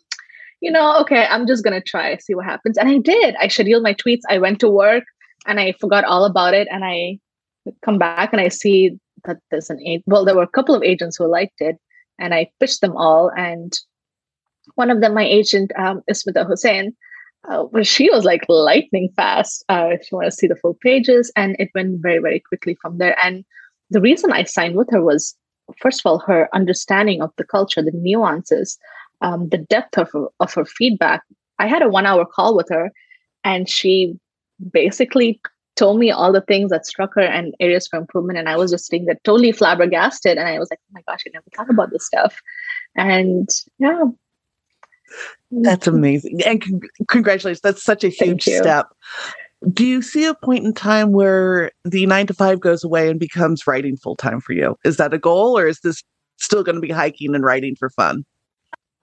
you 0.61 0.71
know, 0.71 1.01
okay, 1.01 1.25
I'm 1.25 1.47
just 1.47 1.65
going 1.65 1.81
to 1.81 1.87
try, 1.87 2.17
see 2.19 2.35
what 2.35 2.45
happens. 2.45 2.77
And 2.77 2.89
I 2.89 2.99
did. 2.99 3.35
I 3.37 3.49
scheduled 3.49 3.83
my 3.83 3.95
tweets. 3.95 4.23
I 4.29 4.39
went 4.39 4.61
to 4.61 4.69
work 4.69 5.05
and 5.47 5.59
I 5.59 5.73
forgot 5.81 6.05
all 6.05 6.25
about 6.25 6.55
it. 6.55 6.69
And 6.71 6.85
I 6.85 7.19
come 7.83 7.99
back 7.99 8.33
and 8.33 8.41
I 8.41 8.49
see 8.49 8.99
that 9.25 9.39
there's 9.51 9.71
an 9.71 9.81
agent. 9.81 10.05
Well, 10.07 10.25
there 10.25 10.37
were 10.37 10.43
a 10.43 10.49
couple 10.49 10.75
of 10.75 10.83
agents 10.83 11.17
who 11.17 11.27
liked 11.27 11.61
it. 11.61 11.77
And 12.19 12.35
I 12.35 12.51
pitched 12.61 12.83
them 12.83 12.97
all. 12.97 13.31
And 13.35 13.73
one 14.75 14.91
of 14.91 15.01
them, 15.01 15.15
my 15.15 15.25
agent, 15.25 15.73
um, 15.79 16.03
Ismita 16.11 16.47
Hussain, 16.47 16.95
uh, 17.49 17.65
well, 17.71 17.83
she 17.83 18.11
was 18.11 18.25
like 18.25 18.45
lightning 18.49 19.09
fast. 19.17 19.65
Uh, 19.69 19.93
she 20.03 20.15
wanted 20.15 20.31
to 20.31 20.37
see 20.37 20.47
the 20.47 20.57
full 20.57 20.77
pages, 20.83 21.33
and 21.37 21.57
it 21.59 21.71
went 21.75 22.03
very, 22.03 22.19
very 22.19 22.41
quickly 22.41 22.77
from 22.81 22.99
there. 22.99 23.17
And 23.25 23.45
the 23.89 24.01
reason 24.01 24.33
I 24.33 24.45
signed 24.45 24.77
with 24.77 24.91
her 24.91 25.03
was, 25.03 25.35
first 25.81 26.01
of 26.01 26.07
all, 26.07 26.19
her 26.19 26.49
understanding 26.55 27.23
of 27.23 27.31
the 27.37 27.45
culture, 27.45 27.83
the 27.83 27.93
nuances, 27.95 28.79
um, 29.21 29.49
the 29.49 29.59
depth 29.59 29.99
of 29.99 30.11
her, 30.13 30.27
of 30.41 30.53
her 30.55 30.65
feedback. 30.65 31.23
I 31.59 31.67
had 31.67 31.83
a 31.83 31.89
one-hour 31.89 32.27
call 32.27 32.57
with 32.57 32.69
her, 32.71 32.91
and 33.45 33.69
she 33.69 34.19
basically 34.73 35.41
told 35.77 35.99
me 35.99 36.11
all 36.11 36.33
the 36.33 36.41
things 36.43 36.71
that 36.71 36.87
struck 36.87 37.15
her 37.15 37.23
and 37.23 37.55
areas 37.61 37.87
for 37.87 37.99
improvement. 37.99 38.39
And 38.39 38.49
I 38.49 38.57
was 38.57 38.71
just 38.71 38.87
sitting 38.87 39.07
there 39.07 39.19
totally 39.25 39.53
flabbergasted, 39.53 40.39
and 40.39 40.49
I 40.49 40.59
was 40.59 40.69
like, 40.71 40.81
"Oh 40.83 40.93
my 40.93 41.03
gosh, 41.07 41.23
I 41.27 41.31
never 41.33 41.45
thought 41.57 41.71
about 41.71 41.91
this 41.91 42.07
stuff." 42.07 42.41
And 42.97 43.49
yeah, 43.79 44.05
that's 45.51 45.87
amazing. 45.87 46.41
And 46.45 46.63
con- 46.63 46.81
congratulations. 47.09 47.61
That's 47.61 47.83
such 47.83 48.05
a 48.05 48.09
huge 48.09 48.45
step. 48.45 48.89
Do 49.73 49.85
you 49.85 50.01
see 50.01 50.25
a 50.25 50.35
point 50.35 50.65
in 50.65 50.73
time 50.73 51.13
where 51.13 51.71
the 51.85 52.07
nine 52.07 52.27
to 52.29 52.35
five 52.35 52.61
goes 52.61 52.83
away 52.83 53.11
and 53.11 53.21
becomes 53.21 53.67
writing 53.67 53.97
full 53.97 54.17
time 54.17 54.41
for 54.41 54.53
you? 54.53 54.77
Is 54.85 54.97
that 54.97 55.13
a 55.13 55.19
goal 55.19 55.59
or 55.59 55.67
is 55.67 55.81
this 55.81 56.03
still 56.39 56.63
going 56.63 56.77
to 56.77 56.81
be 56.81 56.91
hiking 56.91 57.35
and 57.35 57.45
writing 57.45 57.77
for 57.77 57.91
fun? 57.91 58.25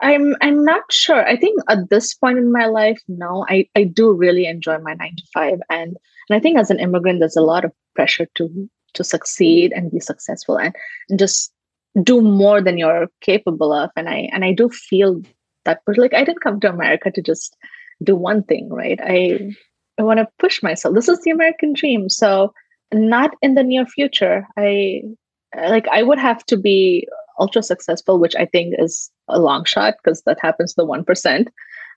I'm 0.01 0.35
I'm 0.41 0.63
not 0.63 0.83
sure. 0.91 1.27
I 1.27 1.35
think 1.35 1.59
at 1.69 1.89
this 1.89 2.13
point 2.13 2.37
in 2.37 2.51
my 2.51 2.65
life, 2.67 3.01
no, 3.07 3.45
I, 3.49 3.67
I 3.75 3.83
do 3.83 4.11
really 4.11 4.45
enjoy 4.45 4.77
my 4.79 4.93
nine 4.93 5.15
to 5.17 5.23
five. 5.33 5.59
And 5.69 5.97
and 6.29 6.37
I 6.37 6.39
think 6.39 6.57
as 6.57 6.69
an 6.69 6.79
immigrant, 6.79 7.19
there's 7.19 7.37
a 7.37 7.41
lot 7.41 7.65
of 7.65 7.71
pressure 7.95 8.27
to 8.35 8.69
to 8.93 9.03
succeed 9.03 9.73
and 9.73 9.91
be 9.91 9.99
successful 9.99 10.57
and, 10.57 10.73
and 11.09 11.19
just 11.19 11.51
do 12.03 12.21
more 12.21 12.61
than 12.61 12.77
you're 12.77 13.07
capable 13.21 13.73
of. 13.73 13.89
And 13.95 14.07
I 14.07 14.29
and 14.31 14.45
I 14.45 14.53
do 14.53 14.69
feel 14.69 15.21
that 15.67 15.81
but 15.85 15.97
like 15.99 16.15
i 16.15 16.23
didn't 16.23 16.41
come 16.41 16.59
to 16.59 16.69
america 16.69 17.11
to 17.11 17.21
just 17.21 17.55
do 18.03 18.15
one 18.15 18.41
thing 18.51 18.69
right 18.71 18.99
i 19.03 19.39
i 19.99 20.01
want 20.01 20.19
to 20.19 20.27
push 20.39 20.63
myself 20.63 20.95
this 20.95 21.09
is 21.13 21.21
the 21.21 21.31
american 21.31 21.73
dream 21.73 22.09
so 22.09 22.51
not 22.93 23.35
in 23.41 23.53
the 23.53 23.63
near 23.63 23.85
future 23.85 24.47
i 24.57 25.01
like 25.69 25.87
i 25.99 26.01
would 26.01 26.17
have 26.17 26.43
to 26.45 26.57
be 26.57 27.07
ultra 27.39 27.63
successful 27.63 28.19
which 28.19 28.35
i 28.35 28.45
think 28.45 28.73
is 28.77 29.11
a 29.27 29.39
long 29.39 29.63
shot 29.65 29.95
because 30.03 30.21
that 30.23 30.39
happens 30.41 30.73
to 30.73 30.81
the 30.81 30.87
1% 30.87 31.47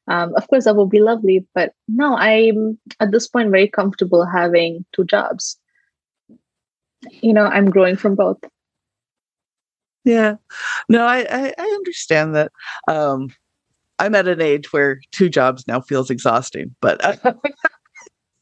um, 0.09 0.35
of 0.35 0.49
course 0.49 0.65
that 0.65 0.77
would 0.77 0.91
be 0.91 1.01
lovely 1.01 1.47
but 1.55 1.73
no 1.89 2.17
i'm 2.17 2.79
at 3.01 3.11
this 3.11 3.29
point 3.29 3.51
very 3.51 3.69
comfortable 3.69 4.25
having 4.25 4.85
two 4.93 5.05
jobs 5.05 5.59
you 7.23 7.33
know, 7.33 7.45
I'm 7.45 7.71
growing 7.71 7.97
from 7.97 8.15
both. 8.15 8.39
Yeah. 10.05 10.37
No, 10.89 11.05
I, 11.05 11.27
I, 11.31 11.55
I 11.59 11.65
understand 11.65 12.35
that. 12.35 12.53
Um, 12.89 13.29
I'm 13.99 14.15
at 14.15 14.29
an 14.29 14.41
age 14.41 14.73
where 14.73 15.01
two 15.13 15.29
jobs 15.29 15.67
now 15.69 15.81
feels 15.81 16.11
exhausting, 16.11 16.75
but 16.81 17.05
uh, 17.05 17.17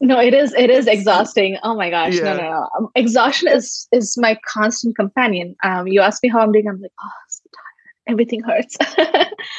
no, 0.00 0.20
it 0.20 0.34
is 0.34 0.54
it 0.54 0.70
is 0.70 0.86
exhausting. 0.86 1.58
Oh 1.62 1.74
my 1.74 1.90
gosh, 1.90 2.14
yeah. 2.14 2.34
no, 2.34 2.36
no, 2.36 2.50
no. 2.50 2.68
Um, 2.78 2.88
exhaustion 2.94 3.48
is 3.48 3.88
is 3.92 4.16
my 4.16 4.38
constant 4.46 4.96
companion. 4.96 5.56
Um, 5.62 5.86
you 5.88 6.00
ask 6.00 6.22
me 6.22 6.28
how 6.28 6.40
I'm 6.40 6.52
doing, 6.52 6.68
I'm 6.68 6.80
like, 6.80 6.92
oh, 7.02 7.10
so 7.28 7.42
tired. 7.54 8.12
Everything 8.12 8.42
hurts. 8.42 8.76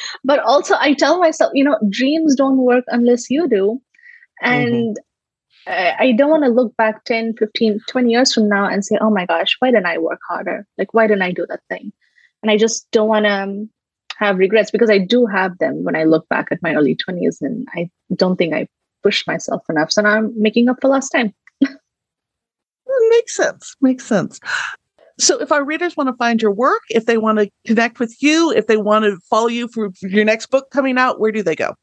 but 0.24 0.38
also, 0.40 0.74
I 0.78 0.94
tell 0.94 1.18
myself, 1.18 1.52
you 1.54 1.64
know, 1.64 1.78
dreams 1.90 2.34
don't 2.34 2.58
work 2.58 2.84
unless 2.88 3.30
you 3.30 3.48
do, 3.48 3.80
and. 4.42 4.72
Mm-hmm. 4.72 4.92
I, 5.66 5.94
I 5.98 6.12
don't 6.12 6.30
want 6.30 6.44
to 6.44 6.50
look 6.50 6.74
back 6.76 7.04
10, 7.04 7.34
15, 7.38 7.80
20 7.86 8.10
years 8.10 8.32
from 8.32 8.48
now 8.48 8.66
and 8.66 8.82
say, 8.82 8.96
oh 8.98 9.10
my 9.10 9.26
gosh, 9.26 9.56
why 9.58 9.70
didn't 9.70 9.84
I 9.84 9.98
work 9.98 10.18
harder? 10.26 10.66
Like, 10.78 10.94
why 10.94 11.06
didn't 11.06 11.22
I 11.22 11.32
do 11.32 11.44
that 11.50 11.60
thing? 11.68 11.92
And 12.42 12.50
I 12.50 12.56
just 12.56 12.90
don't 12.92 13.08
want 13.08 13.26
to 13.26 13.30
um, 13.42 13.70
have 14.16 14.38
regrets 14.38 14.70
because 14.70 14.88
I 14.88 14.98
do 14.98 15.26
have 15.26 15.58
them 15.58 15.84
when 15.84 15.96
I 15.96 16.04
look 16.04 16.26
back 16.30 16.48
at 16.50 16.62
my 16.62 16.74
early 16.74 16.96
20s 16.96 17.42
and 17.42 17.68
I 17.74 17.90
don't 18.16 18.36
think 18.36 18.54
I 18.54 18.68
pushed 19.02 19.26
myself 19.26 19.62
enough. 19.68 19.92
So 19.92 20.02
now 20.02 20.18
I'm 20.18 20.32
making 20.36 20.68
up 20.68 20.76
for 20.80 20.88
lost 20.88 21.12
time. 21.12 21.34
makes 23.10 23.36
sense. 23.36 23.76
Makes 23.80 24.06
sense. 24.06 24.40
So 25.18 25.40
if 25.40 25.52
our 25.52 25.64
readers 25.64 25.96
want 25.96 26.08
to 26.08 26.16
find 26.16 26.40
your 26.40 26.52
work, 26.52 26.82
if 26.88 27.04
they 27.04 27.18
want 27.18 27.38
to 27.38 27.50
connect 27.66 28.00
with 28.00 28.16
you, 28.22 28.52
if 28.52 28.66
they 28.66 28.78
want 28.78 29.04
to 29.04 29.18
follow 29.28 29.48
you 29.48 29.68
for 29.68 29.90
your 30.02 30.24
next 30.24 30.46
book 30.46 30.70
coming 30.70 30.96
out, 30.96 31.20
where 31.20 31.32
do 31.32 31.42
they 31.42 31.54
go? 31.54 31.74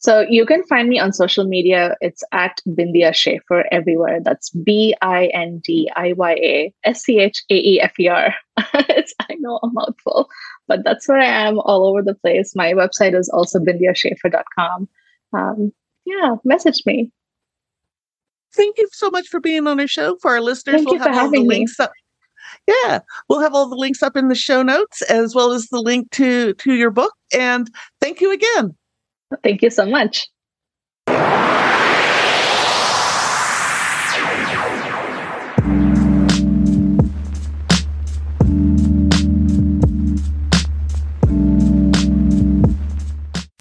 So 0.00 0.20
you 0.22 0.46
can 0.46 0.64
find 0.64 0.88
me 0.88 0.98
on 0.98 1.12
social 1.12 1.44
media. 1.44 1.94
It's 2.00 2.24
at 2.32 2.62
Bindiya 2.66 3.14
Schaefer 3.14 3.66
everywhere. 3.70 4.20
That's 4.24 4.48
B 4.48 4.94
I 5.02 5.26
N 5.34 5.60
D 5.62 5.90
I 5.94 6.14
Y 6.14 6.32
A 6.32 6.74
S 6.84 7.02
C 7.02 7.18
H 7.18 7.42
A 7.50 7.54
E 7.54 7.80
F 7.82 8.00
E 8.00 8.08
R. 8.08 8.34
It's 8.74 9.14
I 9.20 9.34
know 9.40 9.58
a 9.62 9.68
mouthful, 9.68 10.28
but 10.68 10.84
that's 10.84 11.06
where 11.06 11.18
I 11.18 11.26
am 11.26 11.58
all 11.58 11.86
over 11.86 12.02
the 12.02 12.14
place. 12.14 12.56
My 12.56 12.72
website 12.72 13.18
is 13.18 13.28
also 13.28 13.58
bindiyaschaefer.com. 13.58 14.88
Um, 15.34 15.72
yeah, 16.10 16.34
message 16.44 16.82
me. 16.86 17.10
Thank 18.54 18.78
you 18.78 18.88
so 18.92 19.10
much 19.10 19.28
for 19.28 19.38
being 19.38 19.66
on 19.66 19.78
our 19.78 19.86
show. 19.86 20.16
For 20.20 20.32
our 20.32 20.40
listeners, 20.40 20.76
Thank 20.76 20.86
we'll 20.86 20.96
you 20.96 21.02
have 21.02 21.08
for 21.08 21.14
having 21.14 21.42
the 21.42 21.48
links 21.48 21.78
me. 21.78 21.84
up. 21.84 21.92
Yeah, 22.66 23.00
we'll 23.28 23.40
have 23.40 23.54
all 23.54 23.68
the 23.68 23.76
links 23.76 24.02
up 24.02 24.16
in 24.16 24.28
the 24.28 24.34
show 24.34 24.62
notes 24.62 25.02
as 25.02 25.34
well 25.34 25.52
as 25.52 25.68
the 25.68 25.80
link 25.80 26.10
to 26.12 26.54
to 26.54 26.74
your 26.74 26.90
book. 26.90 27.12
And 27.32 27.70
thank 28.00 28.20
you 28.20 28.32
again. 28.32 28.76
Thank 29.44 29.62
you 29.62 29.70
so 29.70 29.86
much. 29.86 30.26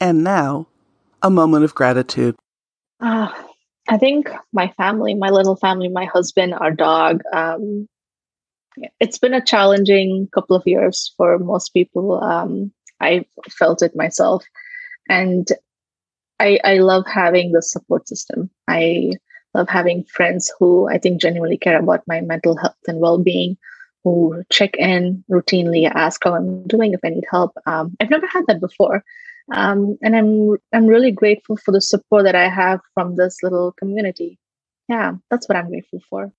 And 0.01 0.23
now, 0.23 0.68
a 1.21 1.29
moment 1.29 1.63
of 1.63 1.75
gratitude. 1.75 2.35
Uh, 2.99 3.29
I 3.87 3.97
think 3.97 4.29
my 4.53 4.69
family, 4.77 5.15
my 5.15 5.29
little 5.29 5.55
family, 5.55 5.87
my 5.89 6.05
husband, 6.05 6.53
our 6.53 6.71
dog. 6.71 7.21
Um, 7.33 7.87
it's 8.99 9.17
been 9.17 9.33
a 9.33 9.43
challenging 9.43 10.27
couple 10.33 10.55
of 10.55 10.63
years 10.65 11.13
for 11.17 11.37
most 11.39 11.69
people. 11.73 12.21
Um, 12.23 12.71
I 13.01 13.25
felt 13.49 13.81
it 13.81 13.95
myself. 13.95 14.45
And 15.09 15.47
I, 16.39 16.59
I 16.63 16.75
love 16.75 17.05
having 17.07 17.51
the 17.51 17.61
support 17.61 18.07
system. 18.07 18.49
I 18.67 19.13
love 19.53 19.69
having 19.69 20.03
friends 20.03 20.51
who 20.59 20.87
I 20.89 20.97
think 20.97 21.19
genuinely 21.19 21.57
care 21.57 21.79
about 21.79 22.03
my 22.07 22.21
mental 22.21 22.57
health 22.57 22.75
and 22.87 22.99
well 22.99 23.17
being, 23.17 23.57
who 24.03 24.43
check 24.51 24.75
in 24.77 25.23
routinely, 25.29 25.91
ask 25.91 26.23
how 26.23 26.35
I'm 26.35 26.63
doing, 26.67 26.93
if 26.93 26.99
I 27.03 27.09
need 27.09 27.25
help. 27.29 27.53
Um, 27.65 27.97
I've 27.99 28.09
never 28.09 28.27
had 28.27 28.45
that 28.47 28.61
before. 28.61 29.03
Um, 29.51 29.97
and 30.01 30.15
I'm 30.15 30.57
I'm 30.73 30.87
really 30.87 31.11
grateful 31.11 31.57
for 31.57 31.71
the 31.71 31.81
support 31.81 32.23
that 32.25 32.35
I 32.35 32.49
have 32.49 32.81
from 32.93 33.15
this 33.15 33.37
little 33.41 33.73
community. 33.73 34.37
Yeah, 34.87 35.13
that's 35.29 35.47
what 35.49 35.57
I'm 35.57 35.69
grateful 35.69 36.01
for. 36.09 36.31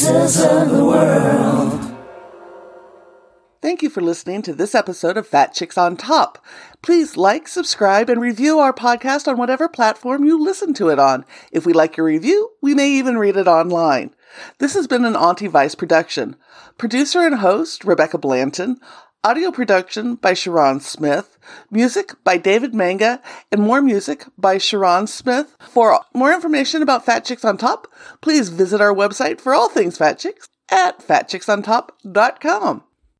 Of 0.00 0.70
the 0.70 0.84
world. 0.84 1.96
Thank 3.60 3.82
you 3.82 3.90
for 3.90 4.00
listening 4.00 4.42
to 4.42 4.54
this 4.54 4.72
episode 4.72 5.16
of 5.16 5.26
Fat 5.26 5.52
Chicks 5.54 5.76
on 5.76 5.96
Top. 5.96 6.38
Please 6.82 7.16
like, 7.16 7.48
subscribe, 7.48 8.08
and 8.08 8.20
review 8.20 8.60
our 8.60 8.72
podcast 8.72 9.26
on 9.26 9.36
whatever 9.36 9.68
platform 9.68 10.22
you 10.22 10.40
listen 10.40 10.72
to 10.74 10.88
it 10.90 11.00
on. 11.00 11.24
If 11.50 11.66
we 11.66 11.72
like 11.72 11.96
your 11.96 12.06
review, 12.06 12.52
we 12.62 12.76
may 12.76 12.88
even 12.92 13.18
read 13.18 13.36
it 13.36 13.48
online. 13.48 14.14
This 14.58 14.74
has 14.74 14.86
been 14.86 15.04
an 15.04 15.16
Auntie 15.16 15.48
Vice 15.48 15.74
production. 15.74 16.36
Producer 16.76 17.26
and 17.26 17.40
host, 17.40 17.84
Rebecca 17.84 18.18
Blanton. 18.18 18.78
Audio 19.24 19.50
production 19.50 20.14
by 20.14 20.32
Sharon 20.32 20.78
Smith, 20.78 21.38
music 21.72 22.12
by 22.22 22.36
David 22.36 22.72
Manga, 22.72 23.20
and 23.50 23.60
more 23.60 23.82
music 23.82 24.24
by 24.38 24.58
Sharon 24.58 25.08
Smith. 25.08 25.56
For 25.58 26.02
more 26.14 26.32
information 26.32 26.82
about 26.82 27.04
Fat 27.04 27.24
Chicks 27.24 27.44
on 27.44 27.56
Top, 27.56 27.88
please 28.20 28.48
visit 28.48 28.80
our 28.80 28.94
website 28.94 29.40
for 29.40 29.52
all 29.52 29.68
things 29.68 29.98
Fat 29.98 30.20
Chicks 30.20 30.48
at 30.70 31.00
fatchicksontop.com. 31.00 32.84